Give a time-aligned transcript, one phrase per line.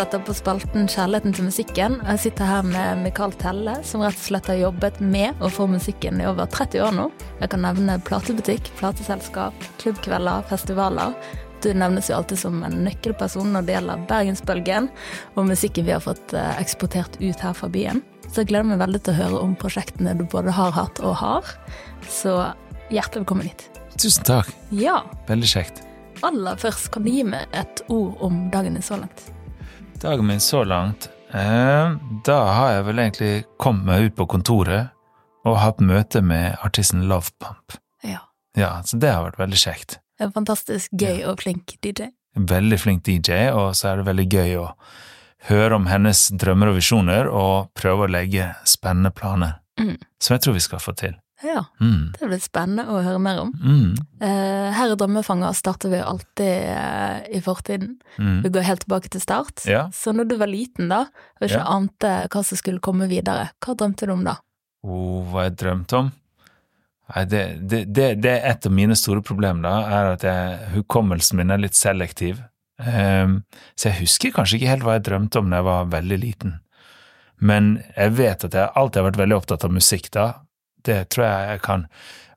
[0.00, 1.96] fortsetter på spalten Kjærligheten til musikken.
[2.08, 5.68] Jeg sitter her med Mikael Telle, som rett og slett har jobbet med og for
[5.68, 7.08] musikken i over 30 år nå.
[7.42, 9.52] Jeg kan nevne platebutikk, plateselskap,
[9.82, 11.12] klubbkvelder, festivaler.
[11.60, 14.88] Du nevnes jo alltid som en nøkkelperson når det gjelder Bergensbølgen
[15.34, 18.00] og musikken vi har fått eh, eksportert ut her fra byen.
[18.30, 21.18] Så jeg gleder meg veldig til å høre om prosjektene du både har hatt og
[21.20, 21.50] har.
[22.08, 22.38] Så
[22.88, 23.66] hjertelig velkommen hit.
[24.00, 24.48] Tusen takk.
[24.72, 25.84] Ja, Veldig kjekt.
[26.24, 29.28] aller først, kan du gi meg et ord om dagen din så langt?
[30.00, 31.90] Dagen min så langt eh,
[32.24, 34.94] Da har jeg vel egentlig kommet meg ut på kontoret
[35.44, 37.76] og hatt møte med artisten Love Pump.
[38.04, 38.22] Ja.
[38.56, 39.94] Ja, så det har vært veldig kjekt.
[40.20, 42.10] En fantastisk gøy og flink DJ.
[42.36, 44.66] Veldig flink DJ, og så er det veldig gøy å
[45.48, 49.56] høre om hennes drømmer og visjoner, og prøve å legge spennende planer.
[49.80, 49.96] Mm.
[50.20, 51.16] Som jeg tror vi skal få til.
[51.42, 52.12] Ja, Mm.
[52.18, 53.52] det blir spennende å høre mer om.
[53.64, 53.94] Mm.
[54.20, 57.94] Uh, her i Drømmefanger starter vi alltid uh, i fortiden.
[58.18, 58.42] Mm.
[58.44, 59.64] Vi går helt tilbake til start.
[59.64, 59.86] Ja.
[59.96, 61.06] Så når du var liten da,
[61.40, 61.64] og ikke Ja.
[61.78, 64.36] ante hva som skulle komme videre, hva drømte du om da?
[64.84, 66.12] Oh, hva jeg drømte om?
[67.10, 70.58] Nei, det, det, det, det er et av mine store problemer, da, er at jeg,
[70.76, 72.38] hukommelsen min er litt selektiv.
[72.80, 73.42] Um,
[73.76, 76.54] så jeg husker kanskje ikke helt hva jeg drømte om da jeg var veldig liten.
[77.40, 80.28] Men jeg vet at jeg alltid har vært veldig opptatt av musikk, da.
[80.86, 81.86] Det tror jeg jeg kan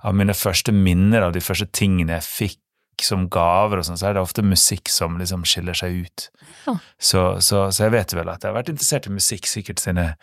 [0.03, 2.59] Av mine første minner, av de første tingene jeg fikk
[3.01, 6.27] som gaver og sånn, så er det ofte musikk som liksom skiller seg ut.
[6.67, 6.75] Ja.
[6.99, 10.01] Så, så, så jeg vet vel at jeg har vært interessert i musikk, sikkert siden
[10.03, 10.15] jeg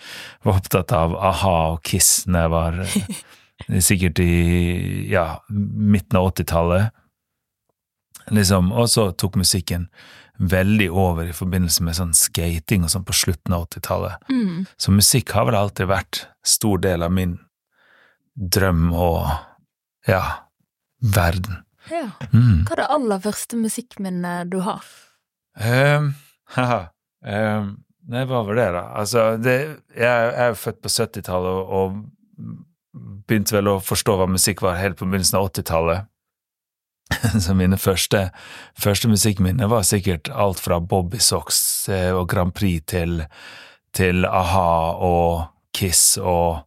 [0.47, 4.31] var opptatt av a-ha og Kiss når jeg var eh, sikkert i
[5.11, 6.97] ja, midten av 80-tallet.
[8.31, 9.89] Liksom, og så tok musikken
[10.41, 14.31] veldig over i forbindelse med sånn skating og sånn på slutten av 80-tallet.
[14.33, 14.67] Mm.
[14.81, 17.37] Så musikk har vel alltid vært stor del av min
[18.37, 19.27] drøm og
[20.09, 20.23] ja,
[21.01, 21.63] verden.
[21.91, 22.09] Ja.
[22.33, 22.65] Mm.
[22.67, 24.87] Hva er det aller første musikkminnet du har?
[25.59, 26.15] Um,
[26.55, 26.81] haha.
[27.21, 27.75] Um,
[28.09, 28.85] nei, hva var det, da?
[29.01, 29.57] Altså, det,
[29.97, 32.01] jeg, jeg er født på 70-tallet og,
[33.31, 36.09] begynte vel å forstå hva musikk var helt på begynnelsen av 80-tallet.
[37.45, 38.29] Så mine første,
[38.79, 43.23] første musikkminner var sikkert alt fra Bobby Socks eh, og Grand Prix til,
[43.97, 44.67] til a-ha
[45.07, 45.47] og
[45.77, 46.65] Kiss og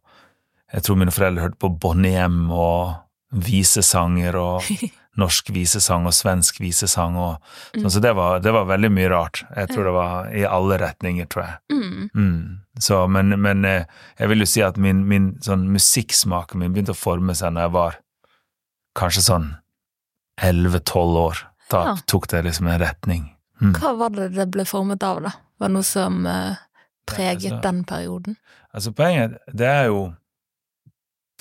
[0.74, 2.94] Jeg tror mine foreldre hørte på Bonnie og
[3.34, 4.62] visesanger og
[5.20, 7.36] norsk visesang og svensk visesang og
[7.70, 9.44] sånn, så det var, det var veldig mye rart.
[9.54, 11.60] Jeg tror det var i alle retninger, tror jeg.
[11.70, 12.08] Mm.
[12.14, 12.40] Mm.
[12.82, 13.84] Så, men, men eh,
[14.18, 17.68] jeg vil jo si at min, min sånn musikksmaken min begynte å forme seg når
[17.68, 18.00] jeg var
[18.98, 19.46] kanskje sånn
[20.42, 21.44] 11-12 år.
[21.70, 21.94] Da Ja.
[22.10, 23.22] tok det liksom en retning.
[23.62, 23.72] Mm.
[23.78, 25.30] Hva var det det ble formet av, da?
[25.62, 26.56] Var det noe som eh,
[27.06, 28.36] preget altså- den perioden?
[28.74, 30.02] Altså, poenget, det er jo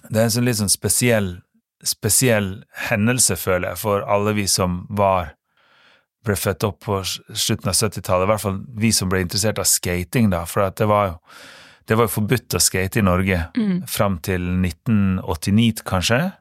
[0.10, 1.30] Det er en sånn litt sånn spesiell,
[1.84, 5.34] spesiell hendelse, føler jeg, for alle vi som var
[6.24, 9.68] ble født opp på slutten av 70-tallet, i hvert fall vi som ble interessert av
[9.68, 11.18] skating, da, for det var jo
[11.92, 13.82] det var forbudt å skate i Norge Mm.
[13.88, 16.34] fram til 1989, kanskje.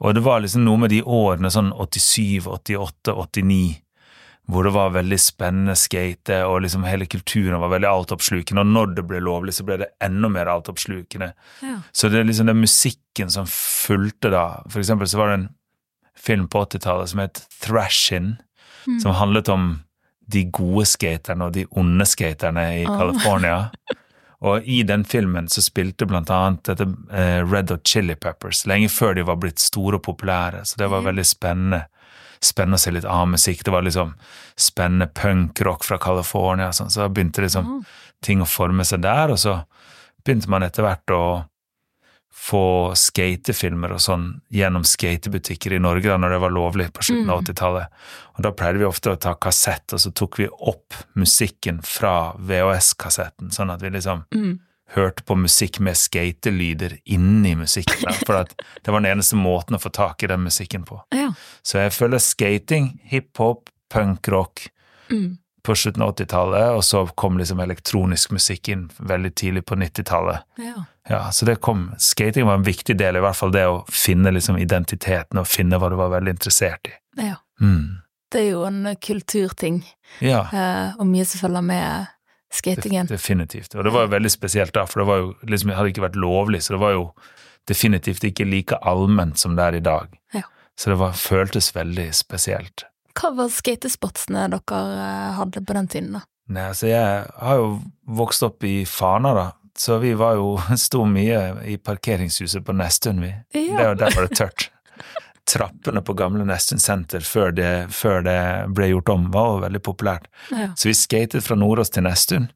[0.00, 3.76] Og det var liksom noe med de årene, sånn 87, 88, 89,
[4.46, 8.94] hvor det var veldig spennende skate, og liksom hele kulturen var veldig altoppslukende, og når
[8.94, 11.32] det ble lovlig, så ble det enda mer altoppslukende.
[11.66, 11.76] Ja.
[11.92, 14.44] Så det er liksom den musikken som fulgte da.
[14.70, 15.48] For eksempel så var det en
[16.16, 18.36] film på 80-tallet som het Thrashin,
[18.86, 19.00] Mm.
[19.00, 19.82] som handlet om
[20.26, 22.98] de gode skaterne og de onde skaterne i oh.
[22.98, 23.70] California.
[24.46, 28.88] Og i den filmen så spilte blant annet dette eh, Red Hot Chili Peppers, lenge
[28.92, 31.86] før de var blitt store og populære, så det var veldig spennende.
[32.40, 33.62] Spennende å se litt annen musikk.
[33.64, 34.14] Det var liksom
[34.56, 37.84] spennende punkrock fra California, sånn, så da begynte liksom Ah.
[38.22, 39.64] ting å forme seg der, og så
[40.24, 41.44] begynte man etter hvert å
[42.36, 47.30] få skatefilmer og sånn gjennom skatebutikker i Norge da når det var lovlig på slutten
[47.30, 47.44] av Mm.
[47.46, 47.86] 80-tallet.
[48.36, 52.34] Og da pleide vi ofte å ta kassett, og så tok vi opp musikken fra
[52.38, 54.60] VHS-kassetten, sånn at vi liksom Mm.
[54.94, 58.12] Hørte på musikk med skatelyder inni musikken.
[58.26, 61.00] For det var den eneste måten å få tak i den musikken på.
[61.14, 61.32] Ja.
[61.66, 64.68] Så jeg føler skating, hiphop, punkrock
[65.10, 65.36] Mm.
[65.62, 70.42] på slutten av 80-tallet, og så kom liksom elektronisk musikk inn veldig tidlig på 90-tallet.
[70.58, 70.84] ja.
[71.08, 74.32] Ja, så det kom, skating var en viktig del, i hvert fall det å finne
[74.34, 76.96] liksom identiteten og finne hva du var veldig interessert i.
[77.28, 77.36] ja.
[77.60, 78.02] Mm.
[78.32, 79.84] Det er jo en kulturting,
[80.20, 82.06] Ja, eh, og mye som følger med
[82.52, 83.06] skatingen.
[83.06, 83.74] definitivt.
[83.74, 86.20] Og det var jo veldig spesielt da, for det var jo liksom, hadde ikke vært
[86.20, 87.08] lovlig, så det var jo
[87.66, 90.14] definitivt ikke like allment som det er i dag.
[90.34, 90.46] Ja.
[90.78, 92.86] Så det var, føltes veldig spesielt.
[93.16, 96.26] Hva var skatespotsene dere eh, hadde på den tiden, da?
[96.52, 97.70] Nei, altså jeg har jo
[98.18, 99.46] vokst opp i Fana, da,
[99.76, 100.54] så vi var jo,
[100.86, 103.32] sto mye i parkeringshuset på Nesttun, vi.
[103.56, 103.92] Ja.
[103.94, 104.70] Det, der var det tørt.
[105.46, 108.38] trappene på gamle Nesttun senter før det, før det
[108.74, 110.26] ble gjort om, var jo veldig populært.
[110.50, 110.68] Ja.
[110.76, 112.48] Så vi skatet fra Nordås til Nesttun.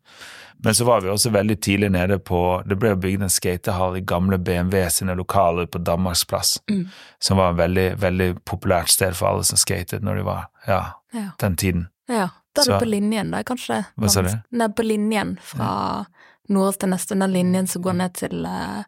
[0.62, 4.00] Men så var vi også veldig tidlig nede på Det ble bygd en skatehall i
[4.04, 6.88] gamle BMW sine lokaler på Danmarksplass, Mm.
[7.18, 10.82] som var et veldig, veldig populært sted for alle som skatet når de var ja,
[11.14, 11.30] Ja.
[11.38, 11.88] den tiden.
[12.08, 12.28] ja.
[12.54, 13.84] Da er Så- det på linjen, da, kanskje?
[13.96, 14.28] Hva sa du?
[14.50, 16.04] Nede på linjen fra
[16.48, 18.84] Nordås til neste, den linjen som går ned til han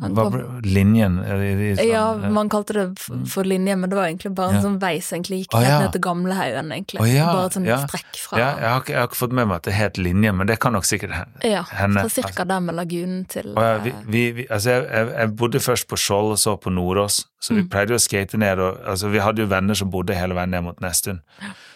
[0.00, 1.18] Hva ble linjen?
[1.20, 2.84] Sånn, Ja, eh, man kalte det
[3.28, 4.62] for linje, men det var egentlig bare en Ja.
[4.62, 5.80] sånn vei som egentlig gikk rett ja.
[5.80, 7.00] ned til Gamlehaugen, egentlig.
[7.02, 7.76] Å, ja, bare et sånt ja.
[7.86, 9.98] strekk fra ja, jeg, har ikke, jeg har ikke fått med meg at det het
[9.98, 11.44] linje, men det kan nok sikkert hende.
[11.44, 15.12] Ja, fra cirka der med lagunen til ja, vi, eh, vi, vi, altså jeg, jeg,
[15.18, 17.68] jeg bodde først på Skjold og så på Nordås, så vi Mm.
[17.68, 18.58] pleide å skate ned.
[18.58, 21.20] Og, altså vi hadde jo venner som bodde hele veien ned mot Nesttun.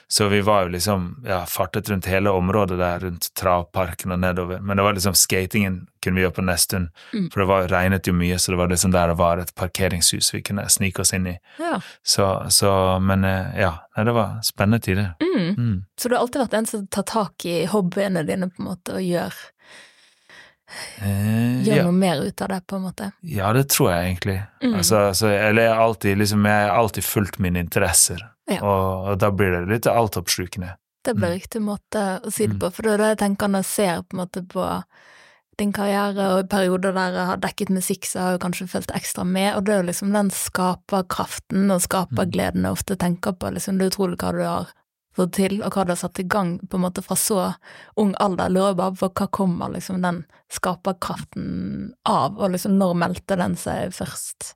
[0.09, 4.61] Så vi var jo liksom ja, fartet rundt hele området der, rundt travparken og nedover.
[4.63, 7.31] Men det var liksom skatingen kunne vi gjøre på Nesttun, Mm.
[7.33, 10.29] for det var, regnet jo mye, så det var liksom der det var et parkeringshus
[10.35, 11.35] vi kunne snike oss inn i.
[11.59, 11.81] Ja.
[12.07, 12.71] Så, så
[13.03, 15.15] men eh, ja, det var spennende tider.
[15.19, 15.55] Mm.
[15.59, 15.85] Mm.
[15.99, 18.95] Så du har alltid vært en som tar tak i hobbyene dine, på en måte,
[18.95, 19.35] og gjør,
[20.99, 21.83] Eh, gjør ja.
[21.87, 23.11] noe mer ut av det, på en måte.
[23.23, 24.39] Ja, det tror jeg egentlig.
[24.63, 24.73] Mm.
[24.81, 28.61] Altså, altså, eller jeg har alltid, liksom, alltid fulgt mine interesser, Ja.
[28.63, 30.77] og, og da blir det litt altoppslukende.
[31.05, 31.39] Det blir Mm.
[31.41, 32.61] riktig måte å si det Mm.
[32.61, 34.83] på, for det er det jeg tenker når jeg ser på en måte på
[35.59, 38.93] din karriere, og i perioder der jeg har dekket musikk, så har jeg kanskje fulgt
[38.95, 43.51] ekstra med, og det er jo liksom den skaperkraften og skapergleden jeg ofte tenker på,
[43.55, 44.67] liksom det er utrolig hva du har
[45.17, 47.55] fått til, og hva du har satt i gang på en måte fra så
[47.97, 48.51] ung alder.
[48.53, 53.95] Jeg bare på hva kommer liksom den skaperkraften av, og liksom når meldte den seg
[53.97, 54.55] først?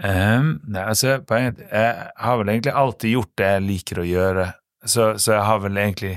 [0.00, 4.46] Ehm, nei, altså, poenget, jeg har vel egentlig alltid gjort det jeg liker å gjøre,
[4.84, 6.14] så, så jeg har vel egentlig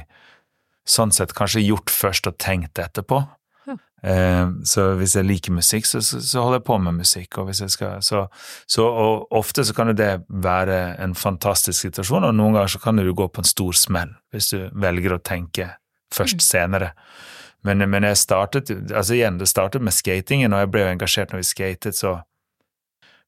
[0.87, 3.19] sånn sett kanskje gjort først og tenkt etterpå.
[3.65, 3.75] Ja.
[4.05, 7.49] Um, så hvis jeg liker musikk, så, så, så holder jeg på med musikk, og
[7.57, 8.27] skal så,
[8.69, 12.83] så og ofte så kan jo det være en fantastisk situasjon, og noen ganger så
[12.83, 15.73] kan du gå på en stor smell hvis du velger å tenke
[16.13, 16.45] først Mm.
[16.45, 16.91] senere.
[17.65, 21.33] Men, men jeg startet altså igjen, det startet med skatingen, og jeg ble jo engasjert
[21.33, 22.19] når vi skatet, så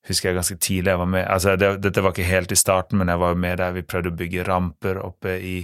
[0.07, 2.99] husker jeg ganske tidlig jeg var med altså det, Dette var ikke helt i starten,
[2.99, 5.55] men jeg var med der vi prøvde å bygge ramper oppe i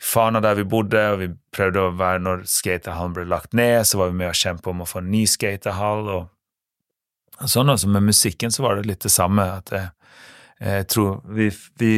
[0.00, 3.98] Fana der vi bodde, og vi prøvde å være Når skatehallen ble lagt ned, så
[4.00, 6.30] var vi med og kjempe om å få en ny skatehall, og,
[7.36, 9.90] og sånn også med musikken så var det litt det samme, at jeg,
[10.64, 11.92] jeg tror vi, vi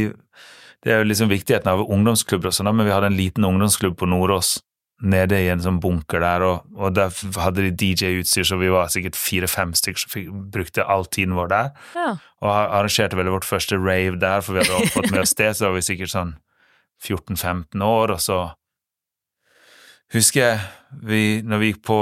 [0.82, 3.94] Det er jo liksom viktigheten av ungdomsklubber og sånn, men vi hadde en liten ungdomsklubb
[4.00, 4.56] på Nordås
[5.02, 7.10] nede i en sånn bunker der, og, og der
[7.42, 11.70] hadde de DJ-utstyr, så vi var sikkert fire-fem stykker som brukte all tiden vår der.
[11.98, 12.08] Ja.
[12.42, 15.68] Og arrangerte vel vårt første rave der, for vi hadde fått med oss det, så
[15.68, 16.34] var vi sikkert sånn
[17.02, 18.38] 14-15 år, og så
[20.14, 20.62] husker jeg
[21.02, 21.98] vi, når vi gikk på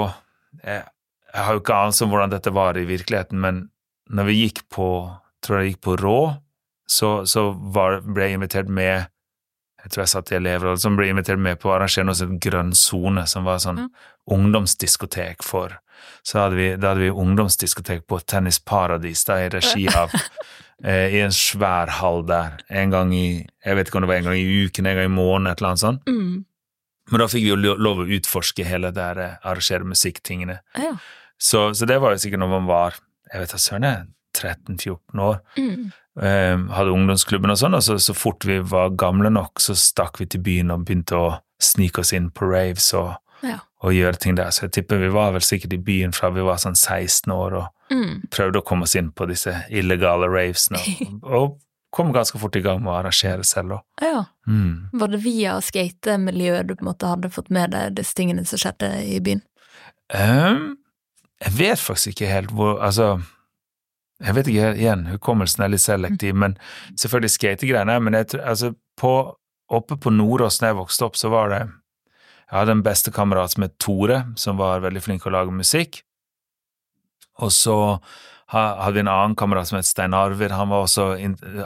[0.67, 0.83] jeg,
[1.31, 3.69] jeg har jo ikke anelse om hvordan dette var i virkeligheten, men
[4.11, 4.89] når vi gikk på
[5.41, 6.21] tror jeg gikk på Rå,
[6.91, 9.09] så, så var, ble jeg invitert med
[9.83, 12.37] jeg tror jeg satt i elever som ble invitert med på å arrangere noe som
[12.43, 13.89] Grønn sone, som var sånn mm.
[14.37, 15.79] ungdomsdiskotek for
[16.27, 20.13] Så hadde vi, da hadde vi ungdomsdiskotek på Tennis Paradis, da i regi av
[20.85, 23.27] eh, I en svær hall der, en gang i
[23.65, 25.61] Jeg vet ikke om det var en gang i uken, en gang i måneden, et
[25.61, 26.09] eller annet sånt.
[26.09, 26.45] Mm.
[27.11, 30.61] Men da fikk vi jo lov å utforske hele det der eh, arrangere musikktingene.
[30.79, 30.97] Ja.
[31.41, 33.01] Så, så det var jo sikkert når man var
[33.31, 35.91] jeg vet da søren, jeg, 13-14 år Mm.
[36.23, 40.21] Eh, hadde ungdomsklubben og sånn, og så, så fort vi var gamle nok, så stakk
[40.21, 43.59] vi til byen og begynte å snike oss inn på raves og, Ja.
[43.83, 44.51] og gjøre ting der.
[44.53, 47.57] Så jeg tipper vi var vel sikkert i byen fra vi var sånn 16 år
[47.63, 48.29] og Mm.
[48.31, 51.59] prøvde å komme oss inn på disse illegale ravesene, og, og
[51.93, 53.81] kom ganske fort i gang med å arrangere selv òg.
[54.01, 54.25] ja.
[54.47, 54.91] Mm.
[54.93, 58.59] Var det via skatemiljøet du på en måte hadde fått med deg disse tingene som
[58.63, 59.43] skjedde i byen?
[60.15, 60.77] Um,
[61.43, 63.21] jeg vet faktisk ikke helt hvor Altså,
[64.21, 66.57] jeg vet ikke igjen, hukommelsen er litt selektiv, men
[66.93, 67.97] selvfølgelig skategreiene.
[68.05, 69.13] Men jeg, tror- altså, på,
[69.73, 71.61] oppe på Nordås da jeg vokste opp, så var det
[72.51, 76.01] Jeg hadde en bestekamerat som het Tore, som var veldig flink til å lage musikk.
[77.39, 77.77] Og så
[78.51, 80.51] hadde vi en annen kamerat som het Stein Arvid.
[80.51, 81.13] Han, var også,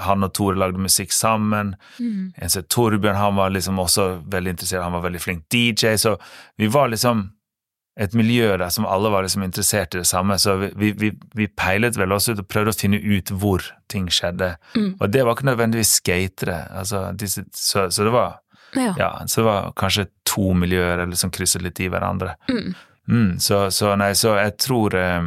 [0.04, 1.72] han og Tore lagde musikk sammen.
[1.96, 2.34] Mm.
[2.36, 5.96] En som het Torbjørn, han var liksom også veldig interessert, han var veldig flink DJ,
[5.96, 6.18] så
[6.60, 7.30] vi var liksom
[7.96, 11.46] et miljø der som alle var liksom interessert i det samme, så vi, vi, vi,
[11.46, 14.56] peilet vel også ut og prøvde å finne ut hvor ting skjedde.
[14.74, 14.88] Mm.
[14.98, 18.40] Og det var ikke nødvendigvis skatere, altså, disse, så, så det var
[18.74, 18.94] Ja.
[18.98, 22.34] ja, så det var kanskje to miljøer eller som krysset litt i hverandre.
[22.50, 22.74] Mm.
[23.06, 25.22] Mm, så, så nei, så jeg tror eh,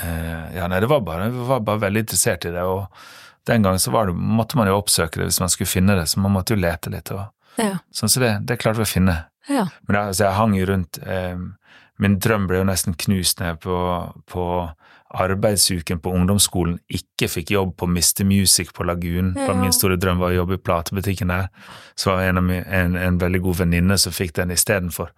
[0.00, 2.86] eh, Ja, nei, det var bare, vi var bare veldig interessert i det, og
[3.46, 6.08] den gangen så var det, måtte man jo oppsøke det hvis man skulle finne det,
[6.10, 7.26] så man måtte jo lete litt, og
[7.60, 7.78] Ja.
[7.92, 9.14] sånn så det, det klarte vi å finne.
[9.48, 9.66] Ja.
[9.88, 11.36] Men altså, jeg hang jo rundt eh,
[11.98, 13.76] min drøm ble jo nesten knust når jeg på,
[14.32, 14.46] på
[15.16, 18.24] arbeidsuken på ungdomsskolen ikke fikk jobb på Mr.
[18.26, 19.34] Music på Lagun.
[19.38, 19.54] Ja.
[19.56, 21.46] Min store drøm var å jobbe i platebutikken der.
[21.94, 25.12] Så var det en, en, en veldig god venninne som fikk den istedenfor.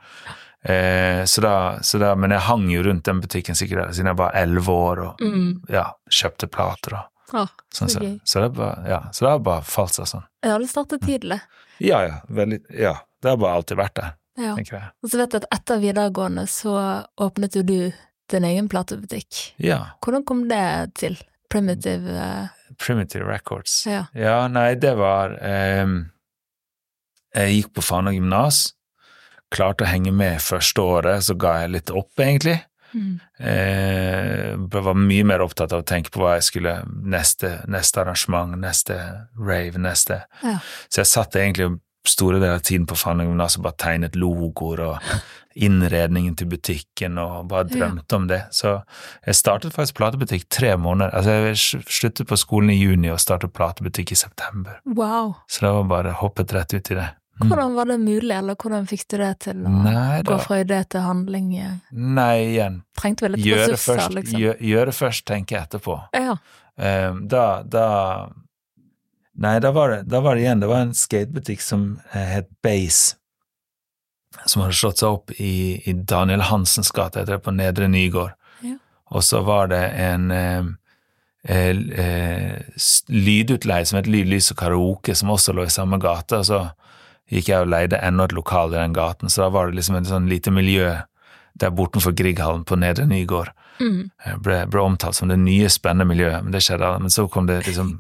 [0.62, 4.18] Eh, så da, så da, men jeg hang jo rundt den butikken sikkert siden jeg
[4.20, 5.62] var elleve år og Mm.
[5.72, 7.90] ja, kjøpte plater og Ah, sånn.
[7.92, 10.22] så så, det bare, ja, så det har bare falt seg sånn.
[10.46, 11.36] Ja, det startet tidlig.
[11.78, 12.14] Ja, ja.
[12.32, 12.94] Veldig, ja.
[13.22, 14.08] Det har bare alltid vært det,
[14.38, 14.54] Ja.
[14.54, 14.90] tenker jeg.
[15.02, 16.74] Og så vet jeg at etter videregående så
[17.18, 17.92] åpnet jo du
[18.30, 19.54] din egen platebutikk.
[19.58, 19.96] Ja.
[20.04, 21.16] Hvordan kom det til?
[21.50, 22.48] Primitive uh...
[22.78, 23.86] Primitive Records.
[23.88, 24.04] Ja.
[24.14, 26.10] Ja, nei, det var ehm,
[27.34, 28.74] Jeg gikk på Fana gymnas.
[29.50, 32.58] Klarte å henge med første året, så ga jeg litt opp, egentlig.
[32.92, 33.14] mm.
[33.38, 36.72] Eh, var mye mer opptatt av å tenke på hva jeg skulle
[37.04, 38.96] Neste, neste arrangement, neste
[39.36, 40.58] rave, neste Ja.
[40.88, 45.10] Så jeg satt egentlig store deler av tiden på Fana altså bare tegnet logoer og
[45.58, 48.40] innredningen til butikken og bare drømte om det.
[48.54, 48.76] Så
[49.26, 51.14] jeg startet faktisk platebutikk tre måneder.
[51.18, 54.78] Altså jeg sluttet på skolen i juni og startet platebutikk i september.
[54.86, 55.34] Wow.
[55.50, 57.08] Så da var bare hoppet rett ut i det.
[57.38, 57.48] Mm.
[57.52, 60.80] Hvordan var det mulig, eller hvordan fikk du det til å Nei, gå fra idé
[60.90, 61.52] til handling?
[61.94, 62.80] nei igjen.
[62.98, 64.40] Trengte vel litt Gjøre ressurser, først, liksom?
[64.42, 66.00] gjø- gjøre først, tenke etterpå.
[66.18, 66.34] Ja.
[66.78, 67.84] Eh, da, da
[69.38, 72.48] Nei, da var, det, da var det igjen Det var en skatebutikk som eh, het
[72.64, 73.14] Base,
[74.44, 78.34] som hadde slått seg opp i, i Daniel Hansens gate, heter det, på Nedre Nygård.
[78.66, 78.76] Ja.
[79.14, 80.66] Og så var det en eh,
[81.48, 81.70] eh,
[82.04, 86.42] eh, lydutleie som het Lyd, lys og karaoke, som også lå i samme gate.
[86.42, 86.60] Og så
[87.30, 90.00] gikk jeg og leide enda et lokal i den gaten, så da var det liksom
[90.00, 90.96] et sånn lite miljø
[91.58, 94.10] der bortenfor Grieghallen på Nedre Nygård Mm.
[94.42, 96.88] ble, ble omtalt som det nye, spennende miljøet, men det skjedde.
[96.98, 97.92] Men så kom det liksom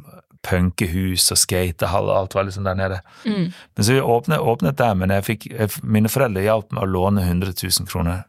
[0.46, 3.00] punkehus og skatehall og alt var liksom der nede.
[3.24, 3.48] Mm.
[3.54, 6.92] Men så vi åpnet, åpnet der, men jeg fikk, jeg, mine foreldre hjalp meg å
[6.92, 8.24] låne 100 000 kroner,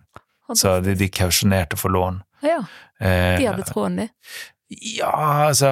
[0.58, 2.22] så de, de kausjonerte for lån.
[2.46, 2.62] Ja,
[3.00, 4.10] Eh, de hadde troen, de.
[4.98, 5.70] ja, altså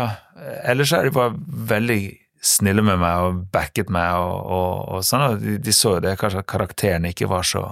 [0.63, 1.33] Ellers er de bare
[1.73, 1.97] veldig
[2.43, 5.23] snille med meg og backet meg og, og, og sånn.
[5.31, 7.63] Og de, de så jo det, kanskje at karakterene ikke var så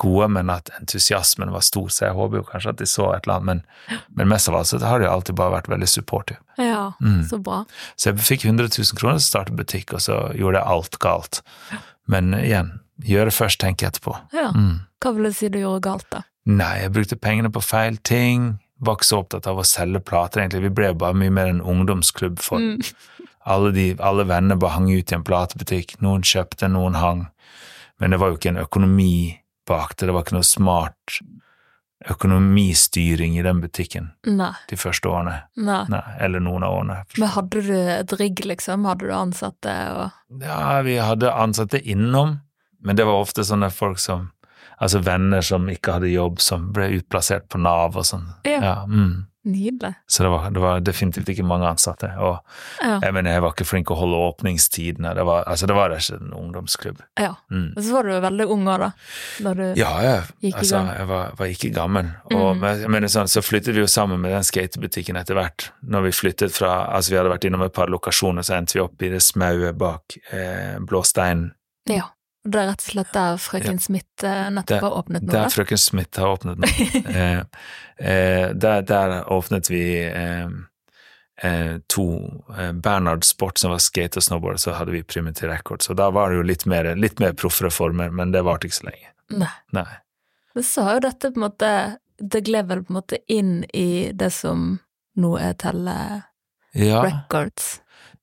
[0.00, 3.26] gode, men at entusiasmen var stor, så jeg håper jo kanskje at de så et
[3.28, 3.46] eller annet.
[3.46, 6.40] Men, men mest av alt så har de alltid bare vært veldig supportive.
[6.58, 7.22] Ja, Mm.
[7.28, 7.62] så bra.
[7.96, 10.98] Så jeg fikk 100 000 kroner til å starte butikk, og så gjorde jeg alt
[11.02, 11.40] galt.
[12.10, 12.74] Men igjen,
[13.06, 14.16] gjøre først, tenke etterpå.
[14.34, 14.50] Ja.
[14.54, 14.82] Mm.
[15.02, 16.24] Hva vil du si du gjorde galt, da?
[16.50, 18.58] Nei, jeg brukte pengene på feil ting.
[18.82, 20.64] Var ikke så opptatt av å selge plater, egentlig.
[20.66, 22.80] Vi ble bare mye mer en ungdomsklubb for Mm.
[23.44, 25.96] Alle, de, alle venner bare hang ut i en platebutikk.
[26.04, 27.26] Noen kjøpte, noen hang.
[27.98, 29.14] Men det var jo ikke en økonomi
[29.68, 30.08] bak det.
[30.08, 31.22] Det var ikke noe smart
[32.10, 34.52] økonomistyring i den butikken Nei.
[34.68, 35.36] de første årene.
[35.56, 35.82] Nei.
[35.92, 36.96] Nei, eller noen av årene.
[37.18, 38.86] Men hadde du et rigg, liksom?
[38.90, 42.40] Hadde du ansatte og Ja, vi hadde ansatte innom,
[42.82, 44.30] men det var ofte sånne folk som
[44.82, 48.24] Altså venner som ikke hadde jobb, som ble utplassert på Nav og sånn.
[48.48, 48.80] Ja.
[48.88, 49.28] mm.
[49.44, 49.94] Nydelig.
[50.06, 52.12] Så det var, det var definitivt ikke mange ansatte.
[52.22, 52.38] Og
[52.82, 53.00] Ja.
[53.02, 55.14] jeg mener, jeg var ikke flink å holde åpningstidene.
[55.14, 57.00] Det var, altså, det var ikke en ungdomsklubb.
[57.18, 57.34] ja.
[57.50, 57.72] Mm.
[57.76, 58.90] Og så var du veldig ung òg, da.
[59.42, 60.96] Da du Ja, jeg, Gikk i altså, gang.
[60.96, 62.12] jeg var, var ikke gammel.
[62.32, 62.62] Og, Mm.
[62.80, 65.70] jeg mener sånn, så flyttet vi jo sammen med den skatebutikken etter hvert.
[65.84, 68.80] Når vi flyttet fra Altså, vi hadde vært innom et par lokasjoner, så endte vi
[68.80, 71.02] opp i det smaue bak eh, Blå.
[71.88, 72.04] Ja.
[72.42, 75.32] Det er rett og slett der frøken Smith eh, nettopp har åpnet noe?
[75.36, 76.86] Der frøken Smith har åpnet noe.
[77.22, 77.40] eh,
[78.02, 80.48] eh, der, der åpnet vi eh,
[81.42, 82.06] eh, to
[82.58, 85.90] eh, Bernhard Sport, som var skate og snowboard, så hadde vi Primitive Records.
[85.92, 88.80] Og da var det jo litt mer, litt mer proffere former, men det varte ikke
[88.80, 89.12] så lenge.
[89.38, 89.52] Nei.
[89.72, 89.88] Nei.
[90.54, 91.68] Men så har jo dette på en måte
[92.20, 94.74] Det gled vel på en måte inn i det som
[95.16, 95.94] nå er Telle
[96.76, 97.00] Ja.
[97.06, 97.78] Records.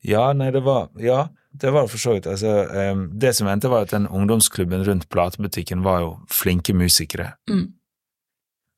[0.06, 1.28] Ja, nei, det var Ja,
[1.62, 2.28] det var for så vidt.
[2.28, 7.32] Altså, um, det som endte, var at den ungdomsklubben rundt platebutikken var jo flinke musikere.
[7.50, 7.68] Mm.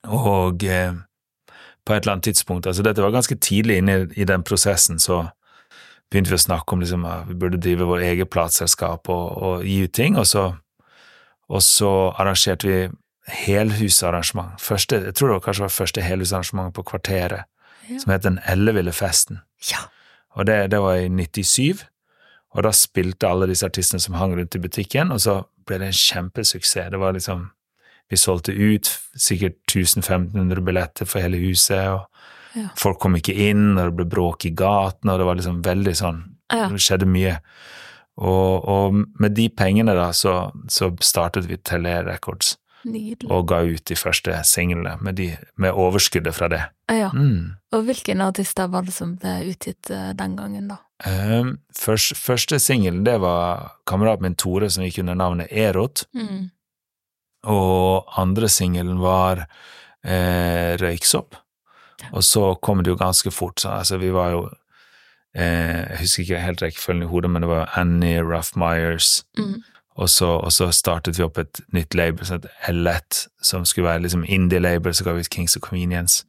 [0.08, 0.94] Og uh,
[1.86, 4.98] på et eller annet tidspunkt, altså dette var ganske tidlig inne i, i den prosessen,
[4.98, 5.24] så
[6.10, 9.64] begynte vi å snakke om liksom, at vi burde drive vår eget plateselskap og, og
[9.64, 10.52] gi ut ting, og så,
[11.48, 12.80] og så arrangerte vi
[13.46, 14.60] helhusarrangement.
[14.60, 17.48] Første, jeg tror det var kanskje var første helhusarrangement på Kvarteret,
[17.88, 17.98] Ja.
[17.98, 19.40] som het Den elleville festen.
[19.70, 19.78] Ja.
[20.38, 21.84] Og det, det var i 97,
[22.54, 25.86] og da spilte alle disse artistene som hang rundt i butikken, og så ble det
[25.92, 26.90] en kjempesuksess.
[26.90, 27.50] Det var liksom
[28.10, 32.08] Vi solgte ut sikkert 1500 billetter for hele huset, og
[32.54, 32.68] Ja.
[32.76, 35.94] folk kom ikke inn, og det ble bråk i gaten, og det var liksom veldig
[35.96, 36.18] sånn
[36.52, 36.68] Ja.
[36.68, 37.38] Det skjedde mye.
[38.18, 43.30] Og, og med de pengene, da, så, så startet vi Tele Records Nydelig.
[43.30, 46.62] og ga ut de første singlene med, de, med overskuddet fra det.
[46.90, 47.10] Ja.
[47.14, 47.52] Mm.
[47.72, 50.80] Og hvilke artister var det som ble utgitt eh, den gangen, da?
[51.06, 56.04] Um, først, første singelen det var kameraten min Tore som gikk under navnet Erot.
[56.14, 56.50] Mm.
[57.50, 59.46] og andre singelen var
[60.04, 61.34] eh, Røyksopp.
[62.12, 63.60] Og så kom det jo ganske fort.
[63.60, 64.40] Så, altså, vi var jo
[65.34, 69.62] eh, Jeg husker ikke helt rekkefølgen i hodet, men det var Annie, Ruff Myers, Mm.
[69.96, 73.88] Og så, og så startet vi opp et nytt label som het L1, som skulle
[73.90, 76.24] være liksom indie-label, så ga vi ut Kings of Convenience.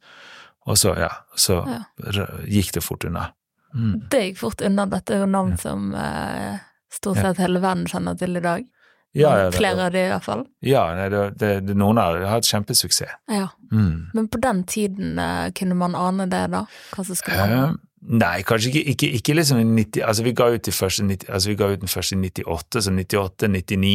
[0.66, 2.26] Og så, ja, så Ja.
[2.48, 3.30] gikk det fort unna.
[3.74, 4.08] Mm.
[4.10, 4.86] Det gikk fort unna.
[4.86, 6.58] Dette er jo navn som eh,
[6.92, 8.64] stort sett hele verden kjenner til i dag.
[9.14, 10.40] Ja, ja, det, Flere av de i hvert fall.
[10.66, 13.12] ja nei, det, det, det, noen har hatt kjempesuksess.
[13.30, 13.48] Ja.
[13.70, 14.10] Mm.
[14.14, 16.64] Men på den tiden eh, kunne man ane det, da?
[16.96, 17.78] Hva som skulle Eh, komme?
[18.04, 21.50] Nei, kanskje ikke, ikke, ikke liksom i 90 Altså, vi ga ut, første, 90, altså,
[21.50, 23.94] vi ga ut den første i 98, så 98, 99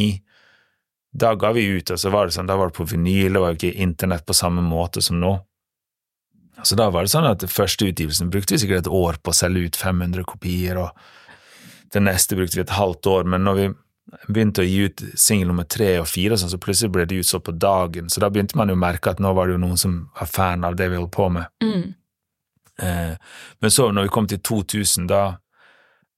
[1.22, 3.42] Da ga vi ut, og så var det sånn, da var det på vinyl, det
[3.42, 5.32] var jo ikke internett på samme måte som nå.
[6.62, 9.36] Så da var det sånn at første utgivelsen brukte vi sikkert et år på å
[9.36, 10.94] selge ut 500 kopier, og
[11.94, 13.68] den neste brukte vi et halvt år, men når vi
[14.28, 17.46] begynte å gi ut singel nummer tre og fire, sånn, så plutselig ble det utsolgt
[17.48, 19.80] på dagen, så da begynte man jo å merke at nå var det jo noen
[19.80, 21.50] som var fan av det vi holdt på med.
[21.64, 21.86] Mm.
[22.82, 23.14] Eh,
[23.60, 25.22] men så, når vi kom til 2000, da,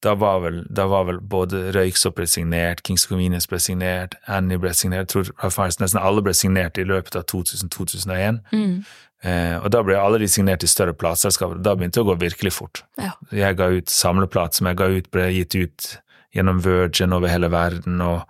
[0.03, 4.61] da, var, vel, da var vel både Røyksopp ble signert, Kings Convenience ble signert, Annie
[4.61, 8.43] ble signert, jeg tror faktisk nesten alle ble signert i løpet av 2000-2001.
[8.55, 8.79] Mm.
[9.23, 12.19] Eh, og da ble alle de signert i større plateselskaper, da begynte det å gå
[12.25, 12.83] virkelig fort.
[12.99, 13.13] Ja.
[13.31, 15.93] Jeg ga ut samleplat som jeg ga ut, ble gitt ut
[16.35, 18.27] gjennom Virgin over hele verden, og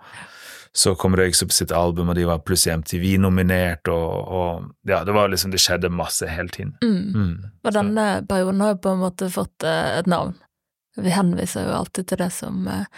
[0.75, 5.29] så kom Røyksopp sitt album, og de var plutselig MTV-nominert, og, og ja, det var
[5.29, 6.73] liksom, det skjedde masse hele tiden.
[6.81, 7.03] Mm.
[7.13, 7.35] Mm.
[7.61, 10.33] Og denne perioden har jo på en måte fått uh, et navn.
[10.97, 12.89] Vi henviser jo alltid til det som uh,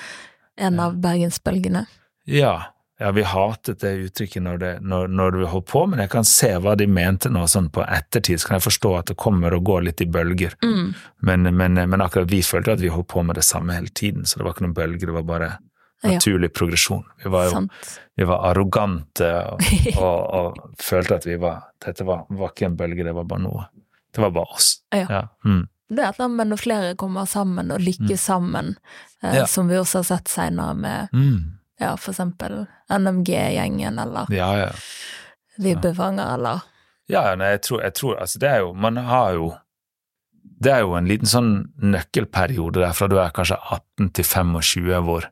[0.55, 1.83] en av bergensbølgene.
[2.31, 2.55] Ja,
[2.99, 6.27] ja, vi hatet det uttrykket når, det, når, når vi holdt på, men jeg kan
[6.27, 9.55] se hva de mente nå sånn på ettertid, så kan jeg forstå at det kommer
[9.57, 10.55] og går litt i bølger.
[10.63, 10.93] Mm.
[11.27, 14.23] Men, men, men akkurat vi følte at vi holdt på med det samme hele tiden,
[14.23, 15.55] så det var ikke noen bølger, det var bare.
[16.03, 17.03] Naturlig progresjon.
[17.23, 17.67] Vi var jo
[18.15, 19.61] vi var arrogante og,
[19.97, 23.41] og, og følte at vi var Dette var, var ikke en bølge, det var bare
[23.43, 23.65] noe.
[24.15, 24.81] Det var bare oss.
[24.95, 25.27] Ja.
[25.45, 25.67] Mm.
[25.89, 28.75] Det er et eller annet med når flere kommer sammen og lykkes sammen,
[29.23, 29.45] eh, Ja.
[29.45, 31.57] som vi også har sett senere med Mm.
[31.79, 34.71] ja, for eksempel NMG-gjengen eller Ja, ja.
[35.57, 36.61] Vibbefanger eller
[37.07, 39.51] Ja, ja, nei, jeg tror, jeg tror altså det er jo Man har jo
[40.41, 41.51] Det er jo en liten sånn
[41.83, 45.27] nøkkelperiode der fra du er kanskje 18 til 25 hvor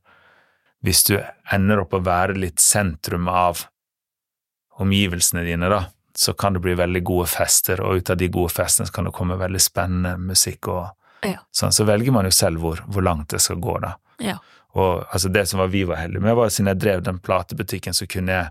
[0.84, 1.18] hvis du
[1.54, 3.66] ender opp å være litt sentrum av
[4.84, 5.84] omgivelsene dine, da,
[6.18, 9.08] så kan det bli veldig gode fester, og ut av de gode festene så kan
[9.08, 10.90] det komme veldig spennende musikk og
[11.24, 11.40] Ja.
[11.56, 11.72] sånn.
[11.72, 13.96] Så velger man jo selv hvor, hvor langt det skal gå, da.
[14.20, 14.38] Ja.
[14.76, 17.94] Og altså det som var vi var heldige med, var siden jeg drev den platebutikken,
[17.94, 18.50] så kunne jeg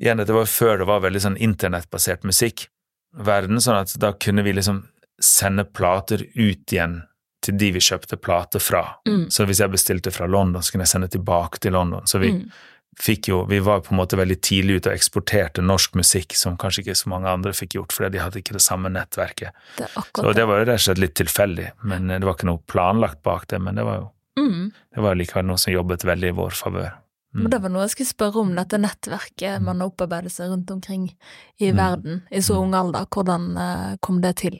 [0.00, 2.68] Igjen, dette var før det var veldig sånn internettbasert musikk.
[3.12, 4.78] Verden, sånn at da kunne vi liksom
[5.20, 7.02] sende plater ut igjen
[7.40, 8.82] til de vi kjøpte plater fra.
[9.06, 9.28] Mm.
[9.30, 12.02] Så hvis jeg bestilte fra London, så kunne jeg sende tilbake til London.
[12.06, 12.50] Så vi Mm.
[12.98, 16.56] fikk jo Vi var på en måte veldig tidlig ute og eksporterte norsk musikk, som
[16.56, 19.50] kanskje ikke så mange andre fikk gjort, fordi de hadde ikke det samme nettverket.
[19.76, 22.58] Det Så det var jo rett og slett litt tilfeldig, men det var ikke noe
[22.66, 24.72] planlagt bak det, men det var jo Mm.
[24.94, 26.92] det var likevel noe som jobbet veldig i vår favør.
[27.34, 27.42] Mm.
[27.42, 30.70] Men det var noe jeg skulle spørre om, dette nettverket man har opparbeidet seg rundt
[30.70, 31.14] omkring
[31.60, 31.76] i Mm.
[31.76, 33.04] verden i så ung alder.
[33.06, 34.58] Hvordan eh, kom det til?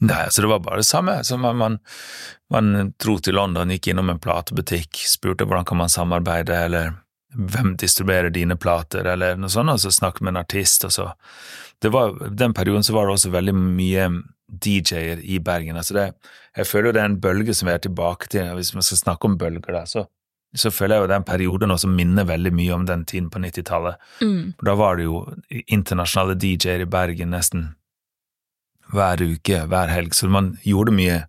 [0.00, 1.18] Nei, altså det var bare det samme.
[1.24, 1.78] Så man, man,
[2.50, 6.94] man dro til London, gikk innom en platebutikk, spurte hvordan kan man samarbeide, eller
[7.34, 11.10] hvem distribuerer dine plater, eller noe sånt, og så snakket med en artist, og så
[11.80, 14.08] det var, Den perioden så var det også veldig mye
[14.50, 15.76] DJ-er i Bergen.
[15.76, 16.12] altså det,
[16.56, 18.98] Jeg føler jo det er en bølge som vi er tilbake til, hvis man skal
[18.98, 20.04] snakke om bølger, da, så,
[20.54, 23.04] så føler jeg jo det er en periode nå som minner veldig mye om den
[23.04, 23.96] tiden på 90-tallet.
[24.20, 24.54] Mm.
[24.64, 25.24] Da var det jo
[25.68, 27.70] internasjonale DJ-er i Bergen nesten
[28.92, 31.24] hver uke, hver helg, så man gjorde mye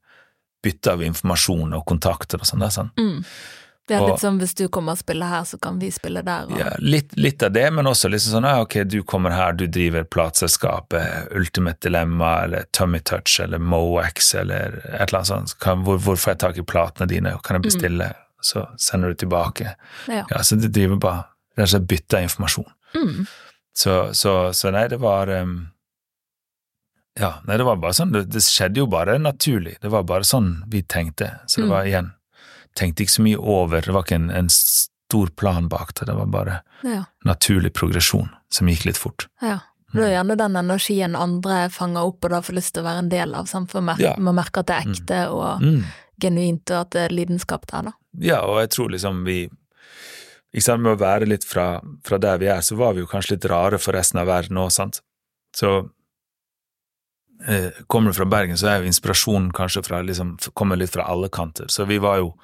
[0.63, 2.67] bytte av informasjon og kontakter og sånn.
[2.71, 2.91] sånn.
[3.00, 3.24] Mm.
[3.88, 6.21] Det er Og- litt sånn hvis du kommer og spiller her, så kan vi spille
[6.24, 6.45] der.
[6.45, 6.60] Og...
[6.60, 9.65] Ja, litt, litt av det, men også liksom sånn ja, ok, du kommer her, du
[9.67, 15.58] driver plateselskapet Ultimate Dilemma eller Tummy Touch eller Moax eller et eller annet sånt.
[15.60, 18.13] Kan, hvor, hvor får jeg tak i platene dine, kan jeg bestille?
[18.41, 19.76] Så sender du tilbake.
[20.08, 20.24] Ja.
[20.30, 21.26] Ja, så du driver bare
[21.58, 22.71] rett og slett bytter informasjon.
[22.95, 23.26] Mm.
[23.74, 25.67] Så, så, så nei, det var um,
[27.19, 29.76] Ja, nei, det var bare sånn, det, det skjedde jo bare naturlig.
[29.82, 31.39] Det var bare sånn vi tenkte.
[31.47, 31.69] Så det Mm.
[31.76, 32.12] var igjen
[32.74, 36.13] Tenkte ikke så mye over, det var ikke en, en stor plan bak det, det
[36.15, 37.04] var bare Ja.
[37.26, 39.28] naturlig progresjon som gikk litt fort.
[39.41, 39.60] ja.
[39.93, 43.00] Det er gjerne den energien andre fanger opp, og da får lyst til å være
[43.00, 44.00] en del av samfunnet.
[44.00, 44.13] Ja.
[44.17, 45.84] Man merker at det er ekte og Mm.
[46.17, 47.91] genuint, og at det er lidenskap der, da.
[48.17, 49.50] Ja, og jeg tror liksom vi
[50.54, 53.08] ikke sant, Med å være litt fra, fra der vi er, så var vi jo
[53.08, 55.02] kanskje litt rare for resten av verden òg, sant.
[55.54, 55.89] Så
[57.88, 61.30] kommer du fra Bergen, så er jo inspirasjonen kanskje fra liksom, kommer litt fra alle
[61.34, 61.69] kanter.
[61.73, 62.36] Så vi var jo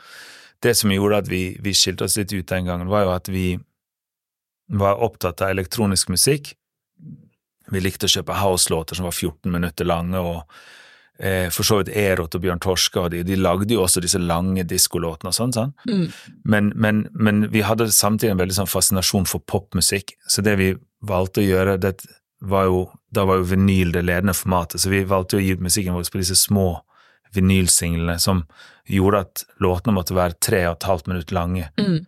[0.58, 3.28] Det som gjorde at vi, vi skilte oss litt ut den gangen, var jo at
[3.30, 3.60] vi
[4.68, 6.56] var opptatt av elektronisk musikk.
[7.72, 10.50] Vi likte å kjøpe house-låter som var 14 minutter lange, og
[11.20, 14.18] eh, for så vidt Erot og Bjørn Torske og de, de lagde jo også disse
[14.18, 15.74] lange diskolåtene og sånn, sånn.
[15.90, 16.06] Mm.
[16.44, 20.72] Men, men, men vi hadde samtidig en veldig sånn fascinasjon for popmusikk, så det vi
[21.06, 22.00] valgte å gjøre, det
[22.39, 22.82] var jo,
[23.13, 26.10] da var jo vinyl det ledende formatet, så vi valgte å gi ut musikken vår
[26.12, 26.82] på disse små
[27.36, 28.43] vinylsinglene som
[28.88, 31.69] gjorde at låtene måtte være tre og et halvt minutt lange.
[31.80, 32.06] Mm.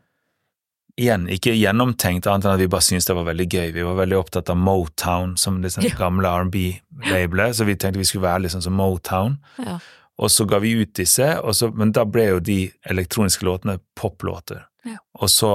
[0.99, 3.69] Igjen, ikke gjennomtenkt, annet enn at vi bare syntes det var veldig gøy.
[3.75, 5.95] Vi var veldig opptatt av Motown, som liksom Ja.
[5.95, 9.37] gamle R&B-labelet, så vi tenkte vi skulle være litt sånn som Motown.
[9.57, 9.79] Ja.
[10.19, 14.65] Og så ga vi ut disse, så, men da ble jo de elektroniske låtene poplåter.
[14.89, 14.99] Ja.
[15.19, 15.52] Og så,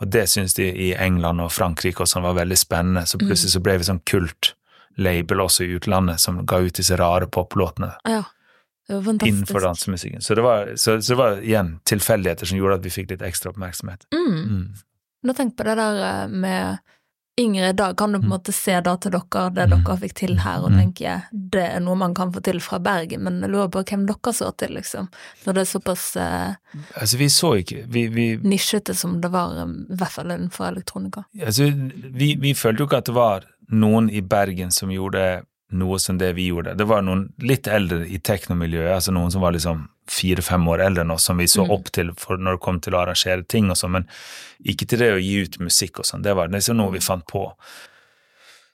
[0.00, 3.54] og det syntes de i England og Frankrike og sånn var veldig spennende, så plutselig
[3.54, 8.22] så ble vi sånn kult-label også i utlandet som ga ut disse rare poplåtene ja.
[8.88, 9.30] Det var fantastisk.
[9.30, 10.22] innenfor dansemusikken.
[10.26, 13.22] Så det var, så, så det var igjen tilfeldigheter som gjorde at vi fikk litt
[13.22, 14.08] ekstra oppmerksomhet.
[14.10, 14.40] Mm.
[14.42, 14.64] Mm.
[15.22, 16.82] Nå tenk på det der eh, med
[17.40, 18.38] yngre i dag, kan du på en Mm.
[18.38, 19.84] måte se da til dere, det Mm.
[19.84, 20.78] dere fikk til her, og Mm.
[20.78, 24.06] tenke det er noe man kan få til fra Bergen, men jeg lurer på hvem
[24.06, 25.08] dere så til, liksom.
[25.46, 26.54] Når det er såpass eh,
[27.00, 30.66] Altså, vi så ikke Vi, vi, nisjete som det var, eh, i hvert fall innenfor
[30.72, 31.24] elektronika.
[31.40, 31.70] altså,
[32.12, 36.18] vi, vi følte jo ikke at det var noen i Bergen som gjorde noe som
[36.20, 36.74] det vi gjorde.
[36.78, 41.04] Det var noen litt eldre i teknomiljøet, altså noen som var liksom fire-fem år eldre
[41.06, 41.70] enn oss, som vi så Mm.
[41.76, 44.08] opp til når det kom til å arrangere ting og sånn, men
[44.64, 46.22] ikke til det å gi ut musikk og sånn.
[46.22, 47.46] Det var liksom noe vi fant på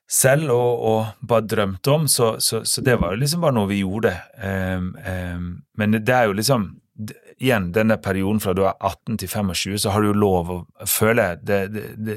[0.08, 3.68] selv og, og bare drømte om, så, så, så det var jo liksom bare noe
[3.68, 4.14] vi gjorde.
[4.40, 6.70] Um, um, men det er jo liksom
[7.38, 10.56] Igjen, denne perioden fra du er 18 til 25, så har du jo lov å
[10.90, 12.16] føle det, det, det,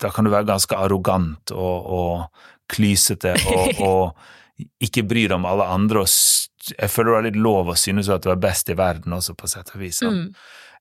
[0.00, 5.46] Da kan du være ganske arrogant og, og klysete og, og ikke bry deg om
[5.48, 6.04] alle andre.
[6.04, 9.14] og Jeg føler du har litt lov å synes at du er best i verden
[9.16, 10.02] også, på sett og vis.
[10.02, 10.24] Mm.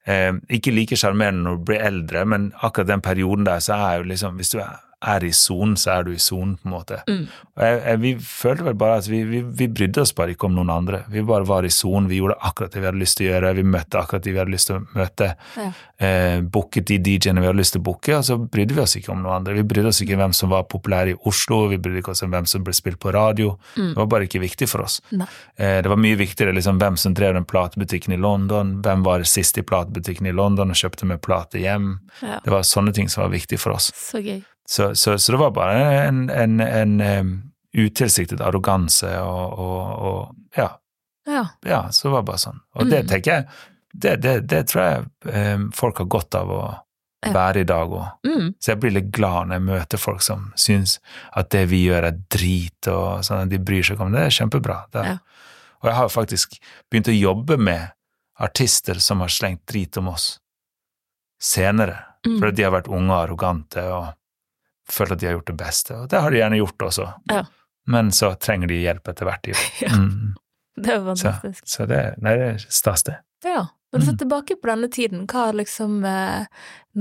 [0.08, 4.02] Eh, ikke like sjarmerende når du blir eldre, men akkurat den perioden der, så er
[4.02, 6.73] jo liksom Hvis du er, er i sonen, så er du i sonen, på en
[6.73, 6.97] måte.
[7.05, 7.27] Mm.
[7.62, 10.55] Jeg, jeg, vi følte vel bare at vi, vi, vi brydde oss bare ikke om
[10.57, 11.03] noen andre.
[11.13, 13.51] Vi bare var i sonen, vi gjorde akkurat det vi hadde lyst til å gjøre,
[13.60, 15.27] vi møtte akkurat de vi hadde lyst til å møte.
[15.57, 15.67] Ja.
[16.07, 18.97] Eh, booket de DJ-ene vi hadde lyst til å booke, og så brydde vi oss
[18.97, 19.55] ikke om noen andre.
[19.60, 22.25] Vi brydde oss ikke om hvem som var populær i Oslo, vi brydde ikke oss
[22.25, 23.53] om hvem som ble spilt på radio.
[23.77, 23.93] Mm.
[23.93, 24.99] Det var bare ikke viktig for oss.
[25.13, 29.21] Eh, Det var mye viktigere liksom, hvem som drev den platebutikken i London, hvem var
[29.29, 31.99] sist i platebutikken i London og kjøpte med plate hjem.
[32.25, 32.41] Ja.
[32.43, 33.91] Det var sånne ting som var viktig for oss.
[33.93, 34.41] Så gøy.
[34.69, 37.30] Så, så, så det var bare en, en, en, um,
[37.77, 40.69] utilsiktet arroganse og, og, og ja,
[41.27, 41.45] Ja.
[41.67, 42.60] ja, så det var bare sånn.
[42.75, 43.08] Og det Mm.
[43.12, 43.45] tenker jeg,
[43.93, 46.62] det, det, det tror jeg um, folk har godt av å
[47.25, 47.32] Ja.
[47.34, 48.12] være i dag òg.
[48.27, 48.53] Mm.
[48.62, 50.99] Så jeg blir litt glad når jeg møter folk som syns
[51.36, 54.19] at det vi gjør er drit, og sånn at de bryr seg om det.
[54.21, 54.77] Det er kjempebra.
[54.93, 55.03] Det.
[55.06, 55.17] Ja.
[55.82, 56.60] Og jeg har faktisk
[56.91, 57.89] begynt å jobbe med
[58.39, 60.39] artister som har slengt drit om oss
[61.41, 62.39] senere, Mm.
[62.39, 64.13] fordi de har vært unge og arrogante og
[64.91, 65.95] følt at de har gjort det beste.
[66.02, 67.43] Og det har de gjerne gjort også, Ja.
[67.88, 69.47] men så trenger de hjelp etter hvert.
[69.82, 69.93] Ja.
[69.95, 70.36] Mm.
[70.78, 71.63] Det er fantastisk.
[71.65, 73.15] så det, nei, det er stas, det.
[73.43, 73.63] Ja.
[73.93, 76.45] Når du ser tilbake på denne tiden, hva er liksom eh,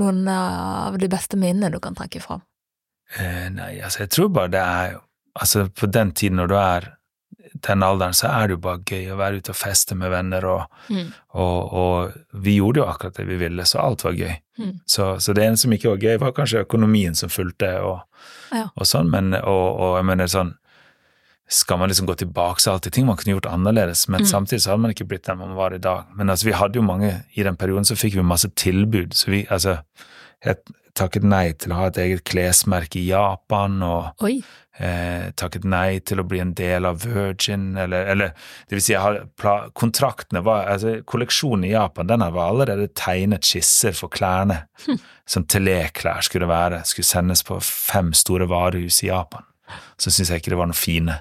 [0.00, 2.40] noen av de beste minnene du kan trekke fram?
[3.18, 4.96] Eh, nei, altså jeg tror bare det er
[5.36, 6.84] Altså på den tiden når du er
[7.66, 10.44] den alderen, så er det jo bare gøy å være ute og feste med venner,
[10.46, 11.12] og, Mm.
[11.34, 14.36] og, og vi gjorde jo akkurat det vi ville, så alt var gøy.
[14.58, 14.80] Mm.
[14.86, 18.00] Så, så det eneste som ikke var gøy, var kanskje økonomien som fulgte, og,
[18.52, 18.68] Ja.
[18.76, 20.54] og sånn, men og, jeg mener sånn
[21.48, 24.26] skal man liksom gå tilbake, til alltid ting man kunne gjort annerledes, men Mm.
[24.26, 26.06] samtidig så hadde man ikke blitt den man var i dag.
[26.16, 29.26] Men altså, vi hadde jo mange, i den perioden så fikk vi masse tilbud, så
[29.30, 29.78] vi, altså,
[30.44, 30.56] jeg
[30.96, 34.42] takket nei til å ha et eget klesmerke i Japan, og Oi.
[34.78, 38.32] Eh, takket nei til å bli en del av Virgin, eller, eller
[38.68, 39.18] det vil si, har,
[39.78, 44.62] kontraktene var, altså kolleksjonen i Japan, den var allerede tegnet skisser for klærne,
[45.26, 49.42] som Telé-klær skulle være, skulle sendes på fem store varehus i Japan.
[49.98, 51.16] Så syntes jeg ikke det var noe fine.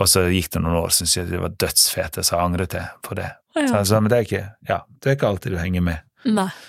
[0.00, 3.16] Og så gikk det noen år, syntes jeg de var dødsfete, så angret jeg på
[3.18, 3.30] det.
[3.54, 3.78] Så, Ja.
[3.80, 5.98] altså, men det er ikke, ja, det er ikke alltid du henger med.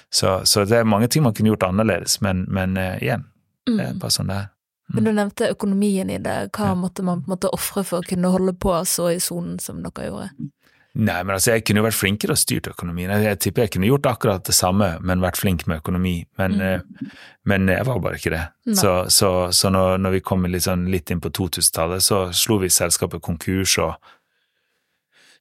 [0.09, 3.27] Så, så det er mange ting man kunne gjort annerledes, men, men uh, igjen,
[3.67, 3.99] det er Mm.
[4.01, 4.47] bare sånn det er.
[4.93, 6.38] Men du nevnte økonomien i det.
[6.58, 9.60] Hva måtte man på en måte ofre for å kunne holde på så i sonen
[9.63, 10.30] som dere gjorde?
[10.91, 13.08] Nei, men altså, jeg kunne jo vært flinkere og styrt økonomien.
[13.15, 16.25] Jeg, jeg tipper jeg kunne gjort akkurat det samme, men vært flink med økonomi.
[16.38, 16.62] Men, Mm.
[16.62, 17.13] eh,
[17.47, 18.41] men jeg var bare ikke det.
[18.67, 18.75] Nei.
[18.75, 22.58] Så, så, så når, når vi kom litt, sånn, litt inn på 2000-tallet, så slo
[22.60, 23.95] vi selskapet konkurs og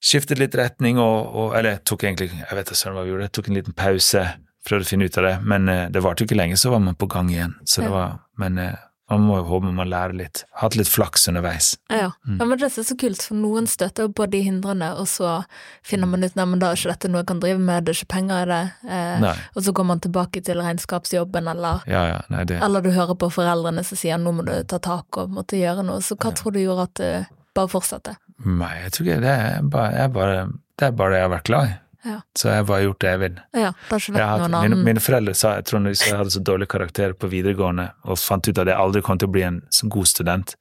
[0.00, 3.50] skiftet litt retning og, og Eller tok egentlig Jeg vet ikke hva vi gjorde, tok
[3.50, 4.22] en liten pause,
[4.64, 6.80] prøvde å finne ut av det, men eh, det varte jo ikke lenge, så var
[6.84, 7.56] man på gang igjen.
[7.66, 8.78] Så det var Men eh,
[9.10, 10.44] man må jo håpe man lærer litt.
[10.60, 11.72] Hatt litt flaks underveis.
[11.90, 12.12] Ja.
[12.26, 12.36] Mm.
[12.38, 15.40] ja, men det er så kult, for noen støter jo på de hindrene, og så
[15.86, 17.94] finner man ut nei, men da er ikke dette noe jeg kan drive med, det
[17.94, 18.60] er ikke penger i det,
[18.98, 22.90] eh, og så går man tilbake til regnskapsjobben, eller, Ja, ja, nei, det eller du
[22.94, 26.16] hører på foreldrene som sier nå må du ta tak og måtte gjøre noe, så
[26.20, 28.16] hva tror du gjorde at du bare fortsatte?
[28.46, 30.42] Nei, jeg tror ikke det er bare, jeg bare,
[30.78, 31.78] det er bare det jeg har vært glad i.
[32.06, 32.20] Ja.
[32.38, 33.40] Så jeg har bare gjort det jeg vil.
[33.60, 37.28] Ja, Jeg hadde, mine, mine foreldre sa jeg tror jeg hadde så dårlig karakter på
[37.32, 39.60] videregående og fant ut at jeg aldri kom til å bli en
[39.92, 40.54] god student,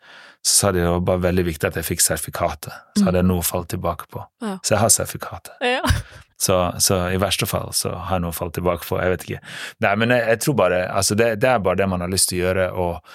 [0.43, 2.75] så sa de det var bare veldig viktig at jeg fikk sertifikatet.
[2.97, 4.23] Så hadde jeg noe å falle tilbake på.
[4.43, 4.57] Ja.
[4.63, 5.55] Så jeg har sertifikatet.
[5.63, 5.83] Ja.
[6.39, 8.95] Så, så i verste fall så har jeg noe å falle tilbake på.
[9.03, 9.39] Jeg vet ikke.
[9.83, 12.29] Nei, men jeg, jeg tror bare Altså, det, det er bare det man har lyst
[12.31, 13.09] til å gjøre, og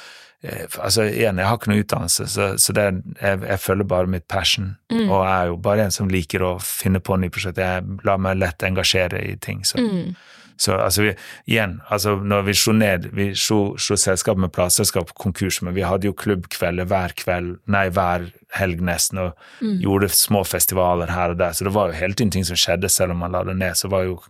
[0.83, 4.07] Altså, igjen, jeg har ikke noe utdannelse, så, så det er, jeg, jeg følger bare
[4.07, 5.09] mitt passion, Mm.
[5.11, 7.63] og jeg er jo bare en som liker å finne på nye prosjekter.
[7.81, 10.15] Jeg lar meg lett engasjere i ting, så Mm.
[10.57, 11.15] så altså vi,
[11.51, 16.05] igjen, altså når vi slo ned Vi slo selskapet med plateselskap konkurs, men vi hadde
[16.07, 19.81] jo klubbkvelder hver kveld, nei, hver helg nesten, og Mm.
[19.81, 22.89] gjorde små festivaler her og der, så det var jo hele tiden ting som skjedde,
[22.91, 24.21] selv om man la det ned, så var jo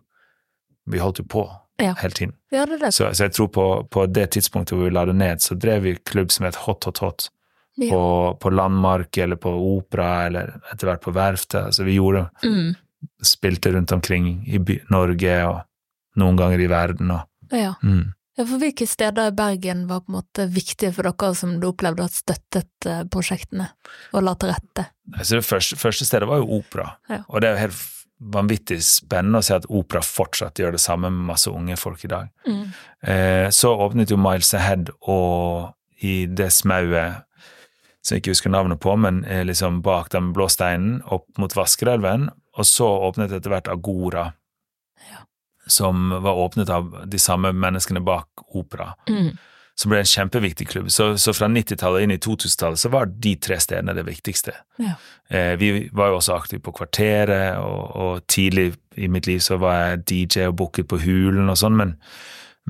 [0.87, 1.51] Vi holdt jo på
[1.83, 1.95] Ja.
[1.99, 2.35] hele tiden.
[2.55, 2.93] Ja, det det.
[2.95, 5.83] Så, så jeg tror på, på det tidspunktet hvor vi la det ned, så drev
[5.83, 7.29] vi klubb som het Hot Hot Hot.
[7.77, 7.89] Ja.
[7.91, 8.03] På,
[8.39, 11.65] på Landmark eller på Opera eller etter hvert på Verftet.
[11.73, 12.75] Altså vi gjorde Mm.
[13.27, 15.59] Spilte rundt omkring i by, Norge og
[16.17, 17.75] noen ganger i verden og Ja.
[17.83, 18.13] mm.
[18.37, 21.69] Ja, for hvilke steder i Bergen var på en måte viktige for dere som du
[21.69, 23.69] opplevde at støttet eh, prosjektene
[24.13, 24.87] og la til rette?
[25.15, 26.97] Altså det første, første stedet var jo opera,
[27.29, 27.77] og det er jo helt
[28.21, 32.11] vanvittig spennende å se at opera fortsatt gjør det samme med masse unge folk i
[32.13, 32.29] dag.
[32.47, 32.65] Mm.
[33.03, 35.75] Eh, så åpnet jo Miles Ahead, og
[36.05, 37.25] i det smauet
[38.05, 41.55] som jeg ikke husker navnet på, men eh, liksom bak den blå steinen, opp mot
[41.57, 44.33] Vaskerelven, og så åpnet etter hvert Agora,
[45.11, 45.25] Ja.
[45.67, 48.93] som var åpnet av de samme menneskene bak opera.
[49.09, 49.33] Mm.
[49.75, 50.91] Som ble en kjempeviktig klubb.
[50.95, 54.55] Så, så fra 90-tallet inn i 2000-tallet så var de tre stedene det viktigste.
[54.79, 54.95] Ja.
[55.29, 59.59] Eh, vi var jo også aktive på Kvarteret, og, og tidlig i mitt liv så
[59.59, 61.97] var jeg DJ og booket på Hulen og sånn, men,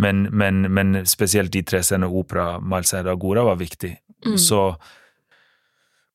[0.00, 3.92] men, men, men spesielt de tre scenene Opera, Malseid og Agora var viktig.
[4.24, 4.38] Mm.
[4.40, 4.64] Så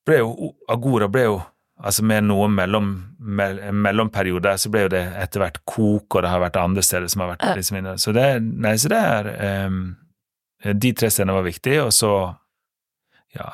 [0.06, 1.40] ble jo Agora ble jo
[1.80, 6.28] Altså med noen mellom, mell, mellomperioder så ble jo det etter hvert kok, og det
[6.28, 7.94] har vært andre steder som har vært liksom inne.
[7.96, 9.78] Så det, nei, så det er ehm,
[10.64, 12.12] De tre scenene var viktige, og så
[13.30, 13.46] ja,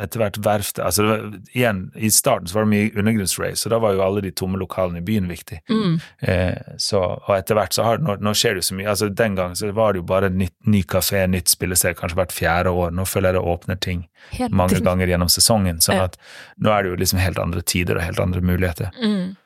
[0.00, 3.78] etter hvert verftet altså var, Igjen, i starten så var det mye undergrunnsrace, og da
[3.82, 5.58] var jo alle de tomme lokalene i byen viktig.
[5.68, 5.98] Mm.
[6.24, 8.88] Eh, så, og etter hvert så har nå, nå skjer det jo så mye.
[8.88, 12.32] altså Den gang så var det jo bare nytt, ny kafé, nytt spillested, kanskje hvert
[12.32, 12.94] fjerde år.
[12.96, 14.06] Nå føler jeg det åpner ting
[14.38, 15.82] Helt mange ganger gjennom sesongen.
[15.84, 16.08] sånn Ja.
[16.08, 16.16] at
[16.56, 18.90] nå er det jo liksom helt andre tider og helt andre muligheter.
[18.96, 19.36] Mm.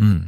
[0.00, 0.20] Mm.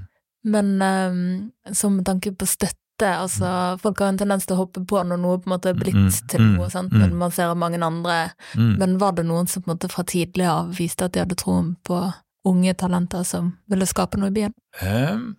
[0.44, 5.02] Men um, som tanke på støtte, altså folk har en tendens til å hoppe på
[5.02, 7.00] når noe på en måte er blitt Mm, til mm, noe, sant, mm.
[7.00, 8.30] men man ser mange andre.
[8.54, 8.76] Mm.
[8.78, 11.34] Men var det noen som på en måte fra tidlig av viste at de hadde
[11.34, 12.12] troen på
[12.46, 14.52] unge talenter som ville skape noe i byen?
[14.82, 15.36] Um,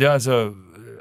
[0.00, 0.54] ja, altså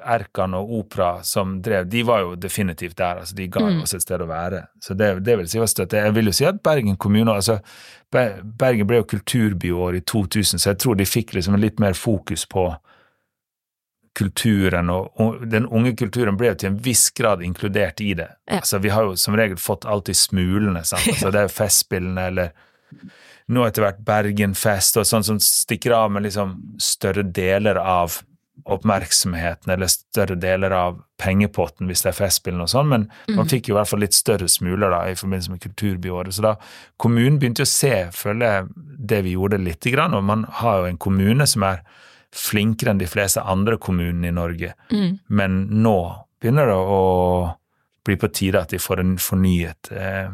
[0.05, 3.17] Erkan og Opera som drev, de var jo definitivt der.
[3.23, 3.81] altså De ga Mm.
[3.81, 4.67] oss et sted å være.
[4.79, 5.97] Så det, det vil si å støtte.
[5.97, 7.59] Jeg vil jo si at Bergen kommune altså
[8.11, 12.45] Bergen ble jo kulturbyår i 2000, så jeg tror de fikk liksom litt mer fokus
[12.45, 12.75] på
[14.15, 18.29] kulturen, og, og den unge kulturen ble jo til en viss grad inkludert i det.
[18.47, 18.61] Ja.
[18.61, 21.07] Altså Vi har jo som regel fått alltid smulene, sant.
[21.13, 22.53] Altså, det er jo Festspillene eller
[23.53, 28.21] nå etter hvert Bergenfest og sånn som stikker av med liksom større deler av
[28.65, 33.03] oppmerksomheten eller større deler av pengepotten hvis det er Festspillene og sånn, men
[33.35, 33.49] man Mm.
[33.51, 36.33] fikk jo i hvert fall litt større smuler da i forbindelse med kulturbyåret.
[36.33, 36.55] Så da
[36.97, 38.67] kommunen begynte å se, føler jeg,
[39.11, 41.83] det vi gjorde lite grann, og man har jo en kommune som er
[42.31, 45.19] flinkere enn de fleste andre kommunene i Norge, Mm.
[45.29, 47.55] men nå begynner det å
[48.05, 50.29] bli på tide at de får en fornyet eh,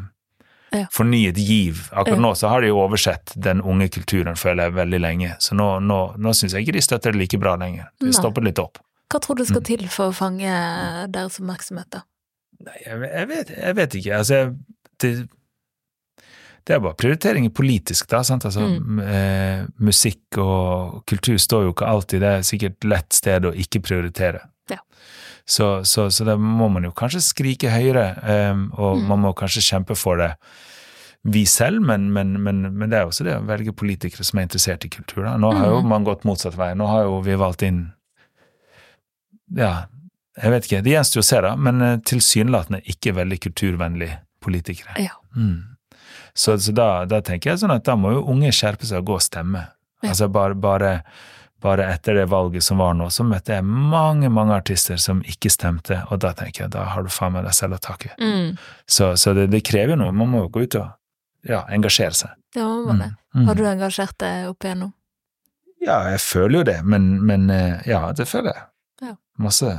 [0.72, 0.86] Ja.
[0.90, 1.90] fornyet giv.
[1.92, 2.22] Akkurat Ja.
[2.22, 5.36] nå så har de jo oversett den unge kulturen, føler jeg, veldig lenge.
[5.38, 7.88] Så nå, nå, nå syns jeg ikke de støtter det like bra lenger.
[8.00, 8.12] De Nei.
[8.12, 8.78] stopper litt opp.
[9.10, 9.64] Hva tror du skal Mm.
[9.64, 12.00] til for å fange deres oppmerksomhet, da?
[12.64, 14.12] Nei, jeg, jeg, vet, jeg vet ikke.
[14.16, 14.56] Altså, jeg-
[14.98, 15.28] det,
[16.66, 18.22] det er bare prioriteringer politisk, da.
[18.22, 18.44] Sant?
[18.44, 18.98] Altså, Mm.
[19.00, 23.80] eh, musikk og kultur står jo ikke alltid Det er sikkert lett sted å ikke
[23.82, 24.40] prioritere.
[24.70, 24.78] Ja.
[25.46, 29.06] Så, så, så da må man jo kanskje skrike høyere, eh, og Mm.
[29.08, 30.36] man må kanskje kjempe for det
[31.24, 34.42] vi selv, men, men, men, men det er også det å velge politikere som er
[34.48, 35.22] interessert i kultur.
[35.24, 35.36] Da.
[35.36, 35.88] Nå har jo Mm.
[35.88, 36.74] man gått motsatt vei.
[36.74, 37.92] Nå har jo vi valgt inn
[39.56, 39.86] ja,
[40.42, 44.94] jeg vet ikke, det gjenstår å se, da, men eh, tilsynelatende ikke veldig kulturvennlige politikere.
[45.02, 45.12] Ja.
[45.36, 45.71] Mm.
[46.34, 49.10] Så, så da, da tenker jeg sånn at da må jo unge skjerpe seg og
[49.10, 49.66] gå og stemme.
[50.02, 50.92] Altså bare, bare,
[51.62, 55.52] bare etter det valget som var nå, så møtte jeg mange, mange artister som ikke
[55.52, 58.14] stemte, og da tenker jeg da har du faen meg deg selv å takke.
[58.18, 58.56] Mm.
[58.90, 60.90] Så, så det, det krever noe, man må jo gå ut og
[61.48, 62.34] ja, engasjere seg.
[62.54, 63.12] Det må man det.
[63.36, 63.46] Mm.
[63.48, 64.92] Har du engasjert deg opp igjennom?
[65.82, 68.68] Ja, jeg føler jo det, men, men eh, ja, det føler jeg.
[69.02, 69.16] Ja.
[69.42, 69.72] Masse.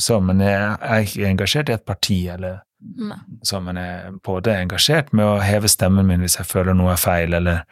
[0.00, 2.62] Så, men jeg, jeg er ikke engasjert i et parti, eller
[2.96, 3.16] Nei.
[3.42, 6.96] så, man er både engasjert med å heve stemmen min hvis jeg føler noe er
[7.00, 7.64] feil, eller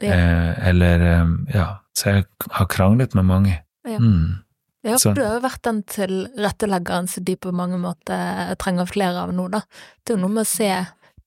[0.00, 0.12] Ja.
[0.14, 1.68] eh, Eller eh, Ja.
[1.96, 3.56] Så jeg har kranglet med mange.
[3.84, 3.98] Ja.
[3.98, 4.44] Mm.
[4.84, 9.24] Ja, for du har jo vært den tilretteleggeren som de på mange måter trenger flere
[9.24, 9.60] av nå, da.
[10.04, 10.68] Det er jo noe med å se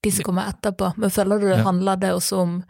[0.02, 1.62] de som kommer etterpå, men føler du Ja.
[1.62, 2.64] handler det også om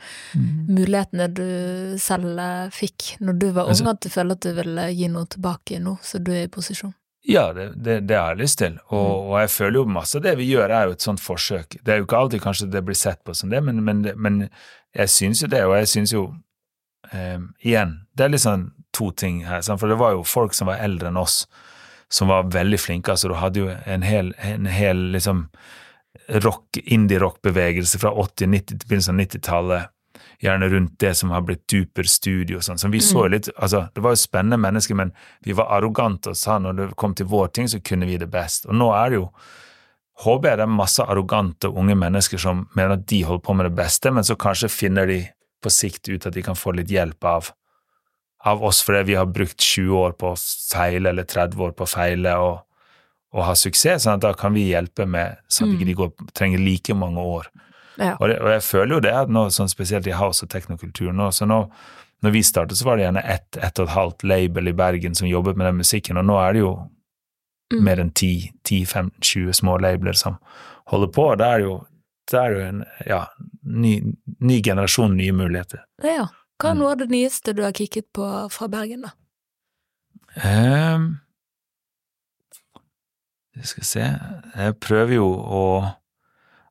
[0.69, 4.53] mulighetene du selv eh, fikk når du var Altså- ung, at du føler at du
[4.53, 6.93] vil gi noe tilbake nå, så du er i posisjon?
[7.25, 9.27] Ja, det, det, det har jeg lyst til, og, Mm.
[9.31, 11.77] og jeg føler jo masse av det vi gjør er jo et sånt forsøk.
[11.85, 14.41] Det er jo ikke alltid kanskje det blir sett på som det, men, men, men
[14.95, 16.25] jeg syns jo det, og jeg syns jo
[17.13, 20.67] eh, Igjen, det er litt sånn to ting her, for det var jo folk som
[20.67, 21.47] var eldre enn oss,
[22.13, 23.15] som var veldig flinke.
[23.15, 25.47] altså Du hadde jo en hel, en hel liksom
[26.43, 29.89] rock, indie-rock-bevegelse fra 80-, 90- til begynnelsen av 90-tallet.
[30.43, 32.81] Gjerne rundt det som har blitt Duper Studio og sånn.
[32.81, 35.13] Så vi så litt altså Det var jo spennende mennesker, men
[35.47, 38.31] vi var arrogante og sa når det kom til vår ting, så kunne vi det
[38.33, 38.67] best.
[38.67, 39.29] Og nå er det jo
[40.23, 43.67] Håper jeg det er masse arrogante unge mennesker som mener at de holder på med
[43.67, 45.23] det beste, men så kanskje finner de
[45.63, 47.49] på sikt ut at de kan få litt hjelp av,
[48.45, 51.87] av oss fordi vi har brukt 20 år på å feile, eller 30 år på
[51.87, 52.61] å feile, og,
[53.33, 54.05] og ha suksess.
[54.05, 57.27] sånn at da kan vi hjelpe med, sånn at ikke de går, trenger like mange
[57.39, 57.49] år.
[57.99, 58.15] Ja.
[58.21, 61.29] Og, det, og jeg føler jo det, nå, sånn spesielt i house- og teknokultur nå,
[61.33, 61.71] så nå
[62.23, 65.15] når vi startet, så var det gjerne ett, ett og et halvt label i Bergen
[65.19, 66.89] som jobbet med den musikken, og nå er det jo
[67.73, 67.85] Mm.
[67.85, 70.35] mer enn 10-15-20 små labler som
[70.93, 71.87] holder på, det er jo,
[72.31, 73.21] det er jo en ja,
[73.65, 73.93] ny,
[74.45, 75.81] ny generasjon nye muligheter.
[76.05, 76.27] Ja.
[76.61, 76.79] Hva er Mm.
[76.83, 79.11] noe av det nyeste du har kikket på fra Bergen, da?
[80.37, 81.21] Um,
[83.57, 84.01] vi skal se
[84.57, 85.63] Jeg prøver jo å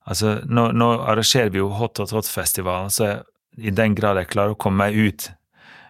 [0.09, 3.19] Altså, nå, nå arrangerer vi jo Hot Hot Hot-festivalen, så
[3.57, 5.27] i den grad jeg klarer å komme meg ut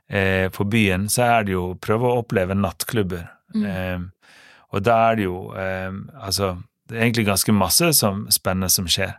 [0.09, 3.29] eh, på byen, så er det jo å prøve å oppleve nattklubber.
[3.55, 3.65] Mm.
[3.69, 4.35] Eh,
[4.71, 5.91] og da er det jo eh,
[6.23, 6.53] Altså,
[6.87, 9.17] det er egentlig ganske masse som, spennende som skjer.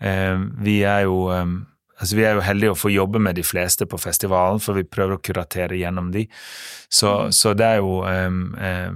[0.00, 1.46] Eh, vi er jo eh,
[1.96, 4.82] Altså, vi er jo heldige å få jobbe med de fleste på festivalen, for vi
[4.84, 6.26] prøver å kuratere gjennom de.
[6.92, 7.30] Så, Mm.
[7.32, 8.90] så det er jo um, eh,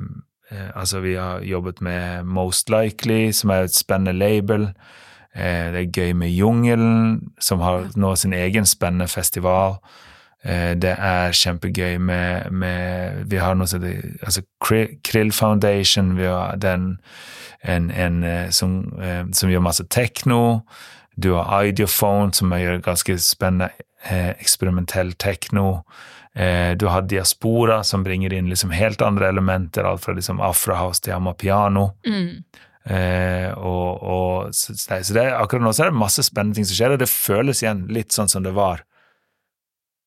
[0.77, 4.75] Altså, vi har jobbet med Most Likely, som er et spennende label.
[5.35, 9.79] Eh, det er gøy med Jungelen, som har nå sin egen spennende festival.
[10.43, 14.43] Eh, det er kjempegøy med, med Vi har noe som heter altså
[15.05, 16.99] Krill Foundation, vi har den
[17.63, 18.83] en, en eh, som,
[19.33, 20.63] som gjør masse tekno.
[21.17, 23.69] Du har Ideophone, som gjør ganske spennende
[24.41, 25.83] eksperimentell tekno.
[26.35, 31.03] Eh, du har Diaspora, som bringer inn liksom helt andre elementer, alt fra liksom afrohouse
[31.03, 31.91] til amapiano.
[32.07, 32.45] Mm.
[32.89, 36.79] Eh, og, og, så, så det, akkurat nå så er det masse spennende ting som
[36.79, 38.87] skjer, og det føles igjen litt sånn som det var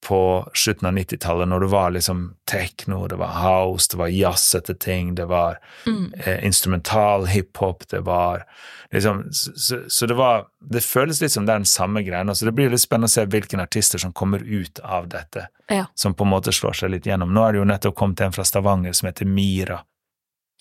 [0.04, 4.74] på slutten av 90-tallet, når det var liksom techno, det var house, det var jazzete
[4.76, 6.14] ting, det var Mm.
[6.26, 8.44] eh, instrumental hiphop, det var
[8.92, 12.36] liksom Så, så, så det var Det føles litt som det er den samme greia,
[12.36, 15.86] så det blir litt spennende å se hvilke artister som kommer ut av dette, Ja.
[15.96, 17.32] som på en måte slår seg litt gjennom.
[17.34, 19.84] Nå er det jo nettopp kommet en fra Stavanger som heter Mira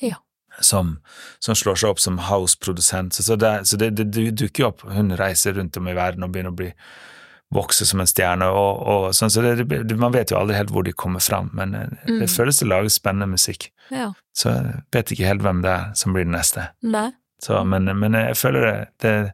[0.00, 0.16] Ja.
[0.64, 0.96] Som,
[1.42, 3.14] som slår seg opp som house-produsent.
[3.14, 4.84] Så, så, det, så det, det, det dukker jo opp.
[4.88, 6.70] Hun reiser rundt om i verden og begynner å bli
[7.52, 8.46] vokse som en stjerne.
[8.48, 11.74] Og, og sånn, så det, Man vet jo aldri helt hvor de kommer fram, men
[11.76, 12.20] eh, Mm.
[12.20, 13.70] det føles det lages spennende musikk.
[13.90, 14.12] ja.
[14.34, 16.64] Så jeg vet ikke helt hvem det er som blir den neste.
[17.42, 19.32] Så, men, men jeg føler det,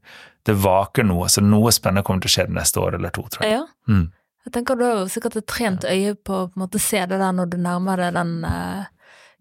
[0.49, 3.23] det, vaker noe, så noe spennende kommer til å skje det neste år eller to,
[3.31, 3.61] tror jeg.
[3.61, 3.67] Ja.
[3.87, 4.09] Mm.
[4.49, 7.57] Jeg tenker Du har sikkert et trent øye på å se det der når du
[7.61, 8.87] nærmer deg den eh,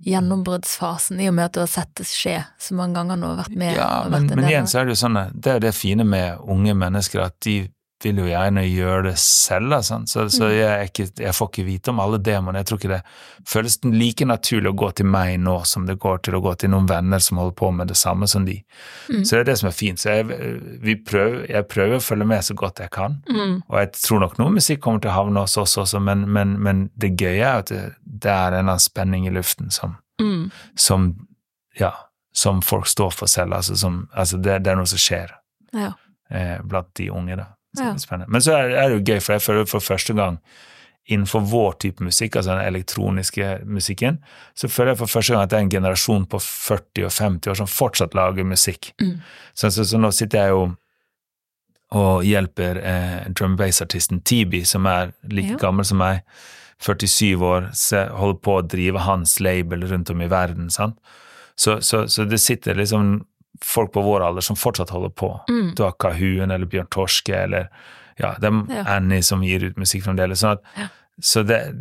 [0.05, 3.39] gjennombruddsfasen, i og med at du har sett det skje så mange ganger nå og
[3.41, 3.73] vært med.
[3.79, 6.43] Ja, men, vært men igjen så er det jo sånn det er det fine med
[6.45, 7.59] unge mennesker, at de
[8.03, 10.09] vil jo gjerne gjøre det selv, sant?
[10.09, 10.53] så, så Mm.
[10.57, 12.59] jeg, ikke, jeg får ikke vite om alle demonene.
[12.61, 13.01] Jeg tror ikke det
[13.49, 16.69] føles like naturlig å gå til meg nå som det går til å gå til
[16.69, 18.59] noen venner som holder på med det samme som de.
[19.09, 19.23] Mm.
[19.25, 19.99] Så det er det som er fint.
[19.99, 20.25] Så jeg,
[20.85, 23.17] vi prøver, jeg prøver å følge med så godt jeg kan.
[23.29, 23.61] Mm.
[23.67, 26.53] Og jeg tror nok noe musikk kommer til å havne hos oss også, men, men,
[26.61, 29.97] men det gøye er at det, det er en eller annen spenning i luften som,
[30.21, 30.47] Mm.
[30.75, 31.11] som
[31.77, 31.91] ja,
[32.33, 33.53] som folk står for selv.
[33.53, 35.33] Altså, som, altså det, det er noe som skjer
[35.73, 35.91] Ja.
[36.29, 37.35] eh, blant de unge.
[37.37, 37.45] da.
[37.75, 38.31] Så spennende.
[38.31, 40.39] Men så er, er det jo gøy, for jeg føler for første gang
[41.07, 44.17] innenfor vår type musikk, altså den elektroniske musikken,
[44.55, 47.51] så føler jeg for første gang at det er en generasjon på 40 og 50
[47.51, 48.89] år som fortsatt lager musikk.
[49.01, 49.13] Mm.
[49.53, 50.65] Så, så, så nå sitter jeg jo
[51.95, 55.61] og hjelper eh, drum bass-artisten Tibi, som er like Ja.
[55.61, 56.19] gammel som meg,
[56.83, 57.69] 47 år,
[58.19, 60.67] holder på å drive hans label rundt om i verden.
[60.69, 60.99] Sant?
[61.55, 63.21] Så, så, så det sitter liksom
[63.65, 65.31] folk på vår alder som fortsatt holder på.
[65.49, 65.73] Mm.
[65.75, 67.69] Du har Kahuen eller Bjørn Torske eller
[68.17, 68.83] ja, det er Ja.
[68.97, 70.39] Annie som gir ut musikk fremdeles.
[70.41, 70.87] Sånn at, Ja.
[71.19, 71.73] Så det,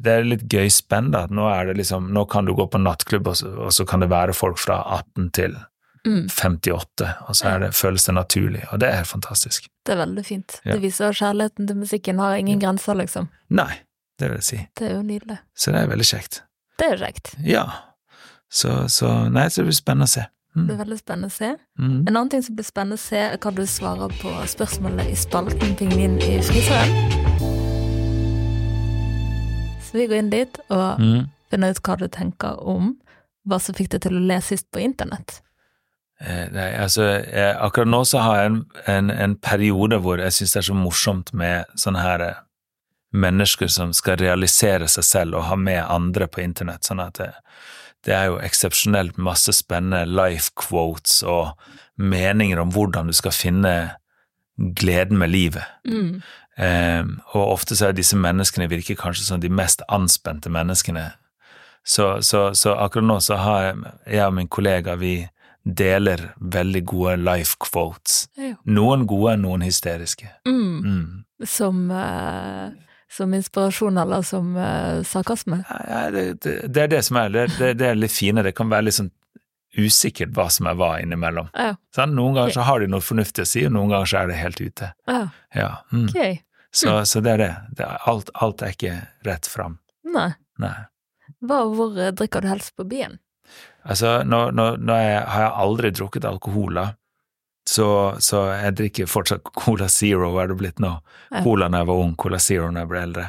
[0.00, 1.26] det er litt gøy spenn, da.
[1.28, 4.00] Nå, er det liksom, nå kan du gå på nattklubb, og så, og så kan
[4.00, 5.56] det være folk fra 18 til
[6.06, 6.28] Mm.
[6.32, 9.66] 58, og så det, føles det naturlig, og det er helt fantastisk.
[9.84, 10.54] Det er veldig fint.
[10.64, 10.72] Ja.
[10.72, 13.28] Det viser at kjærligheten til musikken har ingen grenser, liksom.
[13.50, 13.82] Nei,
[14.18, 14.60] det vil jeg si.
[14.80, 15.36] Det er jo nydelig.
[15.52, 16.40] Så det er veldig kjekt.
[16.80, 17.34] Det er jo kjekt.
[17.44, 17.66] Ja.
[18.48, 20.24] Så, så Nei, så det blir spennende å se.
[20.54, 20.70] Det Mm.
[20.70, 21.56] er veldig spennende å se.
[21.78, 21.98] Mm.
[22.08, 25.14] En annen ting som blir spennende å se, er hva du svarer på spørsmålet i
[25.14, 28.00] spalten Pingvin i fryseren.
[29.82, 31.28] Så vi går inn dit og Mm.
[31.50, 32.96] finner ut hva du tenker om
[33.48, 35.40] hva som fikk deg til å le sist på internett.
[36.20, 40.30] Eh, Nei, altså, eh, akkurat nå så har jeg en, en, en periode hvor jeg
[40.32, 42.34] syns det er så morsomt med sånne her eh,
[43.14, 46.82] mennesker som skal realisere seg selv og ha med andre på internett.
[46.84, 47.32] Sånn at det,
[48.06, 51.52] det er jo eksepsjonelt masse spennende life quotes og
[52.00, 53.74] meninger om hvordan du skal finne
[54.76, 55.64] gleden med livet.
[55.84, 56.20] Mm.
[56.60, 61.10] Um, og ofte så er disse menneskene virker kanskje som de mest anspente menneskene.
[61.84, 63.76] Så, så, så akkurat nå så har jeg,
[64.06, 65.14] jeg og min kollega, vi
[65.64, 68.26] deler veldig gode life quotes.
[68.64, 70.28] Noen gode, noen hysteriske.
[70.48, 70.84] Mm.
[70.84, 71.46] Mm.
[71.48, 72.70] Som, eh,
[73.10, 75.62] som inspirasjon eller som uh, sarkasme.
[75.68, 78.44] Ja, det, det, det er det som er det, det, er litt fine.
[78.46, 79.10] Det kan være litt sånn
[79.78, 81.50] usikkert hva som er hva innimellom.
[81.54, 81.74] Ja.
[81.94, 82.14] Sånn?
[82.18, 84.38] Noen ganger så har de noe fornuftig å si, og noen ganger så er det
[84.42, 84.92] helt ute.
[85.10, 85.24] Ja,
[85.56, 85.72] Ja.
[85.92, 86.06] Mm.
[86.10, 86.38] Okay.
[86.70, 87.50] Så, så det er det.
[87.82, 88.94] er, alt, alt er ikke
[89.26, 89.80] rett fram.
[90.06, 90.30] Nei.
[90.62, 90.76] Nei.
[91.42, 93.18] Hva og hvor eh, drikker du helst på byen?
[93.82, 96.84] Altså, nå, nå, nå jeg, har jeg aldri drukket alkohol, da.
[97.70, 97.86] Så,
[98.18, 100.88] så jeg drikker fortsatt Cola Zero, er det blitt nå.
[101.44, 103.26] Cola da jeg var ung, Cola Zero da jeg ble eldre.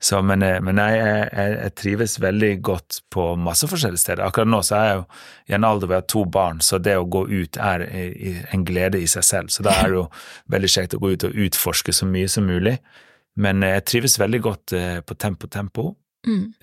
[0.00, 4.24] Så, men eh, men jeg, jeg, jeg trives veldig godt på masse forskjellige steder.
[4.24, 5.04] Akkurat nå så er jeg jo
[5.50, 7.84] i en alder hvor jeg har to barn, så det å gå ut er
[8.54, 9.52] en glede i seg selv.
[9.52, 10.06] Så da er det jo
[10.56, 12.78] veldig kjekt å gå ut og utforske så mye som mulig.
[13.36, 15.90] Men eh, jeg trives veldig godt eh, på Tempo Tempo.
[16.26, 16.54] Mm.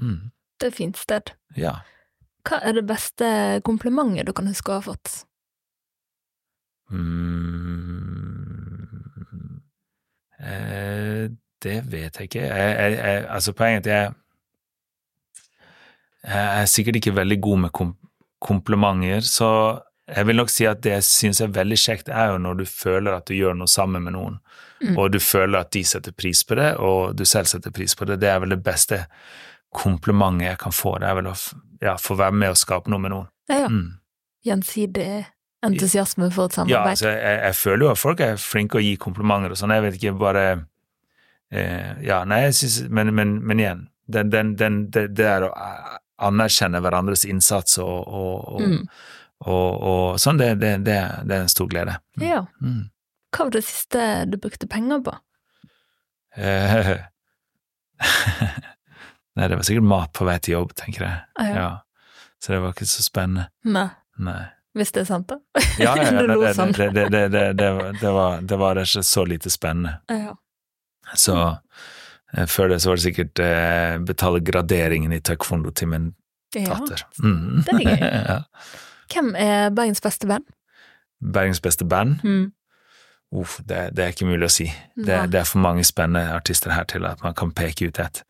[0.00, 0.20] Mm.
[0.56, 1.34] Det er et fint sted.
[1.60, 1.82] Ja.
[2.48, 3.26] Hva er det beste
[3.66, 5.26] komplimentet du kan huske å ha fått?
[6.90, 8.80] Mm,
[10.40, 11.30] eh,
[11.62, 12.40] det vet jeg ikke.
[12.46, 14.14] Jeg, jeg, jeg, altså Poenget er at
[16.30, 17.96] jeg, er sikkert ikke veldig god med kom
[18.40, 19.46] komplimenter, så
[20.08, 22.64] jeg vil nok si at det jeg syns er veldig kjekt, er jo når du
[22.64, 24.38] føler at du gjør noe sammen med noen,
[24.80, 24.94] Mm.
[24.96, 28.06] og du føler at de setter pris på det, og du selv setter pris på
[28.08, 28.14] det.
[28.22, 29.02] Det er vel det beste
[29.76, 30.94] komplimentet jeg kan få.
[31.02, 31.34] Det er vel å
[31.84, 33.26] ja, få være med og skape noe med noen.
[33.50, 33.68] Ja, ja.
[33.68, 33.98] Mm.
[34.48, 35.26] Gjensidig
[35.66, 36.90] entusiasme for et Ja, samarbeid.
[36.90, 39.82] altså, jeg, jeg føler jo at folk er flinke å gi komplimenter og sånn, jeg
[39.86, 40.44] vet ikke, bare
[41.52, 45.48] eh, Ja, nei, jeg syns men, men, men igjen, den, den, den, det, det er
[45.48, 45.96] å eh,
[46.30, 48.86] anerkjenne hverandres innsats og, og, og, Mm.
[49.48, 51.94] og, sånn, det, det, det, det er en stor glede.
[52.20, 52.24] Mm.
[52.28, 52.40] Ja.
[52.60, 52.82] Mm.
[53.32, 55.14] Hva var det siste du brukte penger på?
[56.36, 56.90] Eh,
[59.36, 61.22] nei, det var sikkert mat på vei til jobb, tenker jeg.
[61.40, 61.54] Ah, ja.
[61.56, 61.70] Ja.
[62.40, 63.48] Så det var ikke så spennende.
[63.68, 63.88] Nei,
[64.20, 64.42] Nei.
[64.78, 65.40] Hvis det er sant, da.
[65.80, 66.26] Ja, ja, ja
[66.94, 67.70] det, det, det, det,
[68.12, 69.96] var, det, var, så lite spennende.
[70.08, 70.36] Ja.
[71.14, 71.56] Så
[72.36, 76.12] eh, før det så var det sikkert eh, betale graderingen i taekwondo til min
[76.54, 77.02] datter.
[77.22, 77.64] Mm.
[77.66, 78.06] det er gøy.
[78.30, 78.38] ja.
[79.10, 80.46] Hvem er Bergens beste band?
[81.20, 82.22] Bergens beste band?
[82.24, 82.52] Mm.
[83.30, 84.66] Uff, det, det er ikke mulig å si.
[84.98, 88.22] Det, er for mange spennende artister her til at man kan peke ut et.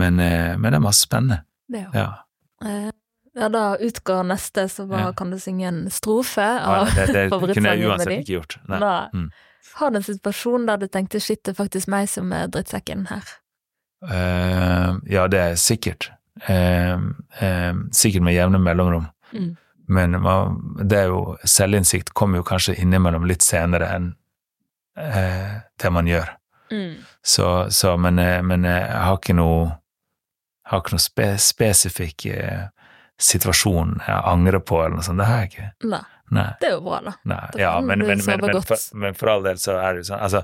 [0.00, 1.42] Men, eh, men det er masse spennende.
[1.68, 2.04] Det er jo.
[2.04, 2.90] Ja.
[3.38, 5.12] Ja, da utgår neste, så bare Ja.
[5.12, 8.58] kan du synge en strofe av Ja, med det, det kunne jeg uansett ikke gjort.
[8.68, 8.78] Nei.
[8.78, 9.08] Nei.
[9.14, 9.30] Mm.
[9.74, 13.06] Har du en situasjon der du tenkte shit, det er faktisk meg som er drittsekken
[13.10, 13.22] her?
[14.02, 16.10] Uh, ja, det er sikkert.
[16.48, 17.12] Uh,
[17.42, 19.06] uh, sikkert med jevne mellomrom.
[19.32, 19.56] Mm.
[19.90, 20.12] Men
[20.86, 24.12] det er jo, selvinnsikt kommer jo kanskje innimellom litt senere enn
[24.98, 26.30] eh, det man gjør.
[26.70, 27.00] Mm.
[27.22, 29.72] Så, så men, eh, men jeg har ikke noe
[30.70, 32.68] har ikke noe spe, spesifikk eh,
[33.20, 35.18] situasjon jeg angrer på, eller noe sånt.
[35.20, 35.68] Det har jeg ikke.
[35.92, 36.00] Nei,
[36.30, 36.46] Nei.
[36.60, 37.12] det er jo bra, da.
[37.28, 40.08] Nei, Da ja, men, men, men, for, men for all del så er det jo
[40.12, 40.42] sånn altså,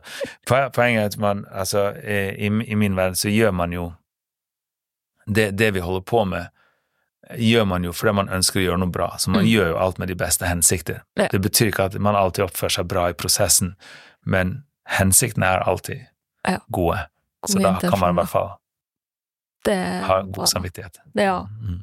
[0.74, 3.92] Poenget er at man altså, eh, i, i min verden så gjør man jo
[5.26, 6.48] det, det vi holder på med,
[7.38, 9.08] gjør man jo fordi man ønsker å gjøre noe bra.
[9.18, 9.48] Så man Mm.
[9.50, 11.00] gjør jo alt med de beste hensikter.
[11.18, 11.26] Ja.
[11.32, 13.72] Det betyr ikke at man alltid oppfører seg bra i prosessen,
[14.24, 14.62] men
[14.98, 16.06] hensiktene er alltid
[16.46, 16.58] Ja.
[16.70, 17.08] gode.
[17.46, 18.52] Så da kan man i hvert fall
[19.64, 19.74] Det
[20.04, 20.30] ha bra.
[20.32, 20.98] god samvittighet.
[21.14, 21.46] Ja.
[21.60, 21.82] Mm.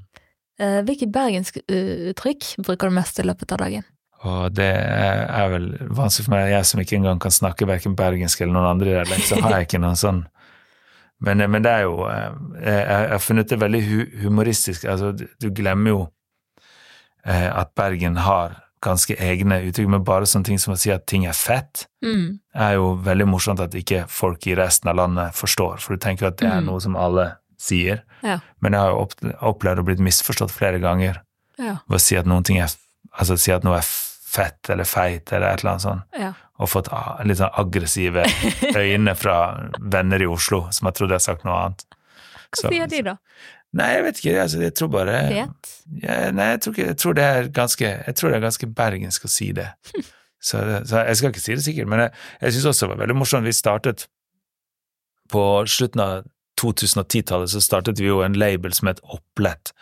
[0.64, 3.88] Eh, Hvilke bergenske uttrykk bruker du mest i løpet av dagen?
[4.24, 8.42] Og det er vel vanskelig for meg, jeg som ikke engang kan snakke verken bergensk
[8.42, 10.24] eller noen andre dialekt, så har jeg ikke noen sånn
[11.24, 12.32] men, men, det er jo eh,
[12.68, 13.80] Jeg har funnet det veldig
[14.26, 14.84] humoristisk.
[14.92, 16.00] Altså, du glemmer jo
[17.24, 21.06] eh, at Bergen har ganske egne uttrykk, men bare sånne ting som å si at
[21.08, 22.26] ting er fett, mm.
[22.66, 26.28] er jo veldig morsomt at ikke folk i resten av landet forstår, for du tenker
[26.28, 26.68] at det er mm.
[26.68, 27.30] noe som alle
[27.64, 28.04] sier.
[28.24, 28.40] Ja.
[28.64, 31.22] Men jeg har opplevd å blitt misforstått flere ganger
[31.58, 31.80] ja.
[31.88, 32.80] ved å si at er
[33.14, 36.06] Altså si at noe er fett eller feit eller et eller annet sånt.
[36.18, 36.90] Ja og fått
[37.28, 38.24] litt sånn aggressive
[38.84, 39.38] øyne fra
[39.80, 41.86] venner i Oslo som har trodd jeg har sagt noe annet.
[42.54, 43.16] Hva sier de, da?
[43.74, 44.34] Nei, jeg vet ikke.
[44.44, 45.48] Altså, jeg tror bare jeg,
[46.38, 49.26] nei, jeg tror, ikke, jeg tror, det er ganske Jeg tror det er ganske bergensk
[49.26, 49.72] å si det.
[50.44, 52.12] Så, så, jeg skal ikke si det sikkert, men jeg,
[52.42, 53.46] jeg syns også det var veldig morsomt.
[53.48, 54.02] Vi startet
[55.32, 56.26] på slutten av
[56.64, 59.74] 2010-tallet, så startet vi jo en label som het Opplett,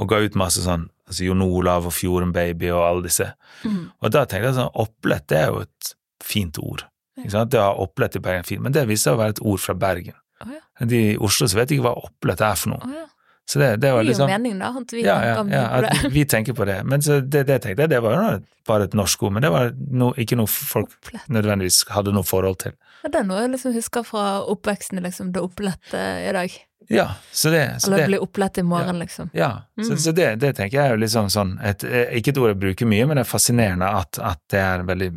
[0.00, 3.28] og ga ut masse sånn altså Jon Olav og Fjorden Baby og alle disse.
[3.66, 3.84] Mm.
[4.00, 5.92] Og da tenkte jeg sånn, opplett det er jo et
[6.24, 6.86] fint ord.
[7.20, 7.52] Ikke sant?
[7.52, 9.76] Det har opplett i Bergen fint, men det viser seg å være et ord fra
[9.76, 10.16] Bergen.
[10.42, 10.62] Oh, ja.
[10.88, 12.86] De I Oslo så vet ikke hva opplett er for noe.
[12.86, 13.08] Oh, ja.
[13.48, 15.62] Så det, det var liksom Det gir jo mening, da, at vi ja, ja, ja,
[15.82, 16.78] at vi tenker på det.
[16.88, 18.36] Men så det, det tenkte jeg, det var jo
[18.68, 20.94] bare et norsk ord, men det var no, ikke noe folk
[21.26, 22.76] nødvendigvis hadde noe forhold til.
[23.02, 26.54] Ja, det er noe jeg liksom husker fra oppveksten, liksom, det opplette i dag.
[26.92, 29.30] Ja, så det så Eller bli opplett i morgen, ja, liksom.
[29.32, 29.84] Ja, mm.
[29.84, 31.84] så, så det, det, tenker jeg er jo liksom sånn et,
[32.18, 35.12] Ikke et ord jeg bruker mye, men det er fascinerende at, at det er veldig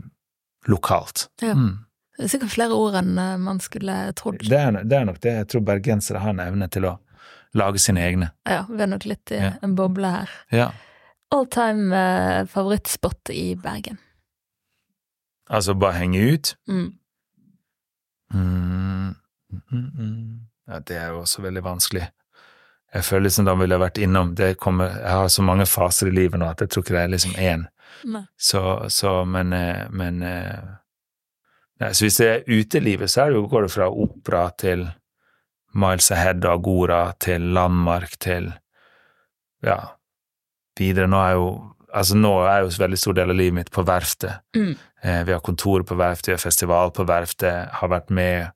[0.71, 1.27] lokalt.
[1.41, 1.53] Ja.
[1.57, 1.85] Mm.
[2.15, 4.39] Det er sikkert flere ord enn eh, man skulle trodd.
[4.39, 5.33] Det er, det er nok det.
[5.41, 6.93] Jeg tror bergensere har en evne til å
[7.55, 8.31] lage sine egne.
[8.49, 9.53] Ja, vi er nok litt i ja.
[9.65, 10.33] en boble her.
[10.53, 10.71] Ja.
[11.33, 13.97] All time uh, favorittspot i Bergen?
[15.49, 16.55] Altså bare henge ut?
[16.67, 16.91] Mm.
[18.33, 19.15] Mm,
[19.51, 20.39] mm, mm.
[20.67, 22.07] ja, det er jo også veldig vanskelig.
[22.95, 26.07] Jeg føler liksom da ville jeg vært innom det kommer, Jeg har så mange faser
[26.07, 27.65] i livet nå at jeg tror ikke det er liksom én
[28.37, 30.59] så, så, men, eh, men eh,
[31.79, 34.85] nei, Så hvis det er utelivet, så går det fra opera til
[35.75, 38.53] Miles Ahead og Agora til Landmark til
[39.65, 39.79] Ja,
[40.79, 41.07] videre.
[41.07, 41.47] Nå er jo
[41.95, 44.41] Altså, nå er jo en veldig stor del av livet mitt på verftet.
[44.51, 44.73] Mm.
[44.99, 48.49] Eh, vi har kontor på verftet, vi har festival på verftet, har vært med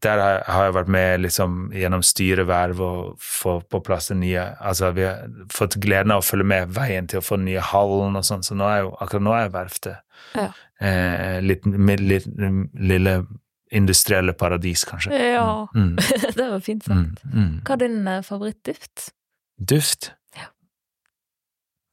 [0.00, 4.90] der har jeg vært med liksom, gjennom styreverv og få på plass det nye Altså,
[4.96, 8.16] vi har fått gleden av å følge med veien til å få den nye hallen
[8.16, 10.00] og sånn, så nå er jo, akkurat nå er verftet.
[10.32, 10.48] Ja.
[10.80, 11.68] Eh, litt,
[12.00, 12.28] litt,
[12.80, 13.14] lille
[13.70, 15.14] industrielle paradis, kanskje.
[15.14, 15.96] Ja, mm.
[16.36, 17.24] det var fint sagt.
[17.24, 17.34] Mm.
[17.34, 17.52] Mm.
[17.66, 19.10] Hva er din uh, favorittduft?
[19.60, 20.10] Duft?
[20.36, 20.50] Ja.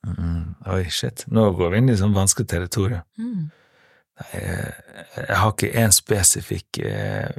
[0.07, 1.25] Mm, oi, shit.
[1.28, 3.05] Nå går vi inn i sånn vanskelig territorium.
[3.19, 3.47] Mm.
[4.34, 4.73] Jeg,
[5.13, 7.36] jeg, har ikke én spesifikk eh,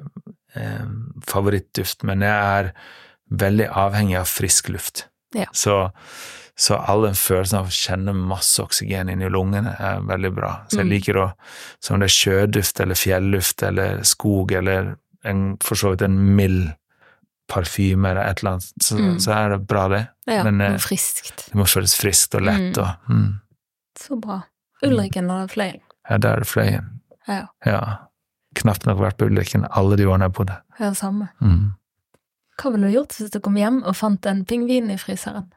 [0.54, 0.90] eh,
[1.26, 2.68] favorittduft, men jeg er
[3.42, 5.08] veldig avhengig av frisk luft.
[5.34, 5.48] Ja.
[5.52, 5.80] Så,
[6.58, 10.50] så all den følelsen av å kjenne masse oksygen inn i lungene er veldig bra.
[10.66, 10.90] Så jeg mm.
[10.90, 11.26] liker å
[11.78, 14.96] som om det er sjøduft eller fjelluft eller skog eller
[15.28, 16.72] en, for så vidt en mild
[17.48, 19.14] parfyme eller et eller annet, så, mm.
[19.24, 20.02] så er det bra, det.
[20.28, 21.46] Ja, Men det, friskt.
[21.46, 22.82] det må føles friskt og lett mm.
[22.82, 23.30] og mm.
[23.98, 24.42] Så bra.
[24.86, 25.80] Ulriken og Fløyen.
[26.06, 26.92] Ja, der er det Fløyen.
[27.26, 27.46] Ja.
[27.66, 27.80] ja
[28.58, 30.58] knapt nok vært på Ulriken alle de årene jeg bodde.
[30.80, 31.30] Ja, samme.
[31.42, 31.74] Mm.
[32.58, 35.48] Hva ville du gjort hvis du kom hjem og fant en pingvin i fryseren?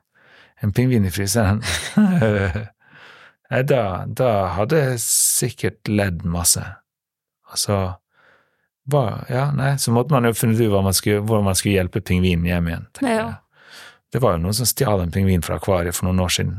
[0.62, 1.64] En pingvin i fryseren?
[3.72, 6.64] da, da hadde jeg sikkert ledd masse.
[7.52, 7.80] Altså
[8.92, 12.02] hva, Ja, nei, så måtte man jo funnet ut man skulle, hvordan man skulle hjelpe
[12.02, 12.88] pingvinen hjem igjen.
[13.02, 13.32] Ja, ja.
[14.12, 16.56] Det var jo noen som stjal en pingvin fra akvariet for noen år siden.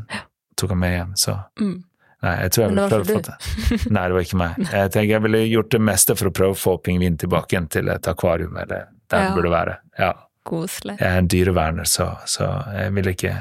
[0.57, 1.81] Tok han med hjem, så mm.
[2.23, 3.37] Nei, jeg tror jeg ville prøvd å få det.
[3.97, 4.59] Nei, det var ikke meg.
[4.63, 7.67] Jeg tenker jeg ville gjort det meste for å prøve å få pingvinen tilbake igjen
[7.75, 9.25] til et akvarium, eller der ja.
[9.25, 9.75] det burde være.
[9.99, 10.13] Ja.
[10.47, 10.95] Koselig.
[11.01, 12.47] Jeg er en dyreverner, så, så
[12.77, 13.35] jeg ville ikke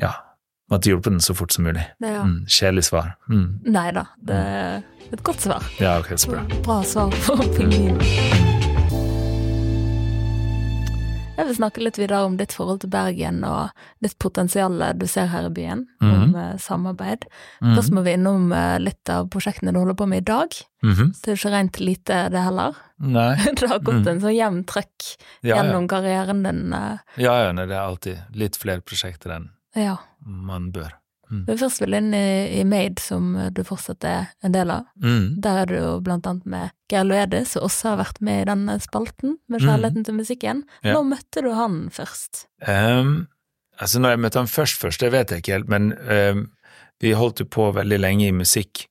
[0.00, 0.12] Ja.
[0.70, 1.84] Måtte hjulpet den så fort som mulig.
[2.02, 2.24] Ja.
[2.26, 3.14] Mm, Kjedelig svar.
[3.30, 3.60] Mm.
[3.70, 4.82] Nei da, det er
[5.14, 5.62] et godt svar.
[5.78, 6.42] Ja, ok, så bra.
[6.66, 8.02] Bra svar for pingvinen.
[11.36, 13.68] Jeg vil snakke litt videre om ditt forhold til Bergen og
[14.02, 16.22] ditt potensial du ser her i byen, mm -hmm.
[16.24, 17.26] om uh, samarbeid.
[17.60, 17.74] Mm -hmm.
[17.76, 20.48] Først må vi innom uh, litt av prosjektene du holder på med i dag.
[20.82, 21.12] Mm -hmm.
[21.22, 22.74] Det er ikke rent lite, det heller.
[22.98, 23.36] Nei.
[23.60, 25.02] det har gått en sånn jevn trøkk
[25.42, 25.88] ja, gjennom ja.
[25.88, 26.72] karrieren din.
[26.72, 26.98] Uh.
[27.16, 29.50] Ja, ja, det er alltid litt flere prosjekter enn
[29.80, 29.98] ja.
[30.24, 30.94] man bør.
[31.26, 31.42] Mm.
[31.50, 34.86] er først vil inn i, i, Made, som du fortsatt er en del av.
[35.02, 35.40] Mm.
[35.42, 38.48] Der er du jo blant annet med Geir Loede, som også har vært med i
[38.52, 39.64] denne spalten med mm.
[39.64, 40.06] Kjærligheten mm.
[40.06, 40.62] til musikken.
[40.84, 40.94] Ja.
[40.94, 42.46] Når møtte du han først?
[42.62, 43.26] Um,
[43.80, 46.46] altså, når jeg møtte han først først, det vet jeg ikke helt, men um,
[47.02, 48.86] vi holdt jo på veldig lenge i musikk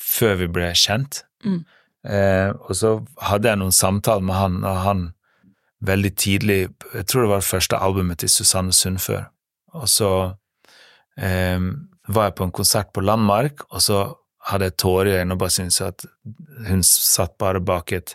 [0.00, 1.24] før vi ble kjent.
[1.44, 5.04] Uh, og så hadde jeg noen samtaler med han, og han
[5.84, 9.26] veldig tidlig Jeg tror det var det første albumet til Susanne Sundfør.
[9.74, 10.10] Og så
[11.18, 11.60] eh,
[12.14, 14.04] var jeg på en konsert på Landmark, og så
[14.50, 16.04] hadde jeg tårer i øynene og bare syntes at
[16.68, 18.12] hun satt bare bak et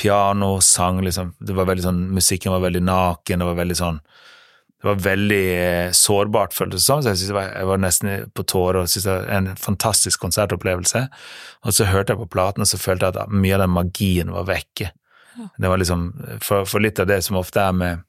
[0.00, 4.00] piano, sang liksom Det var veldig sånn Musikken var veldig naken, det var veldig sånn
[4.80, 8.44] det var veldig eh, sårbart, føltes det som, så jeg, synes jeg, var, nesten på
[8.48, 11.02] tårer og syntes det var en fantastisk konsertopplevelse.
[11.68, 14.32] Og så hørte jeg på platen, og så følte jeg at mye av den magien
[14.32, 14.88] var vekke.
[15.60, 16.06] Det var liksom,
[16.40, 18.00] for, for, litt av det som ofte er med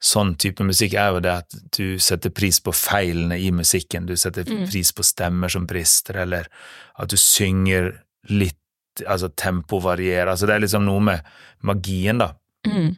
[0.00, 4.08] sånn type musikk, er jo det at du setter pris på feilene i musikken.
[4.08, 4.64] Du setter mm.
[4.70, 6.48] pris på stemmer som brister, eller
[6.96, 7.94] at du synger
[8.30, 8.56] litt
[9.06, 10.28] Altså tempo varierer.
[10.28, 11.28] Altså det er liksom noe med
[11.64, 12.32] magien, da.
[12.66, 12.90] Mm.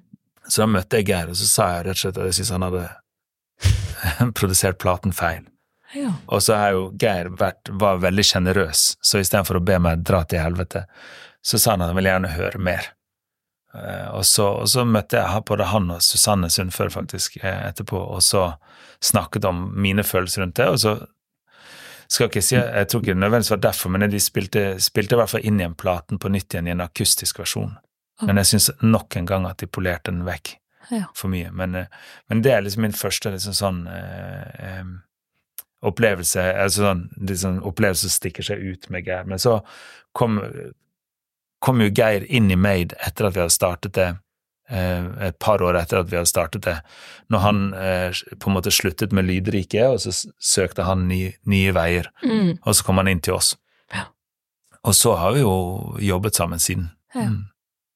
[0.49, 2.53] Så da møtte jeg Geir, og så sa jeg rett og slett at jeg syntes
[2.57, 5.45] han hadde produsert platen feil.
[5.95, 6.15] Ja.
[6.27, 10.25] Og så har jo Geir vært, var veldig sjenerøs, så istedenfor å be meg dra
[10.27, 10.87] til helvete,
[11.45, 12.91] så sa han at han ville gjerne høre mer.
[13.73, 17.97] Uh, og, så, og, så, møtte jeg både han og Susanne Sundfør faktisk eh, etterpå,
[17.97, 18.51] og så
[19.01, 20.97] snakket om mine følelser rundt det, og så
[22.13, 25.21] skal ikke si, Jeg tror ikke det nødvendigvis var derfor, men de spilte, spilte i
[25.23, 27.73] hvert fall inn igjen platen på nytt igjen i en akustisk versjon.
[28.23, 30.59] Men jeg syns nok en gang at de polerte den vekk
[31.15, 31.51] for mye.
[31.53, 31.87] Men, eh,
[32.29, 34.93] men, det er liksom min første liksom sånn eh, eh,
[35.83, 39.27] opplevelse altså sånn, liksom, Opplevelse som stikker seg ut med Geir.
[39.29, 39.61] Men så
[40.13, 40.41] kom,
[41.63, 44.11] kom jo Geir inn i Made etter at vi hadde startet det.
[44.73, 46.79] Eh, et par år etter at vi hadde startet det.
[47.33, 51.75] Når han eh, på en måte sluttet med Lydriket, og så søkte han nye, nye
[51.77, 52.11] veier.
[52.25, 52.59] Mm.
[52.63, 53.55] Og så kom han inn til oss.
[53.95, 54.09] Ja.
[54.83, 55.55] Og så har vi jo
[56.03, 56.91] jobbet sammen siden.
[57.15, 57.29] Ja.
[57.31, 57.43] Mm.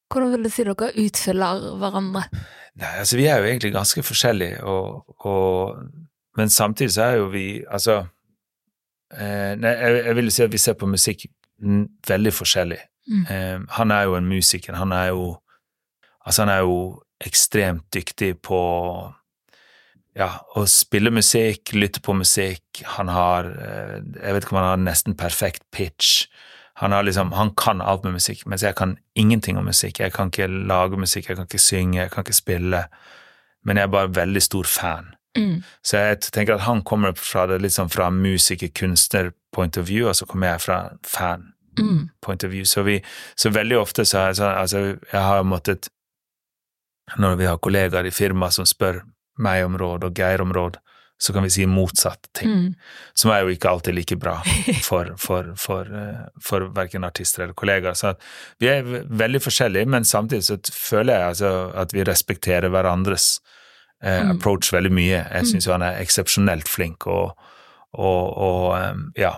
[0.07, 2.27] Hvordan vil du si dere utfyller hverandre?
[2.77, 5.81] Nei, altså Vi er jo egentlig ganske forskjellige, og, og,
[6.37, 7.97] men samtidig så er jo vi Altså
[9.11, 11.25] eh, Nei, jeg, jeg, vil si at vi ser på musikk
[12.07, 12.77] veldig forskjellig.
[13.07, 13.25] Mm.
[13.31, 14.75] Eh, han er jo en musiker.
[14.75, 15.37] Han er jo
[16.27, 18.57] Altså, han er jo ekstremt dyktig på
[20.17, 20.27] ja,
[20.59, 22.81] å spille musikk, lytte på musikk.
[22.97, 26.25] Han har eh, Jeg vet ikke om han har nesten perfekt pitch.
[26.81, 29.99] Han, har liksom, han kan alt med musikk, mens jeg kan ingenting om musikk.
[29.99, 32.83] Jeg kan ikke lage musikk, jeg kan ikke synge, jeg kan ikke spille.
[33.65, 35.13] Men jeg er bare veldig stor fan.
[35.37, 35.63] Mm.
[35.85, 40.25] Så jeg tenker at han kommer fra det liksom fra musiker-kunstner-point of view, og så
[40.25, 41.37] kommer jeg fra
[41.77, 42.65] fan-point of view.
[42.65, 42.97] Så, vi,
[43.35, 45.89] så veldig ofte så har jeg sånn Altså, jeg har måttet
[47.17, 49.03] Når vi har kollegaer i firmaet som spør
[49.39, 50.79] meg om råd og Geir om råd,
[51.17, 52.49] så kan vi si motsatt ting.
[52.49, 52.73] Mm.
[53.13, 54.35] Som er jo ikke alltid like bra
[54.87, 57.97] for, for, for, eh, for verken artister eller kollegaer.
[57.97, 58.13] Så
[58.61, 61.53] vi er veldig forskjellige, men samtidig så føler jeg altså
[61.85, 63.37] at vi respekterer hverandres
[64.03, 64.35] eh, mm.
[64.35, 65.23] approach veldig mye.
[65.23, 65.51] Jeg mm.
[65.51, 67.37] syns jo han er eksepsjonelt flink og,
[67.93, 69.37] og, og, ja,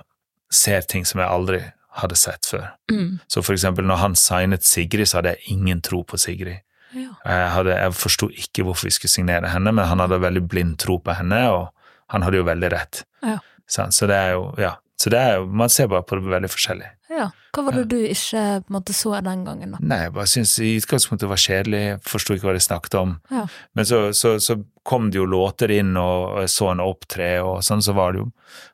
[0.52, 1.62] ser ting som jeg aldri
[2.04, 2.66] hadde sett før.
[2.92, 3.20] Mm.
[3.28, 6.64] Så for eksempel når han signet Sigrid, så hadde jeg ingen tro på Sigrid.
[6.96, 7.14] Ja.
[7.26, 10.78] Jeg, hadde, jeg forsto ikke hvorfor vi skulle signere henne, men han hadde veldig blind
[10.82, 11.68] tro på henne, og
[12.14, 13.04] han hadde jo veldig rett.
[13.26, 13.38] Ja.
[13.70, 14.78] Så det er jo, ja.
[15.00, 16.88] Så det er jo, man ser bare på det veldig forskjellig.
[17.10, 17.30] Ja.
[17.56, 19.80] Hva var det du ikke på en måte så den gangen, da?
[19.82, 23.14] Nei, jeg bare syntes i utgangspunktet det var kjedelig, forsto ikke hva de snakket om.
[23.32, 23.46] Ja.
[23.78, 27.60] Men så, så, så, kom det jo låter inn, og jeg så en opptre, og
[27.62, 28.30] sånn, så var det jo,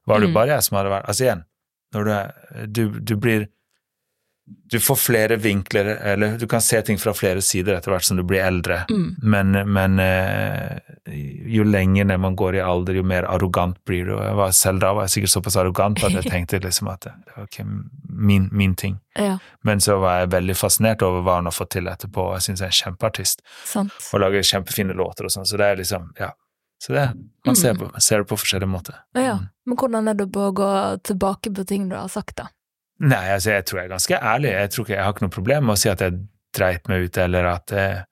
[0.08, 0.38] var det jo mm.
[0.38, 1.42] bare jeg som hadde vært Altså igjen,
[1.96, 3.48] når du, er, du, du blir
[4.46, 8.18] du får flere vinkler, eller du kan se ting fra flere sider etter hvert som
[8.18, 9.08] du blir eldre, mm.
[9.22, 10.78] men, men eh,
[11.50, 14.14] jo lenger ned man går i alder, jo mer arrogant blir du.
[14.14, 17.16] Jeg var selv da var jeg sikkert såpass arrogant at jeg tenkte liksom at det
[17.34, 19.00] var ikke min, min ting.
[19.18, 19.40] Ja.
[19.66, 22.50] Men så var jeg veldig fascinert over hva han har fått til etterpå, og jeg
[22.50, 23.46] syns jeg er en kjempeartist.
[23.66, 23.98] Sant.
[24.14, 26.36] Og lager kjempefine låter og sånn, så det er liksom, ja.
[26.82, 27.06] Så det,
[27.48, 27.80] man ser, mm.
[27.82, 29.00] på, ser det på forskjellige måter.
[29.16, 29.38] Ja, ja.
[29.66, 30.70] Men hvordan er det på å gå
[31.08, 32.50] tilbake på ting du har sagt, da?
[33.04, 34.52] Nei, altså, jeg tror jeg er ganske ærlig.
[34.54, 36.20] Jeg tror ikke jeg har ikke noe problem med å si at jeg
[36.56, 38.04] dreit meg ut, eller at eh,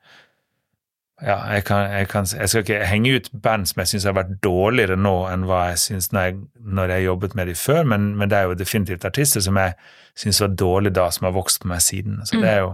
[1.23, 4.15] ja, jeg, kan, jeg, kan, jeg, skal ikke henge ut band som jeg syns har
[4.17, 6.39] vært dårligere nå enn hva jeg syns når jeg,
[6.79, 9.77] når jeg jobbet med dem før, men, men, det er jo definitivt artister som jeg
[10.19, 12.19] syns var dårlige da, som har vokst på meg siden.
[12.27, 12.73] Så det er jo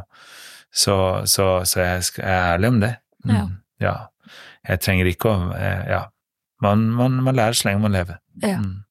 [0.72, 2.92] Så, så, så jeg, er ærlig om det.
[3.26, 3.46] Mm, ja.
[3.82, 3.94] ja.
[4.68, 6.06] Jeg trenger ikke å eh, Ja.
[6.60, 8.18] Man, man, man, lærer så lenge man lever.
[8.44, 8.58] Ja.
[8.60, 8.82] Mm.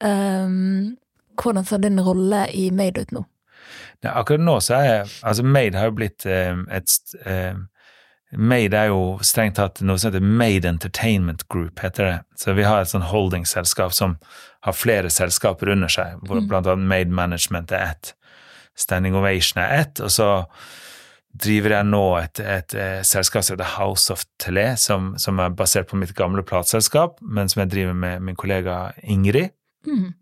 [0.00, 0.94] Um,
[1.36, 3.26] hvordan ser din rolle i Made ut nå?
[4.02, 6.96] Ja, akkurat nå så er jeg Altså, Made har jo blitt eh, et
[7.28, 7.60] eh,
[8.32, 12.18] Made er jo strengt tatt noe som heter Made Entertainment Group, heter det.
[12.40, 14.16] Så vi har et sånn holdingselskap som
[14.64, 16.46] har flere selskaper under seg, hvor mm.
[16.48, 18.14] blant annet Made Management er ett,
[18.72, 20.30] Standing Ovation er ett, og så
[21.32, 25.40] driver jeg nå et, et, et, eh, selskap som heter House of Tele, som, som,
[25.40, 29.54] er basert på mitt gamle plateselskap, men som jeg driver med min kollega Ingrid.
[29.88, 30.12] Mm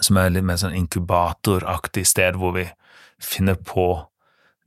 [0.00, 2.66] som er litt mer sånn inkubatoraktig sted hvor vi
[3.22, 3.90] finner på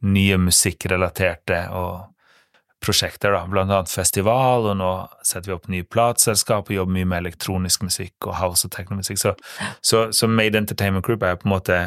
[0.02, 1.62] nye musikkrelaterte
[2.82, 4.92] prosjekter, da, blant annet festival, og nå
[5.28, 9.22] setter vi opp nye plateselskap og jobber mye med elektronisk musikk og house og teknomusikk.
[9.22, 9.36] Så,
[9.86, 11.82] så, så Made Entertainment Group er på en måte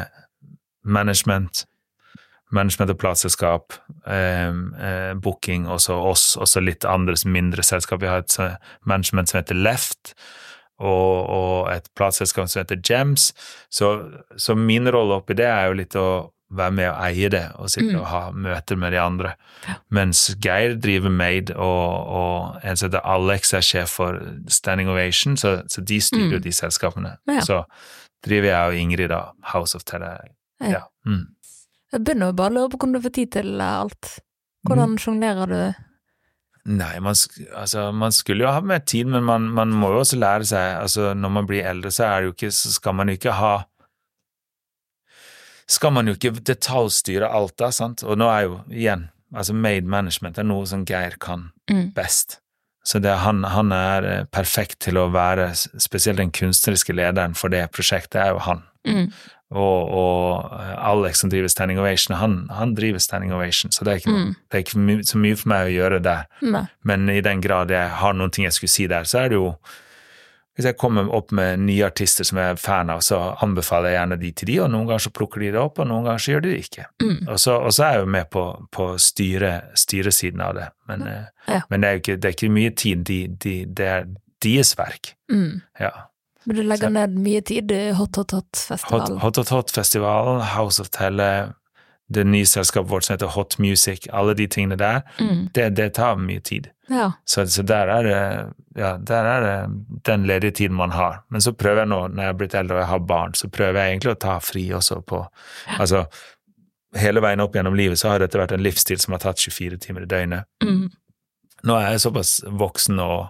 [0.87, 1.65] management,
[2.55, 3.75] management og plateselskap,
[4.07, 4.49] eh,
[4.89, 8.01] eh, booking, og så oss, og så litt andre mindre selskap.
[8.01, 8.37] Vi har et
[8.87, 10.13] management som heter Left,
[10.79, 13.29] og, og et plateselskap som heter Gems.
[13.71, 13.93] Så,
[14.35, 16.07] så min rolle oppi det er jo litt å
[16.55, 17.99] være med og eie det, og sitte Mm.
[18.01, 19.31] og ha møter med de andre.
[19.67, 19.75] Ja.
[19.89, 25.35] Mens Geir driver Made, og, og en som heter Alex er sjef for Standing Ovation,
[25.41, 26.45] så, så de styrer jo Mm.
[26.45, 27.15] de selskapene.
[27.27, 27.41] Ja.
[27.41, 27.63] Så
[28.25, 29.21] driver jeg og Ingrid da
[29.53, 30.27] House of Terror.
[30.61, 30.69] Ja.
[30.69, 30.83] Ja.
[31.05, 31.25] Mm.
[31.95, 34.13] Jeg begynner bare å lure på hvordan du får tid til eh, alt.
[34.67, 35.83] Hvordan sjonglerer du?
[36.65, 37.13] Nei, man,
[37.53, 40.79] altså, man skulle jo ha mer tid, men man, man må jo også lære seg
[40.79, 43.35] altså, Når man blir eldre, så, er det jo ikke, så skal man jo ikke
[43.37, 43.51] ha
[45.69, 48.01] Skal man jo ikke detaljstyre alt, da, sant?
[48.01, 51.93] Og nå er jo, igjen, altså made management er noe som Geir kan Mm.
[51.93, 52.39] best.
[52.83, 57.49] Så det, han, han er eh, perfekt til å være spesielt den kunstneriske lederen for
[57.49, 58.61] det prosjektet, er jo han.
[58.85, 59.07] Mm.
[59.51, 63.91] Og, og eh, Alex som driver Standing Ovation, han, han driver Standing Ovation, så det
[63.93, 64.35] er ikke, Mm.
[64.51, 66.23] det er ikke så mye for meg å gjøre der.
[66.41, 66.63] Ne.
[66.83, 69.35] Men i den grad jeg har noen ting jeg skulle si der, så er det
[69.41, 69.55] jo
[70.55, 73.97] Hvis jeg kommer opp med nye artister som jeg er fan av, så anbefaler jeg
[73.99, 76.21] gjerne de til de, og noen ganger så plukker de det opp, og noen ganger
[76.23, 76.85] så gjør de det ikke.
[77.03, 77.17] Mm.
[77.27, 81.03] Og så, og så er jeg jo med på, på styre, styresiden av det, men,
[81.11, 81.59] eh, Ja.
[81.69, 83.03] men det, er ikke, det er ikke mye tid.
[83.03, 84.07] De, de, det er
[84.47, 85.11] deres verk.
[85.29, 85.59] Mm.
[85.79, 85.91] Ja.
[86.45, 89.17] Men du legger Så- ned mye tid i Hot Hot Hot Hot-festivalen.
[89.19, 91.53] Hot, Hot, Hot-festivalen, House of Telle,
[92.07, 95.49] det nye selskapet vårt som heter Hot Music, alle de tingene der, Mm.
[95.53, 96.69] det, det tar mye tid.
[96.89, 97.11] Ja.
[97.25, 101.23] Så, så der er det ja, der er det den ledige tiden man har.
[101.31, 103.47] Men så prøver jeg nå, når jeg er blitt eldre og jeg har barn, så
[103.49, 105.27] prøver jeg egentlig å ta fri også på
[105.79, 106.05] Altså,
[106.95, 109.77] hele veien opp gjennom livet så har dette vært en livsstil som har tatt 24
[109.81, 110.45] timer i døgnet.
[110.63, 110.91] Mm.
[111.65, 113.29] Nå er jeg såpass voksen og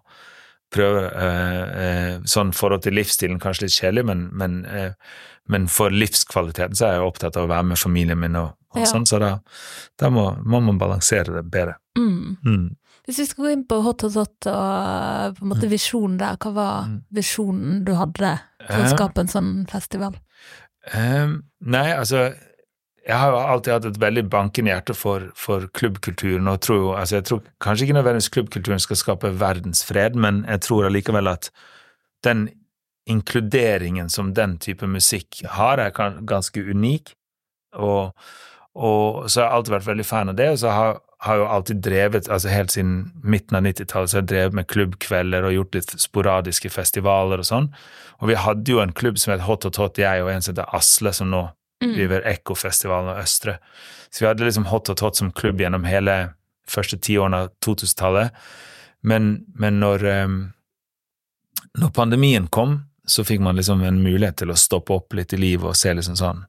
[0.74, 4.93] prøver eh, eh, Sånn forhold til livsstilen, kanskje litt kjedelig, men, men, eh,
[5.47, 8.82] men for livskvaliteten så er jeg opptatt av å være med familien min og, og
[8.82, 8.86] Ja.
[8.86, 9.39] sånn, så da,
[10.01, 11.76] da må, må man balansere det bedre.
[11.97, 12.38] Mm.
[12.45, 12.76] Mm.
[13.05, 16.36] Hvis vi skal gå inn på Hot og Hot og på en måte visjonen der,
[16.41, 17.01] hva var Mm.
[17.13, 18.95] visjonen du hadde for å Eh.
[18.97, 20.16] skape en sånn festival?
[20.93, 22.34] Um, nei, altså
[23.06, 27.20] Jeg har jo alltid hatt et veldig bankende hjerte for, for klubbkulturen, og tror altså
[27.20, 31.51] Jeg tror kanskje ikke nødvendigvis klubbkulturen skal skape verdensfred, men jeg tror allikevel at
[32.26, 32.49] den
[33.06, 35.93] inkluderingen som den type musikk har, er
[36.26, 37.14] ganske unik.
[37.74, 38.16] Og,
[38.74, 41.45] og så har jeg alltid vært veldig fan av det, og så har har jo
[41.49, 45.56] alltid drevet, altså helt siden midten av 90-tallet, så har jeg drevet med klubbkvelder og
[45.56, 47.70] gjort litt sporadiske festivaler og sånn.
[48.22, 50.53] Og vi hadde jo en klubb som het Hot Hot Hot, jeg og en som
[50.53, 51.47] heter Asle, som nå.
[51.82, 53.58] Driver Ekkofestivalen og Østre.
[54.10, 56.34] Så vi hadde liksom Hot og tot som klubb gjennom hele
[56.70, 58.36] første tiårene av 2000-tallet.
[59.06, 60.38] Men, men når, um,
[61.78, 65.40] når pandemien kom, så fikk man liksom en mulighet til å stoppe opp litt i
[65.42, 66.46] livet og se liksom sånn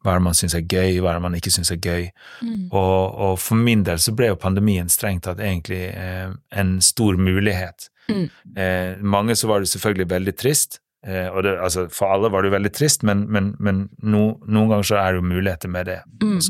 [0.00, 2.06] hva er det man syns er gøy, hva er det man ikke syns er gøy.
[2.40, 2.70] Mm.
[2.72, 7.18] Og, og for min del så ble jo pandemien strengt tatt egentlig eh, en stor
[7.20, 7.90] mulighet.
[8.08, 8.22] Mm.
[8.56, 12.42] Eh, mange så var det selvfølgelig veldig trist, eh, og det, altså for alle var
[12.42, 15.72] det jo veldig trist, men, men, men no, noen ganger så er det jo muligheter
[15.72, 16.40] med det Mm.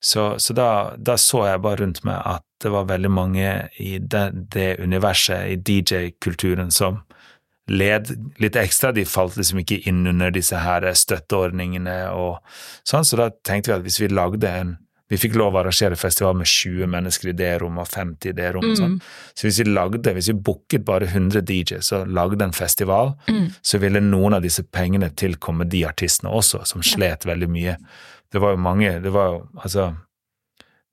[0.00, 3.98] Så, så da, da så jeg bare rundt meg at det var veldig mange i
[4.00, 7.02] det, det universet, i DJ-kulturen, som
[7.70, 8.08] led
[8.40, 8.94] litt ekstra.
[8.96, 12.40] De falt liksom ikke inn under disse her støtteordningene og
[12.88, 14.78] sånn, så da tenkte vi at hvis vi lagde en
[15.10, 18.32] Vi fikk lov å arrangere festival med 20 mennesker i det rommet og 50 i
[18.38, 18.78] det rommet.
[18.78, 19.00] Mm.
[19.34, 23.50] Så hvis vi lagde, hvis vi booket bare 100 DJ-er og lagde en festival, Mm.
[23.62, 27.76] så ville noen av disse pengene tilkomme de artistene også, som slet veldig mye.
[28.32, 29.96] Det var jo mange Det var jo altså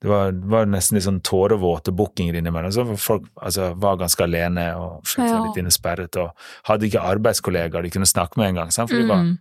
[0.00, 2.70] det var, det var nesten litt sånn tårevåte bookinger innimellom.
[2.70, 5.44] Så folk altså, var ganske alene og følte seg Ja.
[5.44, 6.30] litt innesperret og
[6.68, 8.68] hadde ikke arbeidskollegaer de kunne snakke med en gang.
[8.68, 8.86] mm.
[8.88, 9.38] De var, Mm.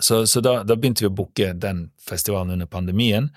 [0.00, 3.30] Så så da, da begynte vi å booke den festivalen under pandemien.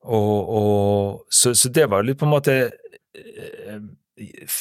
[0.00, 3.80] Og, og så, så det var litt på en måte eh,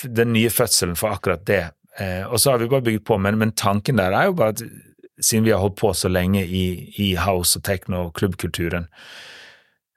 [0.04, 1.64] den nye fødselen for akkurat det.
[2.00, 4.56] Eh, og så har vi bare bygd på, men, men tanken der er jo bare
[4.56, 4.64] at
[5.20, 6.66] siden vi har holdt på så lenge i,
[7.02, 8.88] i house og techno og klubbkulturen,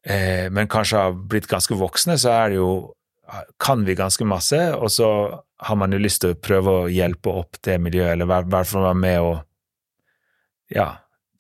[0.07, 2.73] eh, men kanskje har blitt ganske voksne, så er det jo
[3.63, 5.09] kan vi ganske masse, og så
[5.63, 8.69] har man jo lyst til å prøve å hjelpe opp det miljøet, eller i hvert
[8.69, 9.39] fall være med og
[10.75, 10.89] ja,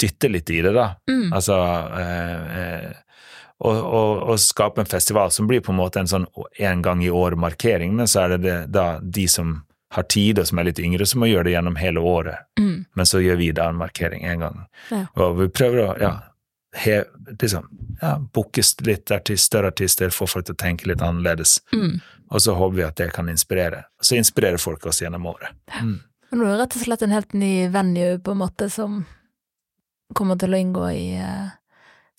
[0.01, 0.93] dytte litt i det, da.
[1.11, 1.33] Mm.
[1.33, 1.59] Altså
[1.99, 2.93] eh, eh,
[3.63, 6.27] og, og, og skape en festival som blir på en måte en sånn
[6.59, 9.61] en gang i år-markering, men så er det, det da de som
[9.93, 12.49] har tid og som er litt yngre, som må gjøre det gjennom hele året.
[12.59, 12.85] Mm.
[12.97, 14.61] Men så gjør vi da en markering en gang.
[14.91, 15.03] Ja.
[15.21, 16.13] Og vi prøver å ja,
[16.81, 17.69] he, liksom,
[18.01, 21.59] ja, booke litt artist, større artister, få folk til å tenke litt annerledes.
[21.77, 22.01] Mm.
[22.33, 23.85] Og så håper vi at det kan inspirere.
[24.01, 25.53] Så inspirerer folk oss gjennom året.
[25.77, 25.99] Mm.
[26.33, 29.03] Men er det rett og slett en helt ny venue, på en måte, som
[30.13, 31.49] kommer til å inngå i eh,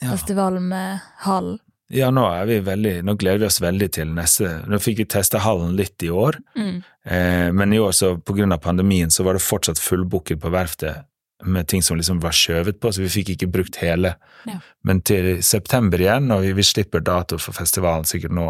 [0.10, 1.60] festivalen med hallen.
[1.94, 5.06] ja, nå er vi veldig Nå gleder vi oss veldig til neste Nå fikk vi
[5.06, 6.84] testa hallen litt i år, Mm.
[7.06, 8.14] eh, men i år, så
[8.54, 11.06] av pandemien, så var det fortsatt fullbooket på verftet
[11.46, 14.16] med ting som liksom var skjøvet på, så vi fikk ikke brukt hele.
[14.48, 14.60] Ja.
[14.84, 18.46] Men til september igjen, og vi, vi slipper dato for festivalen sikkert nå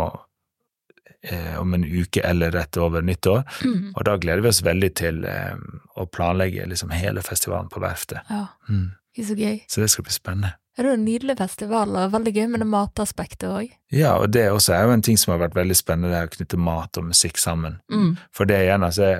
[1.23, 3.93] eh, om en uke eller rett over nyttår, Mm.
[3.95, 5.55] og da gleder vi oss veldig til eh,
[5.97, 8.21] å planlegge liksom hele festivalen på verftet.
[8.29, 8.91] Ja, Mm.
[9.15, 9.57] Det er så gøy.
[9.69, 10.53] Så det skal bli spennende.
[10.73, 13.75] Det er jo en nydelig festival, og veldig gøy med det mataspektet òg.
[13.93, 16.31] Ja, og det også er jo en ting som har vært veldig spennende, det er
[16.31, 17.77] å knytte mat og musikk sammen.
[17.93, 18.15] Mm.
[18.33, 19.11] For det igjen, altså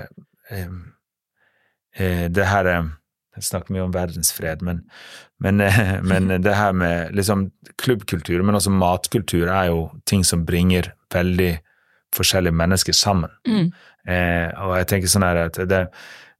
[0.50, 0.72] eh,
[1.94, 2.90] eh, Det her eh,
[3.38, 4.82] Jeg snakker mye om verdensfred, men,
[5.46, 10.48] men, eh, men det her med liksom klubbkultur, men også matkultur, er jo ting som
[10.50, 11.54] bringer veldig
[12.18, 13.30] forskjellige mennesker sammen.
[13.46, 13.70] Mm.
[14.10, 15.86] Eh, og jeg tenker sånn her at det,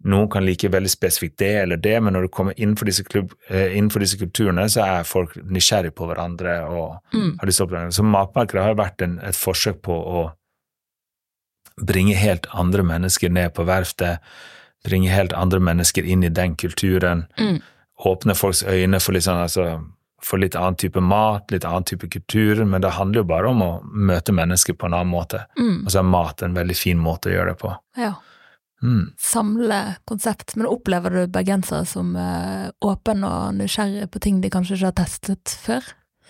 [0.04, 3.32] noen kan like veldig spesifikt det eller det, men når du kommer innenfor disse, klubb,
[3.50, 7.38] eh, innenfor disse kulturene, så er folk nysgjerrig på hverandre og Mm.
[7.40, 7.94] har lyst til å oppleve.
[7.94, 10.32] Så matmarkedet har vært en, et forsøk på å
[11.82, 14.20] bringe helt andre mennesker ned på verftet,
[14.86, 17.62] bringe helt andre mennesker inn i den kulturen, Mm.
[18.06, 19.86] åpne folks øyne for litt sånn altså
[20.22, 23.60] for litt annen type mat, litt annen type kultur, men det handler jo bare om
[23.62, 25.46] å møte mennesker på en annen måte.
[25.58, 25.86] Mm.
[25.86, 27.78] Og så er mat en veldig fin måte å gjøre det på.
[27.98, 28.14] Ja.
[28.84, 29.14] Mm.
[29.18, 29.78] Samle
[30.10, 30.56] konsept.
[30.60, 34.98] Men opplever du bergensere som eh, åpne og nysgjerrige på ting de kanskje ikke har
[35.00, 35.88] testet før?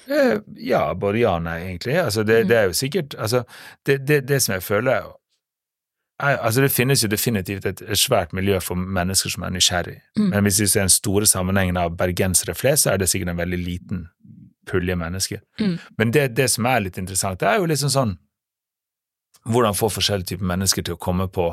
[0.08, 1.98] Eh, Ja, både ja og nei, egentlig.
[2.04, 2.48] Altså, det, Mm.
[2.50, 3.44] det er jo sikkert altså,
[3.86, 8.60] det, det, det som jeg føler er, altså, Det finnes jo definitivt et svært miljø
[8.62, 9.98] for mennesker som er nysgjerrig.
[10.18, 10.30] Mm.
[10.30, 13.38] Men hvis vi ser den store sammenhengen av bergensere flest, så er det sikkert en
[13.42, 14.06] veldig liten
[14.70, 15.42] pulje mennesker.
[15.60, 15.80] Mm.
[15.98, 18.14] Men det, det som er litt interessant, det er jo liksom sånn
[19.44, 21.50] Hvordan få forskjellige typer mennesker til å komme på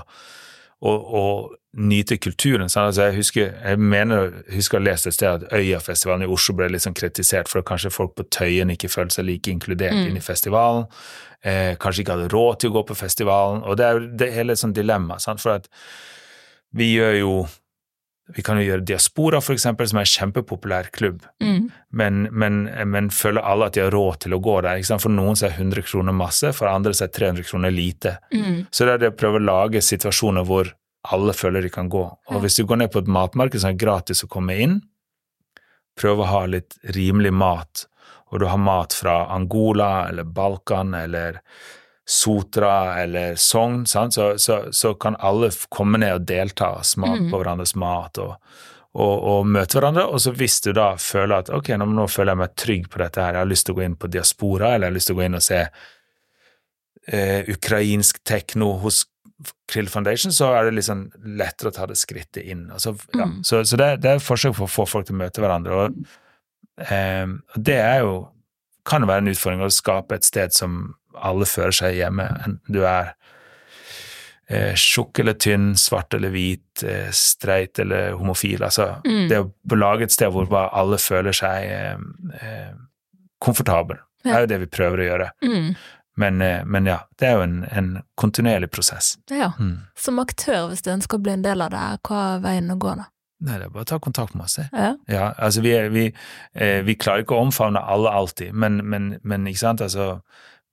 [0.83, 2.62] og, og nyte kulturen.
[2.66, 6.55] Altså jeg husker jeg mener, jeg husker å leste et sted at Øyafestivalen i Oslo
[6.59, 9.95] ble litt sånn kritisert for at kanskje folk på Tøyen ikke følte seg like inkludert
[9.95, 10.09] Mm.
[10.09, 10.87] inn i festivalen.
[11.45, 13.62] Eh, kanskje ikke hadde råd til å gå på festivalen.
[13.64, 15.41] Og det er jo det hele et sånt dilemma, sant?
[15.41, 15.68] for at
[16.74, 17.49] vi gjør jo
[18.37, 21.24] Vi kan jo gjøre Diaspora, for eksempel, som er en kjempepopulær klubb.
[21.43, 21.70] Mm.
[22.01, 22.61] Men, men,
[22.91, 24.83] men føler alle at de har råd til å gå der?
[24.91, 28.16] For noen så er 100 kroner masse, for andre så er 300 kroner lite.
[28.35, 28.68] Mm.
[28.70, 30.72] Så det er det å prøve å lage situasjoner hvor
[31.11, 32.05] alle føler de kan gå.
[32.31, 34.81] Og hvis du går ned på et matmarked som er gratis å komme inn,
[36.01, 37.87] prøve å ha litt rimelig mat,
[38.31, 41.41] og du har mat fra Angola eller Balkan eller
[42.11, 43.85] Sotra eller Sogn?
[43.87, 44.09] Så,
[44.43, 47.31] så, så kan alle komme ned og delta smake Mm.
[47.31, 48.33] på hverandres mat og,
[48.95, 50.09] og, og møte hverandre.
[50.11, 52.99] Og så hvis du da føler at ok, nå, nå føler jeg meg trygg på
[53.05, 55.11] dette her, jeg har lyst til å gå inn på Diaspora, eller jeg har lyst
[55.13, 55.61] til å gå inn og se
[57.07, 59.05] eh, ukrainsk tekno hos
[59.71, 61.07] Krill Foundation, så er det liksom
[61.39, 62.67] lettere å ta det skrittet inn.
[62.83, 63.25] Så, ja.
[63.31, 63.39] Mm.
[63.47, 65.79] Så, så det, det er et forsøk på å få folk til å møte hverandre.
[65.87, 66.17] Og,
[66.91, 68.17] eh, det er jo
[68.89, 70.81] kan være en utfordring å skape et sted som
[71.15, 73.15] alle føler seg hjemme, enten du er
[74.51, 78.63] eh, tjukk eller tynn, svart eller hvit, eh, streit eller homofil.
[78.67, 79.29] Altså, Mm.
[79.29, 81.97] det å lage et sted hvor bare alle føler seg eh,
[82.43, 82.73] eh,
[83.41, 84.37] komfortable, Ja.
[84.37, 85.31] er jo det vi prøver å gjøre.
[85.43, 85.77] Mm.
[86.17, 89.17] Men, eh, men ja, det er jo en, en kontinuerlig prosess.
[89.31, 89.53] Ja.
[89.59, 89.79] Mm.
[89.97, 92.77] Som aktør, hvis du ønsker å bli en del av det, hva er veien å
[92.79, 93.07] gå da?
[93.43, 94.59] Nei, det er bare å ta kontakt med oss.
[94.59, 94.97] Ja.
[95.09, 96.13] Ja, altså vi, er- vi,
[96.55, 100.21] eh, vi klarer ikke å omfavne alle alltid, men, men, men ikke sant, altså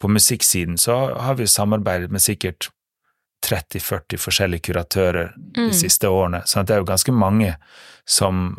[0.02, 2.70] på musikksiden så har vi samarbeidet med sikkert
[3.46, 5.68] 30-40 forskjellige kuratører Mm.
[5.70, 7.56] de siste årene, så det er jo ganske mange
[8.06, 8.58] som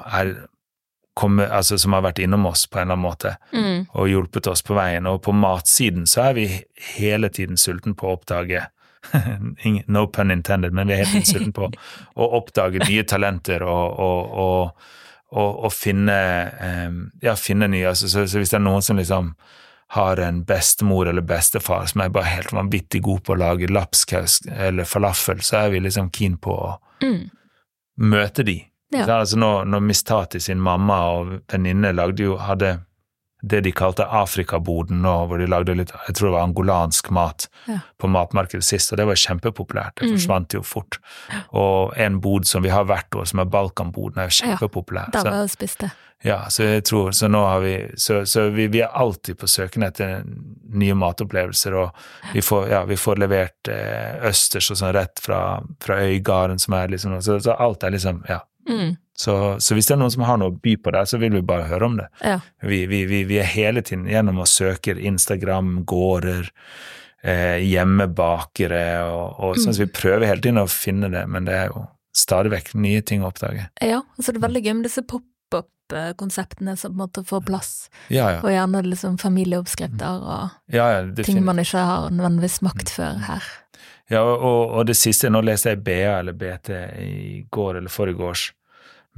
[1.17, 3.87] kommet, altså som har vært innom oss på en eller annen måte Mm.
[3.95, 6.65] og hjulpet oss på veien, og på matsiden så er vi
[6.97, 8.67] hele tiden sulten på å oppdage
[9.89, 11.71] No pun intended, men vi er helt sulten på
[12.17, 14.73] å oppdage nye talenter og, og, og,
[15.33, 16.19] og, og finne,
[16.61, 16.91] eh,
[17.23, 17.89] ja, finne nye.
[17.89, 19.35] Altså, så, så hvis det er noen som liksom
[19.91, 24.41] har en bestemor eller bestefar som er bare helt vanvittig god på å lage lapskaus
[24.53, 27.31] eller falafel, så er vi liksom keen på å Mm.
[28.01, 28.57] møte de.
[28.91, 29.05] Ja.
[29.07, 32.81] Så Altså når, når Mistati sin mamma og venninne lagde jo, hadde
[33.49, 37.49] det de kalte Afrikaboden nå, hvor de lagde litt, jeg tror det var angolansk mat
[37.69, 37.81] Ja.
[37.99, 39.95] på matmarkedet sist, og det var kjempepopulært.
[40.01, 40.17] Det Mm.
[40.17, 40.99] forsvant jo fort.
[41.53, 44.57] Og en bod som vi har hvert år, som er Balkanboden, er jo Ja,
[45.13, 45.91] da var jeg og spiste.
[46.25, 49.47] ja, så jeg tror, så nå har vi, så, så vi, vi er alltid på
[49.47, 50.25] søken etter
[50.73, 51.93] nye matopplevelser, og
[52.35, 56.75] vi får, ja, vi får levert eh, østers og sånn rett fra, fra Øygarden, som
[56.75, 58.99] er liksom, så, så alt er liksom, ja, Mm.
[59.19, 61.35] Så, så hvis det er noen som har noe å by på der, så vil
[61.35, 62.07] vi bare høre om det.
[62.23, 62.37] Ja.
[62.63, 66.53] Vi, vi, vi, vi er hele tiden gjennom og søker Instagram, gårder,
[67.27, 71.57] eh, hjemmebakere og, og sånn, så vi prøver hele tiden å finne det, men det
[71.65, 73.67] er jo stadig vekk nye ting å oppdage.
[73.83, 73.99] ja.
[74.17, 77.73] Og så er det veldig gøy med disse pop-up-konseptene som på en måte får plass,
[78.11, 78.43] Ja, ja.
[78.43, 83.51] og gjerne liksom familieoppskrifter og ja, ja ting man ikke har nødvendigvis smakt før her.
[84.09, 86.71] Ja, og, og det siste, nå leste jeg BA eller BT
[87.03, 88.49] i går eller forgårs,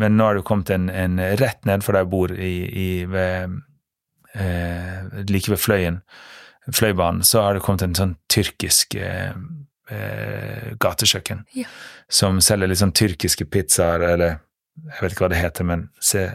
[0.01, 3.59] men nå har det kommet en, en rett nedfor der jeg bor, i, i ved,
[4.35, 6.01] eh, like ved Fløyen,
[6.73, 9.33] Fløibanen, så har det kommet en sånn tyrkisk eh,
[9.91, 11.67] eh, gatekjøkken Ja.
[12.09, 14.39] som selger litt sånn tyrkiske pizzaer, eller
[14.81, 16.29] jeg vet ikke hva det heter, men se,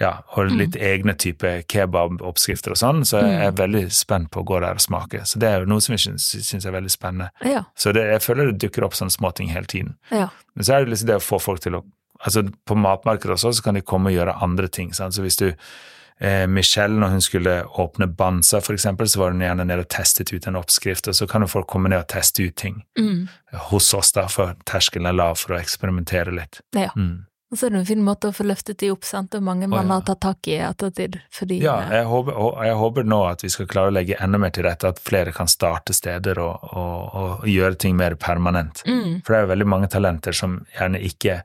[0.00, 4.46] ja, og litt egne type kebaboppskrifter og sånn, så jeg er veldig spent på å
[4.46, 5.24] gå der og smake.
[5.26, 7.30] Så det er jo noe som jeg syns er veldig spennende.
[7.46, 7.64] Ja.
[7.78, 9.96] Så det, jeg føler det dukker opp sånne småting hele tiden.
[10.14, 10.28] Ja.
[10.54, 11.82] Men så er det liksom det å få folk til å
[12.26, 14.92] Altså på matmarkedet også, så kan de komme og gjøre andre ting.
[14.94, 15.14] Sant?
[15.14, 15.52] Så hvis du
[16.20, 20.32] eh, Michelle, når hun skulle åpne Banza, eksempel, så var hun gjerne nede og testet
[20.34, 23.28] ut en oppskrift, og så kan jo folk komme ned og teste ut ting Mm.
[23.70, 26.60] hos oss, da, for terskelen er lav for å eksperimentere litt.
[26.74, 26.90] ja.
[26.96, 27.24] Mm.
[27.50, 29.66] Og så er det en fin måte å få løftet de opp, sant, og mange
[29.72, 33.22] man har tatt tak i i ettertid, fordi Ja, eh, jeg håper, jeg håper nå
[33.30, 36.38] at vi skal klare å legge enda mer til rette, at flere kan starte steder
[36.38, 38.82] og, og, og gjøre ting mer permanent.
[38.84, 41.38] mm, For det er jo veldig mange talenter som gjerne ikke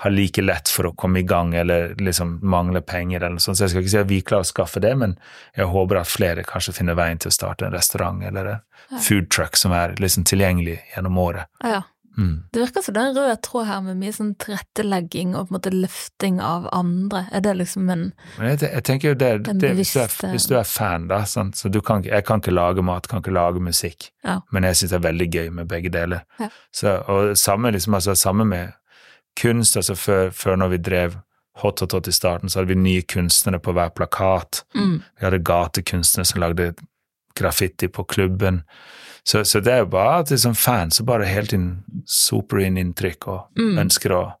[0.00, 3.58] har like lett for å komme i gang, eller liksom mangler penger eller noe sånt.
[3.60, 5.16] Så jeg skal ikke si at vi klarer å skaffe det, men
[5.56, 9.28] jeg håper at flere kanskje finner veien til å starte en restaurant eller en food
[9.30, 11.46] truck som er liksom tilgjengelig gjennom året.
[11.64, 11.82] ja.
[12.18, 12.42] Mm.
[12.52, 15.52] Det virker som det er en rød tråd her med mye sånn tilrettelegging og på
[15.52, 17.22] en måte løfting av andre.
[17.32, 18.02] Er det liksom en
[18.36, 19.28] Men jeg, jeg tenker jo det,
[19.62, 21.56] det hvis, du er, hvis du er fan, da, sant?
[21.56, 24.40] så du kan, jeg kan ikke lage mat, kan ikke lage musikk, Ja.
[24.50, 26.26] men jeg syns det er veldig gøy med begge deler.
[26.42, 26.50] Ja.
[26.74, 28.74] Så, og samme, liksom, altså, samme med
[29.36, 31.14] kunst, altså før, før når vi drev
[31.60, 34.64] Hot Hot Hot i starten, så hadde vi nye kunstnere på hver plakat.
[34.74, 36.74] mm, Vi hadde gatekunstnere som lagde
[37.36, 38.62] graffiti på klubben.
[39.24, 42.58] Så, så det er jo bare at vi som fans så bare helt inn, soper
[42.64, 43.78] inn inntrykk og Mm.
[43.78, 44.32] ønsker å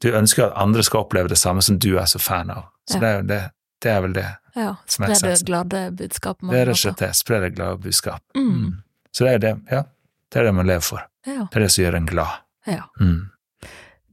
[0.00, 2.64] Du ønsker at andre skal oppleve det samme som du er så fan av.
[2.90, 3.00] Så Ja.
[3.00, 3.50] det, er jo det,
[3.80, 4.36] det er vel det.
[4.56, 6.50] Ja, spre det glade budskapet.
[6.50, 7.14] Det er rett og slett det.
[7.16, 8.20] Spre det glade budskap.
[8.36, 8.82] Mm.
[9.12, 9.60] Så det er det.
[9.70, 9.82] Ja.
[10.30, 11.06] Det er det man lever for.
[11.26, 12.32] Ja, Det er det som gjør en glad.
[12.66, 12.82] ja.
[13.00, 13.30] Mm.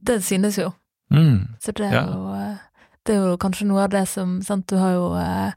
[0.02, 0.72] Det synes jo.
[1.12, 1.54] Mm.
[1.60, 2.04] Så det er, Ja.
[2.06, 2.56] jo, eh,
[3.06, 5.52] det er jo kanskje noe av det som sant, Du har jo eh,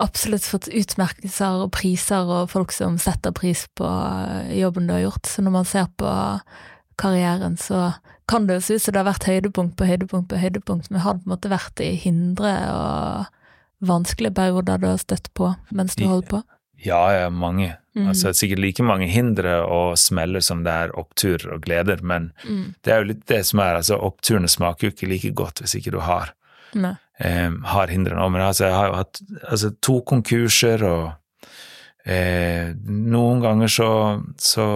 [0.00, 5.00] absolutt fått utmerkelser og priser og folk som setter pris på eh, jobben du har
[5.04, 5.26] gjort.
[5.26, 6.40] Så når man ser på
[7.00, 7.94] karrieren, så
[8.28, 11.00] kan det jo se ut som det har vært høydepunkt på høydepunkt på høydepunkt, men
[11.00, 13.26] har på en måte vært i hindre og
[13.80, 16.42] vanskelige perioder du har støtt på mens du holder på?
[16.84, 17.76] Ja, ja, mange.
[17.96, 18.06] Mm.
[18.08, 22.74] Altså sikkert like mange hindre og smeller som det er oppturer og gleder, men Mm.
[22.82, 25.74] det er jo litt det som er, altså oppturene smaker jo ikke like godt hvis
[25.80, 26.32] ikke du har,
[27.20, 28.30] eh, har hindrene.
[28.30, 29.20] Men altså, jeg har jo hatt
[29.50, 31.12] altså, to konkurser, og
[32.06, 33.90] eh, noen ganger så,
[34.38, 34.66] så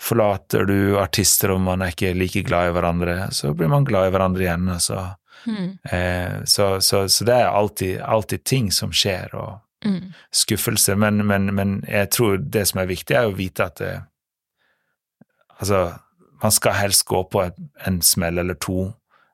[0.00, 4.08] forlater du artister og man er ikke like glad i hverandre, så blir man glad
[4.08, 4.94] i hverandre igjen, Altså.
[4.94, 5.78] så Mm.
[5.90, 9.54] Eh, så, så, så det er alltid, alltid ting som skjer, og
[9.84, 10.12] Mm.
[10.32, 13.98] skuffelser, men, men, men jeg tror det som er viktig, er å vite at det,
[15.60, 15.92] Altså,
[16.42, 17.42] man skal helst gå på
[17.86, 18.86] en smell eller to,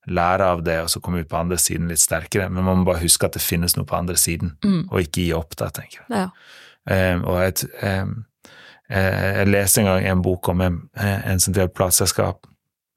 [0.06, 2.88] lære av det, og så komme ut på andre siden litt sterkere, men man må
[2.88, 4.88] bare huske at det finnes noe på andre siden, Mm.
[4.90, 6.06] og ikke gi opp da, tenker jeg.
[6.10, 6.28] Ja.
[7.14, 8.04] Um, og et, eh,
[8.90, 12.46] eh, jeg leste en gang en bok om en, en som drev plateselskap.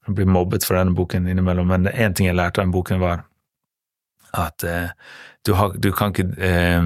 [0.07, 2.99] Jeg blir mobbet for denne boken innimellom, men én ting jeg lærte av den boken,
[2.99, 3.25] var
[4.33, 4.89] at uh,
[5.45, 6.83] du, har, du kan ikke eh, eh,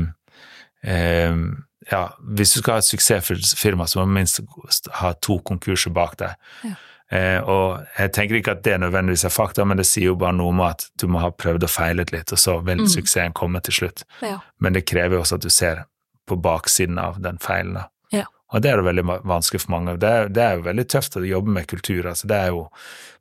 [1.92, 2.04] Ja,
[2.38, 6.16] hvis du skal ha et suksessfullt firma, så må du minst ha to konkurser bak
[6.22, 6.36] deg.
[6.64, 6.76] Ja.
[7.14, 10.34] Eh, og jeg tenker ikke at det nødvendigvis er fakta, men det sier jo bare
[10.38, 12.88] noe om at du må ha prøvd og feilet litt, og så vil Mm.
[12.88, 14.04] suksessen komme til slutt.
[14.22, 14.40] Ja.
[14.60, 15.84] Men det krever jo også at du ser
[16.28, 17.74] på baksiden av den feilen.
[17.74, 17.88] da.
[18.12, 18.24] Ja.
[18.54, 19.98] Og det er det veldig vanskelig for mange.
[20.00, 22.04] Det er, det er jo veldig tøft å jobbe med kultur.
[22.08, 22.70] altså Det er jo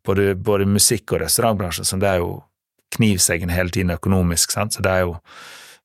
[0.05, 2.45] både, både musikk- og restaurantbransjen, så det er jo
[2.95, 4.73] knivseggen hele tiden økonomisk, sant?
[4.75, 5.19] så det er jo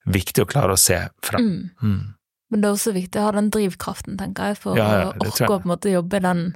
[0.08, 1.42] viktig å klare å se fram.
[1.42, 1.70] Mm.
[1.84, 2.14] Mm.
[2.52, 5.14] Men det er også viktig å ha den drivkraften, tenker jeg, for Ja, ja, å
[5.20, 6.54] det orke å på en måte jobbe den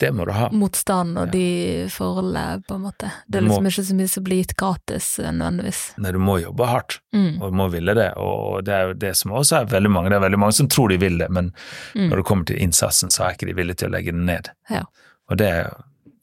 [0.00, 1.30] Det motstanden og Ja.
[1.32, 3.10] de forholdene, på en måte.
[3.28, 5.98] Det er må- liksom ikke så mye som blir gitt gratis, nødvendigvis.
[5.98, 7.42] Nei, du må jobbe hardt, Mm.
[7.42, 8.14] og du må ville det.
[8.16, 10.08] Og det er jo det som også er veldig mange.
[10.08, 11.52] Det er veldig mange som tror de vil det, men
[11.94, 12.08] Mm.
[12.08, 14.48] når det kommer til innsatsen, så er ikke de villige til å legge den ned.
[14.70, 14.84] Ja.
[15.28, 15.70] Og det er,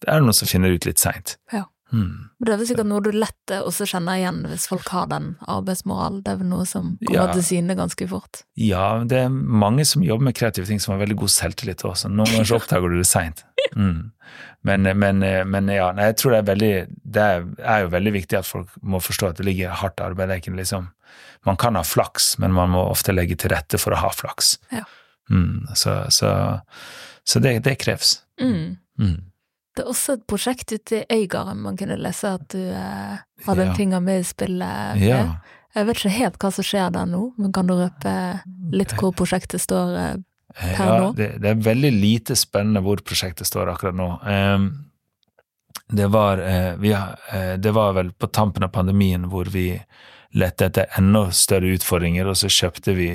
[0.01, 1.37] det er noen som finner ut litt seint.
[1.53, 1.65] Ja.
[1.93, 2.27] Mm.
[2.43, 6.19] Det er vel sikkert noe du lett også kjenner igjen hvis folk har den arbeidsmoralen.
[6.25, 7.33] Det er vel noe som kommer Ja.
[7.33, 8.43] til syne ganske fort.
[8.59, 12.11] Ja, det er mange som jobber med kreative ting som har veldig god selvtillit også.
[12.11, 13.45] Noen ganger så oppdager du det seint.
[13.75, 14.11] Mm.
[14.67, 15.19] Men, men,
[15.49, 16.71] men, ja, jeg tror det er veldig
[17.15, 20.31] Det er jo veldig viktig at folk må forstå at det ligger hardt arbeid.
[20.31, 20.89] Er liksom
[21.45, 24.57] Man kan ha flaks, men man må ofte legge til rette for å ha flaks.
[24.71, 24.83] Ja.
[25.29, 26.61] Mm, så, så,
[27.23, 28.21] så det, det, kreves.
[28.41, 28.77] Mm.
[28.99, 29.26] Mm.
[29.77, 33.63] Det er også et prosjekt ute i Øygarden man kunne lese at du eh, hadde
[33.63, 33.69] Ja.
[33.69, 35.01] en finger med i spillet.
[35.03, 35.19] Ja.
[35.75, 38.13] Jeg vet ikke helt hva som skjer der nå, men kan du røpe
[38.73, 40.15] litt hvor prosjektet står eh,
[40.57, 41.11] per ja, nå?
[41.17, 44.07] Det, det er veldig lite spennende hvor prosjektet står akkurat nå.
[44.25, 44.69] Um,
[45.93, 49.69] det, var, eh, vi, eh, det var vel på tampen av pandemien hvor vi
[50.37, 53.11] lette etter enda større utfordringer, og så kjøpte vi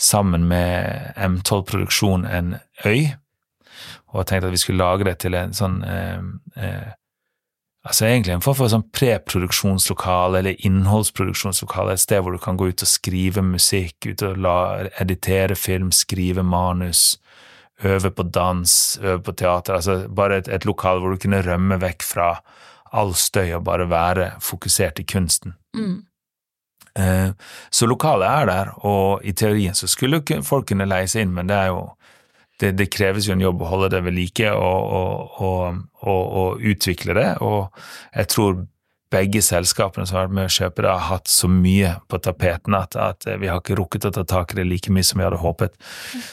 [0.00, 2.54] sammen med M12 Produksjon en
[2.86, 3.10] øy,
[4.10, 6.24] og tenkte at vi skulle lage det til en sånn eh,
[6.56, 6.88] eh,
[7.80, 12.66] Altså egentlig en form for sånn preproduksjonslokale eller innholdsproduksjonslokale, et sted hvor du kan gå
[12.68, 14.56] ut og skrive musikk, ut og la,
[15.00, 17.14] editere film, skrive manus,
[17.80, 21.80] øve på dans, øve på teater, altså bare et, et lokal hvor du kunne rømme
[21.80, 22.28] vekk fra
[22.92, 25.56] all støy og bare være fokusert i kunsten.
[25.72, 26.02] Mm.
[26.98, 27.32] Eh,
[27.70, 31.48] Så lokalet er der, og i teorien så skulle folk kunne leie seg inn, men
[31.48, 31.86] det er jo
[32.60, 34.92] det, det kreves jo en jobb å holde det ved like og,
[35.40, 37.70] og, og, og, utvikle det, og
[38.14, 38.60] jeg tror
[39.10, 42.76] begge selskapene som har vært med å kjøpe det, har hatt så mye på tapeten
[42.78, 45.26] at, at vi har ikke rukket å ta tak i det like mye som vi
[45.26, 45.74] hadde håpet.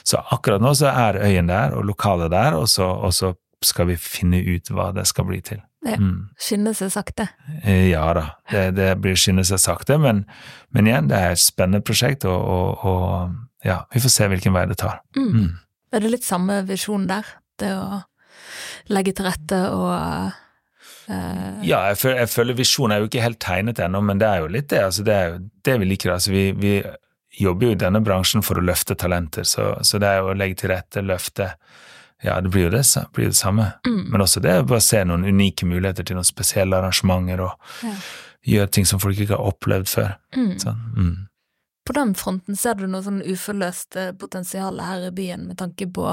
[0.06, 3.34] Så akkurat nå så er øyen der, og lokalet der, og så, og så
[3.66, 5.64] skal vi finne ut hva det skal bli til.
[5.88, 5.98] Ja.
[5.98, 6.30] Mm.
[6.42, 7.30] Skynde seg sakte.
[7.64, 10.26] Eh, Ja da, det, det blir skynde seg sakte, men,
[10.76, 14.54] men igjen, det er et spennende prosjekt, og, og, og ja, vi får se hvilken
[14.54, 15.02] vei det tar.
[15.18, 15.56] Mm.
[15.94, 17.26] Er det litt samme visjon der?
[17.58, 18.02] Det å
[18.94, 19.88] legge til rette og
[21.10, 24.28] uh, Ja, jeg føler, jeg føler visjonen er jo ikke helt tegnet ennå, men det
[24.28, 24.84] er jo litt det.
[24.90, 26.14] Altså, det er jo det vi liker.
[26.14, 26.74] Altså, vi, vi
[27.40, 30.38] jobber jo i denne bransjen for å løfte talenter, så, så det er jo å
[30.38, 31.52] legge til rette, løfte
[32.26, 32.82] Ja, det blir jo det,
[33.14, 33.68] blir det samme.
[33.86, 37.86] mm, Men også det å bare se noen unike muligheter til noen spesielle arrangementer, og
[37.86, 37.94] Ja.
[38.48, 40.16] gjøre ting som folk ikke har opplevd før.
[40.36, 40.56] mm.
[40.64, 40.80] Sånn.
[40.98, 41.28] Mm.
[41.88, 45.88] På den fronten ser du noe sånn uforløst eh, potensial her i byen med tanke
[45.96, 46.08] på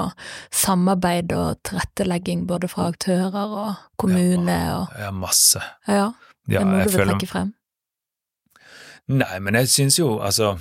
[0.54, 5.62] samarbeid og tilrettelegging både fra aktører og kommune og Ja, masse.
[5.88, 6.12] Ja,
[6.46, 7.54] Ja, er det noe du vil trekke frem?
[9.08, 10.54] Nei, men jeg syns jo, altså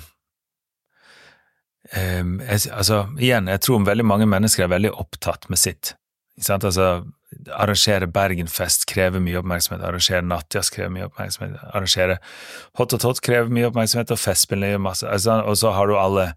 [1.92, 5.90] Um, jeg, altså, igjen, jeg tror veldig mange mennesker er veldig opptatt med sitt.
[6.38, 6.64] Ikke sant?
[6.64, 7.04] Altså,
[7.52, 12.18] arrangere Bergenfest krever mye oppmerksomhet, arrangere Nattjazz krever mye oppmerksomhet, arrangere
[12.78, 15.08] Hot og Hot krever mye oppmerksomhet, og Festspillene gjør masse.
[15.08, 16.28] Altså, og så har du alle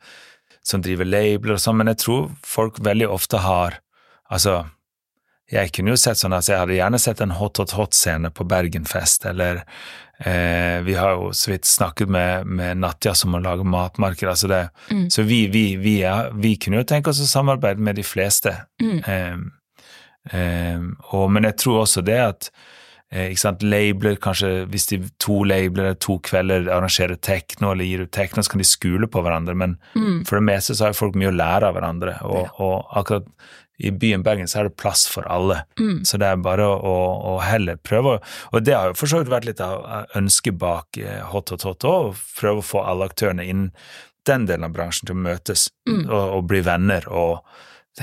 [0.68, 3.80] som driver labeler og sånn, men jeg tror folk veldig ofte har
[4.28, 4.66] Altså,
[5.48, 8.44] jeg kunne jo sett sånn at jeg hadde gjerne sett en Hot Hot Hot-scene på
[8.44, 9.62] Bergenfest, eller
[10.20, 14.50] eh, vi har jo så vidt snakket med, med Natjas om å lage matmarked, altså
[14.52, 14.60] det,
[14.92, 15.06] Mm.
[15.14, 18.52] så vi, vi, vi, ja, vi kunne jo tenke oss å samarbeide med de fleste.
[18.84, 19.00] Mm.
[19.08, 19.46] Ehm,
[20.34, 22.50] og, men jeg tror også det at
[23.12, 28.04] eh, ikke sant, labler, kanskje hvis de to labler to kvelder arrangerer tekno eller gir
[28.08, 30.26] ut tekno, så kan de skule på hverandre, men Mm.
[30.28, 32.50] for det meste så har folk mye å lære av hverandre, og, Ja.
[32.60, 33.26] og akkurat
[33.80, 35.60] i byen Bergen så er det plass for alle.
[35.80, 36.00] Mm.
[36.04, 38.22] Så det er bare å, å, å heller prøve å
[38.54, 41.62] Og det har jo for så vidt vært litt av ønsket bak eh, Hot Hot
[41.62, 43.72] Hot òg, å prøve å få alle aktørene innen
[44.26, 46.10] den delen av bransjen til å møtes Mm.
[46.10, 47.44] og, og bli venner, og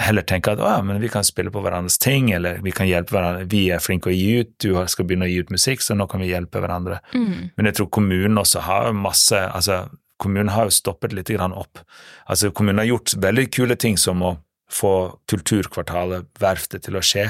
[0.00, 2.88] heller tenke at å ja, men vi kan spille på hverandres ting, eller vi kan
[2.88, 5.84] hjelpe hverandre, vi er flinke å gi ut, du skal begynne å gi ut musikk,
[5.84, 6.98] så nå kan vi hjelpe hverandre.
[7.14, 7.52] Mm.
[7.54, 9.84] Men jeg tror kommunen også har masse altså
[10.24, 11.80] Kommunen har jo stoppet litt grann opp.
[12.30, 14.36] Altså Kommunen har gjort veldig kule ting som å
[14.70, 14.92] få
[15.28, 17.26] Kulturkvartalet, Verftet, til å skje,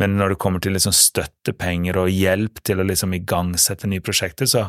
[0.00, 4.48] men når det kommer til liksom støttepenger og hjelp til å liksom igangsette nye prosjekter,
[4.50, 4.66] så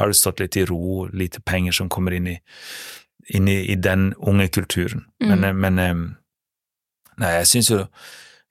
[0.00, 2.36] har det stått litt i ro, lite penger som kommer inn i,
[3.36, 5.04] inn i, i den unge kulturen.
[5.22, 5.28] Mm.
[5.28, 5.94] Men, eh, men eh,
[7.22, 7.80] Nei, jeg syns jo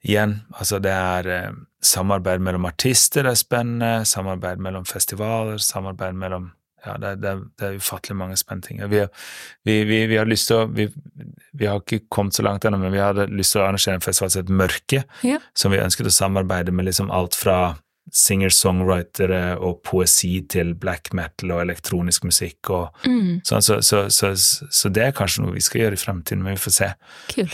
[0.04, 6.50] igjen, altså det er eh, samarbeid mellom artister er spennende, samarbeid mellom festivaler, samarbeid mellom
[6.84, 8.82] ja, det, det, det er ufattelig mange spennende ting.
[8.92, 8.98] Vi,
[9.64, 10.84] vi, vi, vi har lyst til å vi,
[11.56, 14.04] vi har ikke kommet så langt ennå, men vi hadde lyst til å arrangere en
[14.04, 15.38] festival som het Mørke, Ja.
[15.56, 17.56] som vi ønsket å samarbeide med liksom alt fra
[18.12, 23.40] singer-songwritere og poesi til black metal og elektronisk musikk og Mm.
[23.44, 24.32] sånn, så, så, så,
[24.70, 26.88] så, det er kanskje noe vi skal gjøre i fremtiden, men vi får se.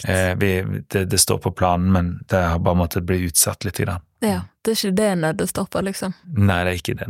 [0.09, 0.51] Eh, vi,
[0.90, 3.78] det, det står på planen, men det har bare måttet bli utsatt litt.
[3.81, 4.02] Grann.
[4.20, 6.14] Ja, det er ikke det stoppe, liksom.
[6.36, 7.09] Nei, det er ikke det.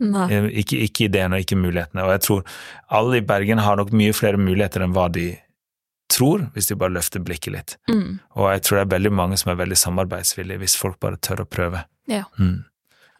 [0.00, 0.28] Nei.
[0.30, 2.04] Eh, Ikke, ikke ideen og ikke mulighetene.
[2.04, 2.44] Og jeg tror
[2.88, 5.32] alle i Bergen har nok mye flere muligheter enn hva de
[6.12, 7.76] tror, hvis de bare løfter blikket litt.
[7.90, 8.20] Mm.
[8.36, 11.42] Og jeg tror det er veldig mange som er veldig samarbeidsvillige, hvis folk bare tør
[11.42, 11.84] å prøve.
[12.06, 12.24] Ja.
[12.38, 12.64] Mm.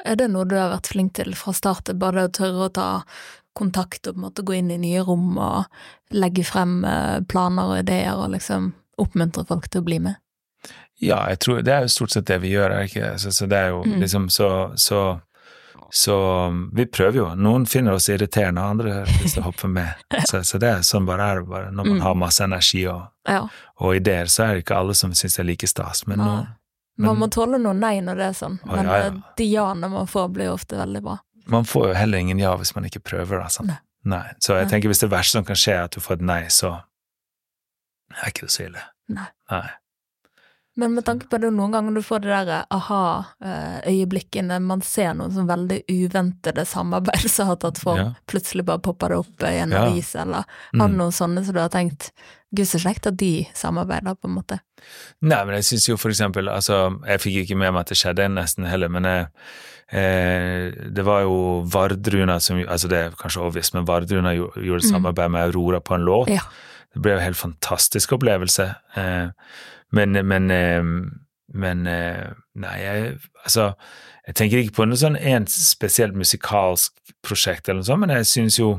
[0.05, 2.89] Er det noe du har vært flink til fra start, bare å tørre å ta
[3.56, 5.64] kontakt og på en måte gå inn i nye rom og
[6.12, 10.16] legge frem eh, planer og ideer og liksom oppmuntre folk til å bli med?
[11.02, 13.14] Ja, jeg tror det er jo stort sett det vi gjør, er ikke?
[13.18, 14.01] Så, så det er jo Mm.
[14.01, 15.20] liksom så, så
[15.94, 16.14] så
[16.74, 17.26] vi prøver jo.
[17.39, 19.94] Noen finner oss irriterende, andre har lyst til å hoppe med.
[20.26, 21.70] Så, så det er sånn bare er det bare.
[21.70, 22.02] Når man Mm.
[22.02, 23.44] har masse energi og, Ja.
[23.81, 26.06] og ideer, så er det ikke alle som syns det er like stas.
[26.06, 26.47] Men Nei.
[26.97, 29.07] Noen, Man må tåle noe nei når det er sånn, Å, men ja, ja.
[29.12, 31.16] eh, de ja-ene man får, blir ofte veldig bra.
[31.51, 33.49] man får jo heller ingen ja hvis man ikke prøver, da.
[33.53, 33.69] Sant?
[33.69, 33.81] Nei.
[34.05, 34.27] Nei.
[34.41, 34.71] Så jeg Nei.
[34.71, 36.75] tenker hvis det verste som kan skje, er at du får et nei, så
[38.23, 38.83] er ikke det så ille.
[39.09, 39.27] Nei.
[39.51, 39.66] Nei.
[40.77, 45.31] Men med tanke på det noen ganger du får det der aha-øyeblikkene, man ser noen
[45.35, 48.09] sånn veldig uventede samarbeid som har tatt form, Ja.
[48.27, 49.85] plutselig bare popper det opp i en Ja.
[49.87, 50.97] avis, eller har du Mm.
[50.97, 52.11] noen sånne som du har tenkt
[52.55, 54.61] gud så kjekt at de samarbeider, på en måte.
[55.23, 57.97] Nei, men jeg syns jo for eksempel Altså, jeg fikk ikke med meg at det
[57.97, 59.27] skjedde nesten heller, men jeg,
[59.93, 64.91] eh, det var jo Vardruna som Altså, det er kanskje obvious, men Vardruna gjorde Mm.
[64.93, 66.29] samarbeid med Aurora på en låt.
[66.29, 66.41] Ja.
[66.93, 68.77] Det ble jo en helt fantastisk opplevelse.
[68.97, 69.31] Eh,
[69.95, 70.83] men men, eh,
[71.55, 73.15] men eh, Nei, jeg
[73.45, 73.73] Altså,
[74.27, 76.93] jeg tenker ikke på noe sånn en spesielt musikalsk
[77.27, 78.75] prosjekt eller noe sånt, men jeg syns jo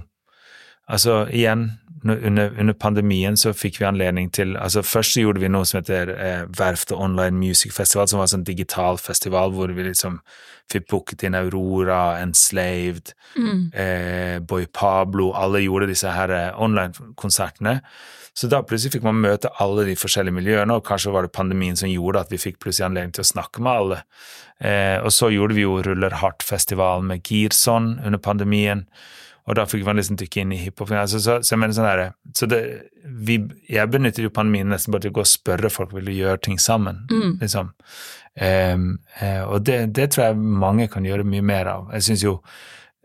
[0.88, 1.72] Altså, igjen,
[2.06, 5.80] under, under pandemien så fikk vi anledning til altså Først så gjorde vi noe som
[5.80, 10.20] heter eh, Verftet Online Music Festival, som var en sånn digital festival hvor vi liksom
[10.72, 13.64] fikk booket inn Aurora, Enslaved, Mm.
[13.74, 17.82] eh, Boy Pablo, alle gjorde disse her eh, online-konsertene.
[18.36, 21.78] Så da plutselig fikk man møte alle de forskjellige miljøene, og kanskje var det pandemien
[21.80, 24.00] som gjorde at vi fikk plutselig anledning til å snakke med alle.
[24.60, 28.84] Eh, og så gjorde vi jo Ruller Hardt-festivalen med Girson under pandemien,
[29.46, 30.92] og da fikk man liksom dykke inn i hiphop.
[30.92, 32.62] Altså, så, så, jeg mener sånn der, så det,
[33.06, 33.40] vi,
[33.72, 36.42] jeg benytter jo pandemien nesten bare til å gå og spørre folk vil du gjøre
[36.50, 37.06] ting sammen.
[37.12, 37.36] Mm.
[37.44, 37.72] liksom.
[38.36, 41.94] Eh, og det, det tror jeg mange kan gjøre mye mer av.
[41.96, 42.40] Jeg syns jo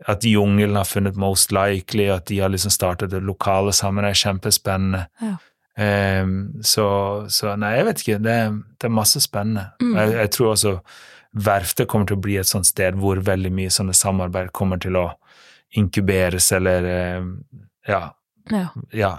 [0.07, 4.11] at Jungelen har funnet Most Likely, at de har liksom startet det lokale sammen, det
[4.15, 5.05] er kjempespennende.
[5.21, 5.35] Ja.
[6.21, 6.85] Um, så,
[7.31, 8.17] så nei, jeg vet ikke.
[8.25, 8.35] Det,
[8.81, 9.67] det er masse spennende.
[9.81, 9.93] Mm.
[9.97, 10.73] Jeg, jeg tror også
[11.31, 14.97] Verftet kommer til å bli et sånt sted hvor veldig mye sånne samarbeid kommer til
[14.99, 15.05] å
[15.79, 16.83] inkuberes, eller
[17.87, 18.01] ja,
[18.51, 18.65] Ja.
[18.91, 19.11] ja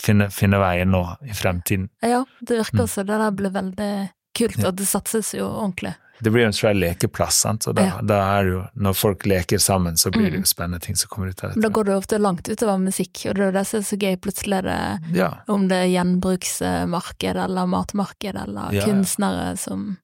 [0.00, 1.90] finne, finne veien nå i fremtiden.
[2.00, 2.84] ja, det virker Mm.
[2.86, 3.90] også det der blir veldig
[4.38, 5.92] kult, og det satses jo ordentlig.
[6.22, 7.66] Det blir jo en svær lekeplass, sant?
[7.70, 8.00] Og da, Ja.
[8.02, 10.44] da er jo, når folk leker sammen, så blir det Mm.
[10.44, 12.78] jo spennende ting som kommer ut av Men da går det jo ofte langt utover
[12.78, 14.16] musikk, og det er jo det som er så gøy.
[14.20, 19.98] Plutselig det Ja, om det er gjenbruksmarked eller matmarked eller Ja, kunstnere som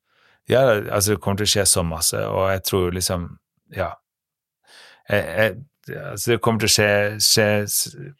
[0.48, 0.60] ja,
[0.92, 3.36] altså det kommer til å skje så masse, og jeg tror liksom,
[3.74, 3.90] ja
[5.10, 5.56] jeg, jeg,
[6.12, 8.14] altså Det kommer til å skje, skje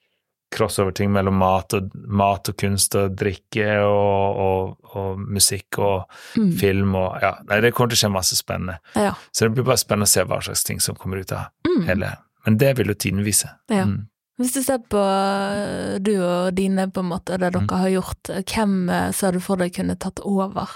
[0.55, 6.05] crossover-ting mellom mat og, mat og kunst og drikke og, og, og musikk og
[6.39, 6.53] mm.
[6.61, 8.79] film og Ja, nei, det kommer til å skje masse spennende.
[8.95, 9.15] Ja.
[9.33, 11.83] Så det blir bare spennende å se hva slags ting som kommer ut av Mm.
[11.89, 12.13] hele
[12.47, 13.49] Men det vil jo tiden vise.
[13.69, 13.83] Ja.
[13.85, 14.07] Mm.
[14.39, 17.69] Hvis du ser på øh, du og dine, på en måte, det dere Mm.
[17.81, 20.71] har gjort, hvem øh, ser du for deg kunne tatt over?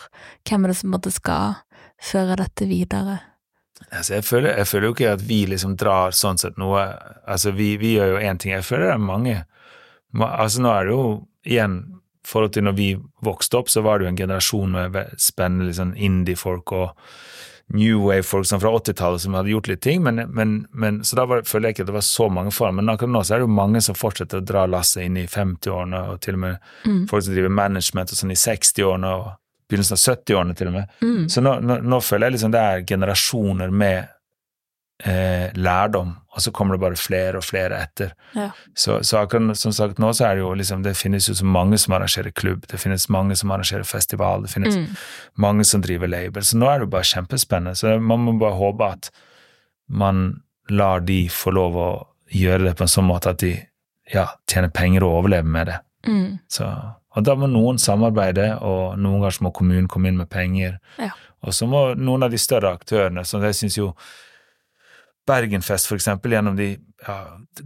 [0.48, 1.54] Hvem er det som måte skal
[2.02, 3.20] føre dette videre?
[3.92, 6.82] Altså, jeg, føler, jeg føler jo ikke at vi liksom drar sånn sett noe
[7.26, 8.52] Altså, vi, vi gjør jo én ting.
[8.52, 9.44] Jeg føler det er mange ma-
[10.16, 11.04] Altså, nå er det jo
[11.46, 11.80] igjen
[12.26, 12.88] forhold til når vi
[13.24, 17.04] vokste opp, så var det jo en generasjon med spennende liksom indie-folk og
[17.70, 21.44] new wave-folk fra 80-tallet som hadde gjort litt ting, men, men, men så da var,
[21.46, 23.46] føler jeg ikke at det var så mange for Men akkurat nå så er det
[23.46, 27.06] jo mange som fortsetter å dra lasset inn i 50-årene, og til og med Mm.
[27.08, 29.28] folk som driver management og sånn i 60-årene og
[29.70, 30.94] begynnelsen av 70-årene til og med.
[31.02, 31.28] Mm.
[31.30, 34.08] Så nå, nå, nå føler jeg liksom det er generasjoner med
[35.04, 38.12] eh, lærdom, og så kommer det bare flere og flere etter.
[38.36, 38.50] Ja.
[38.74, 41.44] Så, så akkurat som sagt nå så er det jo liksom Det finnes jo så
[41.46, 44.86] mange som arrangerer klubb, det finnes mange som arrangerer festival, det finnes Mm.
[45.36, 47.74] mange som driver label, så nå er det jo bare kjempespennende.
[47.76, 49.10] Så man må bare håpe at
[49.88, 51.88] man lar de få lov å
[52.30, 53.56] gjøre det på en sånn måte at de
[54.12, 55.78] ja, tjener penger og overlever med det.
[56.06, 56.38] Mm.
[56.48, 56.66] Så,
[57.16, 60.78] og da må noen samarbeide, og noen ganger må kommunen komme inn med penger.
[60.98, 61.10] Ja.
[61.42, 63.90] Og så må noen av de større aktørene, så jeg syns jo
[65.26, 67.16] Bergenfest, for eksempel, gjennom de ja,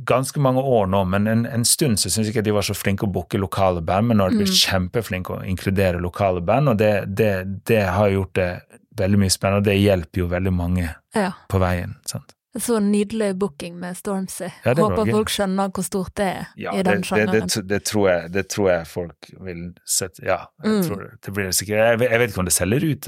[0.04, 2.74] ganske mange år nå, men en, en stund så syns jeg ikke de var så
[2.76, 4.60] flinke å booke lokale band, men nå har de blitt Mm.
[4.64, 7.30] kjempeflinke å inkludere lokale band, og det, det,
[7.66, 8.48] det har gjort det
[8.96, 11.32] veldig mye spennende, og det hjelper jo veldig mange Ja.
[11.48, 11.96] på veien.
[12.06, 12.34] sant?
[12.56, 14.46] Så nydelig booking med Stormzy.
[14.64, 17.48] Ja, Håper folk skjønner hvor stort det er Ja, i den det, sjangeren.
[17.50, 20.82] det, det, tror jeg, det tror jeg folk vil sette Ja, jeg Mm.
[20.86, 21.76] tror det, blir sikkert.
[21.82, 23.06] Jeg, vet- jeg vet ikke om det selger ut.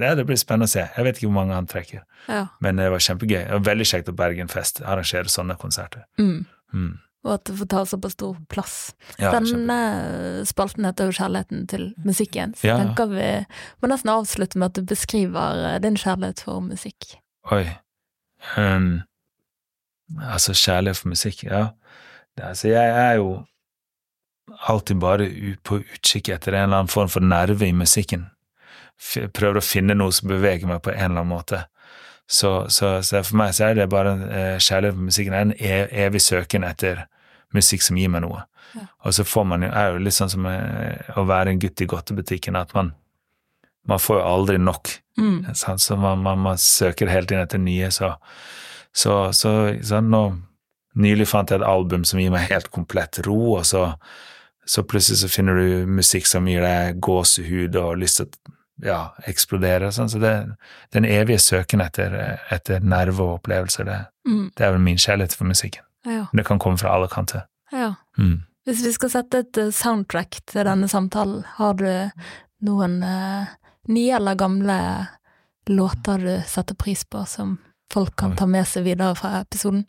[0.00, 0.88] Ja, det blir spennende å se.
[0.96, 2.02] Jeg vet ikke hvor mange han trekker.
[2.28, 2.46] Ja.
[2.60, 3.44] Men det var kjempegøy.
[3.44, 6.04] Det var veldig kjekt at Bergenfest arrangerer sånne konserter.
[6.18, 6.46] Mm.
[6.72, 6.98] Mm.
[7.26, 8.94] Og at det får ta såpass stor plass.
[9.18, 12.78] Ja, Denne spalten heter jo Kjærligheten til musikken, så Ja.
[12.78, 13.46] tenker vi
[13.82, 17.16] må nesten avslutte med at du beskriver eh, din kjærlighet for musikk.
[17.52, 17.76] Oi.
[18.56, 19.02] Um,
[20.22, 21.68] altså, kjærlighet for musikk, ja.
[22.36, 23.30] Det, altså, jeg er jo
[24.70, 25.26] alltid bare
[25.66, 28.28] på utkikk etter en eller annen form for nerve i musikken.
[29.00, 31.64] f- prøver å finne noe som beveger meg på en eller annen måte.
[32.28, 35.34] Så, så, så for meg så er det bare eh, kjærlighet for musikken.
[35.34, 37.04] Er en e- evig søken etter
[37.54, 38.44] musikk som gir meg noe.
[38.74, 38.86] Ja.
[39.06, 41.80] Og så får man jo, er jo litt sånn som eh, å være en gutt
[41.84, 42.94] i godtebutikken, at man,
[43.88, 44.90] man får jo aldri nok.
[45.18, 45.54] Mm.
[45.56, 48.14] Sånn, Så man, man, man søker hele tiden etter nye, så,
[48.92, 50.24] så, så sånn, nå,
[50.96, 53.82] Nylig fant jeg et album som gir meg helt komplett ro, og så,
[54.64, 58.54] så plutselig så finner du musikk som gir deg gåsehud og lyst til å
[58.86, 58.96] ja,
[59.28, 59.90] eksplodere.
[59.92, 60.08] Sånn.
[60.08, 60.32] Så det,
[60.96, 62.16] den evige søken etter,
[62.52, 64.48] etter nerve og opplevelser, det, Mm.
[64.56, 65.84] det er vel min kjærlighet for musikken.
[66.08, 66.24] Ja.
[66.32, 67.44] Det kan komme fra alle kanter.
[67.72, 67.92] ja.
[68.18, 68.40] Mm.
[68.66, 71.84] Hvis vi skal sette et eh, soundtrack til denne samtalen, har du
[72.66, 73.52] noen eh,
[73.88, 75.06] nye eller gamle
[75.66, 77.56] låter du setter pris på, som
[77.92, 78.36] folk kan Oi.
[78.36, 79.84] ta med seg videre fra episoden?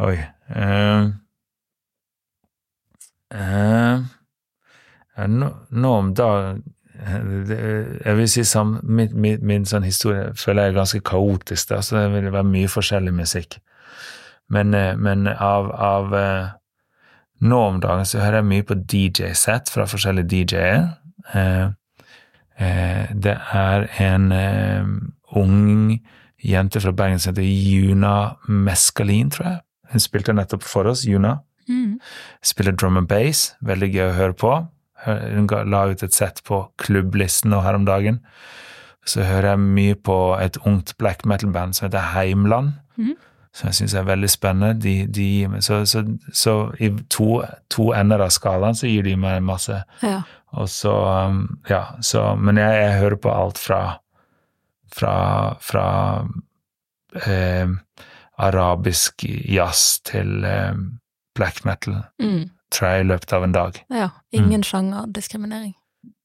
[0.00, 0.16] Oi.
[0.56, 1.10] uh,
[3.34, 4.04] uh,
[5.28, 6.62] nå, nå om dagen
[7.00, 11.78] Jeg vil si sam, min, min, min sånn historie føler jeg er ganske kaotisk, da,
[11.80, 13.56] så det vil være mye forskjellig musikk.
[14.52, 16.16] Men, men av, av
[17.40, 21.70] Nå om dagen så hører jeg mye på DJ-sett fra forskjellige DJ-er.
[22.60, 24.88] Eh, det er en eh,
[25.36, 26.00] ung
[26.44, 29.60] jente fra Bergen som heter Juna Meskalin, tror jeg.
[29.92, 31.38] Hun spilte nettopp for oss, Juna.
[31.68, 31.98] Mm.
[32.42, 34.52] Spiller drum and bass, veldig gøy å høre på.
[35.06, 38.20] Hun la ut et sett på klubblisten nå her om dagen.
[39.08, 42.76] Så hører jeg mye på et ungt black metal-band som heter Heimland.
[42.96, 43.16] Mhm.
[43.52, 44.74] Som jeg syns er veldig spennende.
[44.82, 49.42] De, de, så, så, så i to, to ender av skalaen så gir de meg
[49.42, 49.82] masse.
[50.02, 50.20] Ja.
[50.52, 50.92] Og så,
[51.28, 53.98] um, ja, så Men jeg, jeg hører på alt fra
[54.90, 55.12] fra,
[55.62, 56.26] fra
[57.26, 57.68] eh,
[58.38, 60.74] arabisk jazz til eh,
[61.38, 62.50] black metal, Mm.
[62.72, 63.84] tror jeg, i løpet av en dag.
[63.90, 64.08] ja.
[64.32, 65.74] Ingen sjangerdiskriminering.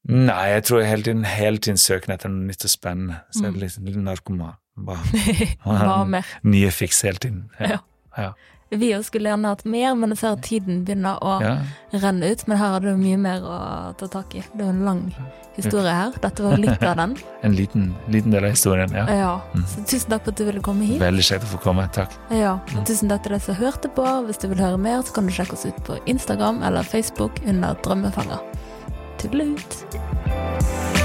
[0.08, 3.20] Nei, jeg tror jeg hele tiden, hele tiden søker etter noe nytt og spennende.
[3.32, 3.60] Så jeg er Mm.
[3.60, 4.54] litt, litt narkoman.
[4.76, 5.00] Bare
[5.64, 6.26] Hva mer?
[6.44, 7.48] nye fiks hele tiden.
[7.60, 7.78] Ja.
[8.16, 8.32] Ja.
[8.68, 11.52] Vi òg skulle gjerne hatt mer, men jeg ser at tiden begynner å Ja.
[12.02, 12.40] renne ut.
[12.48, 13.58] Men her har du mye mer å
[13.96, 14.42] ta tak i.
[14.56, 15.02] Det er en lang
[15.56, 16.10] historie her.
[16.20, 17.14] Dette var litt av den.
[17.46, 19.06] En liten, liten del av historien, ja.
[19.06, 19.30] Ja.
[19.70, 20.98] Så tusen takk for at du ville komme hit.
[21.00, 21.86] Veldig kjekt å få komme.
[21.94, 22.10] Takk.
[22.34, 24.04] Ja, og tusen takk til deg som hørte på.
[24.26, 27.38] Hvis du vil høre mer, så kan du sjekke oss ut på Instagram eller Facebook
[27.46, 28.42] under Drømmefanger.
[29.22, 30.95] Tuddelut!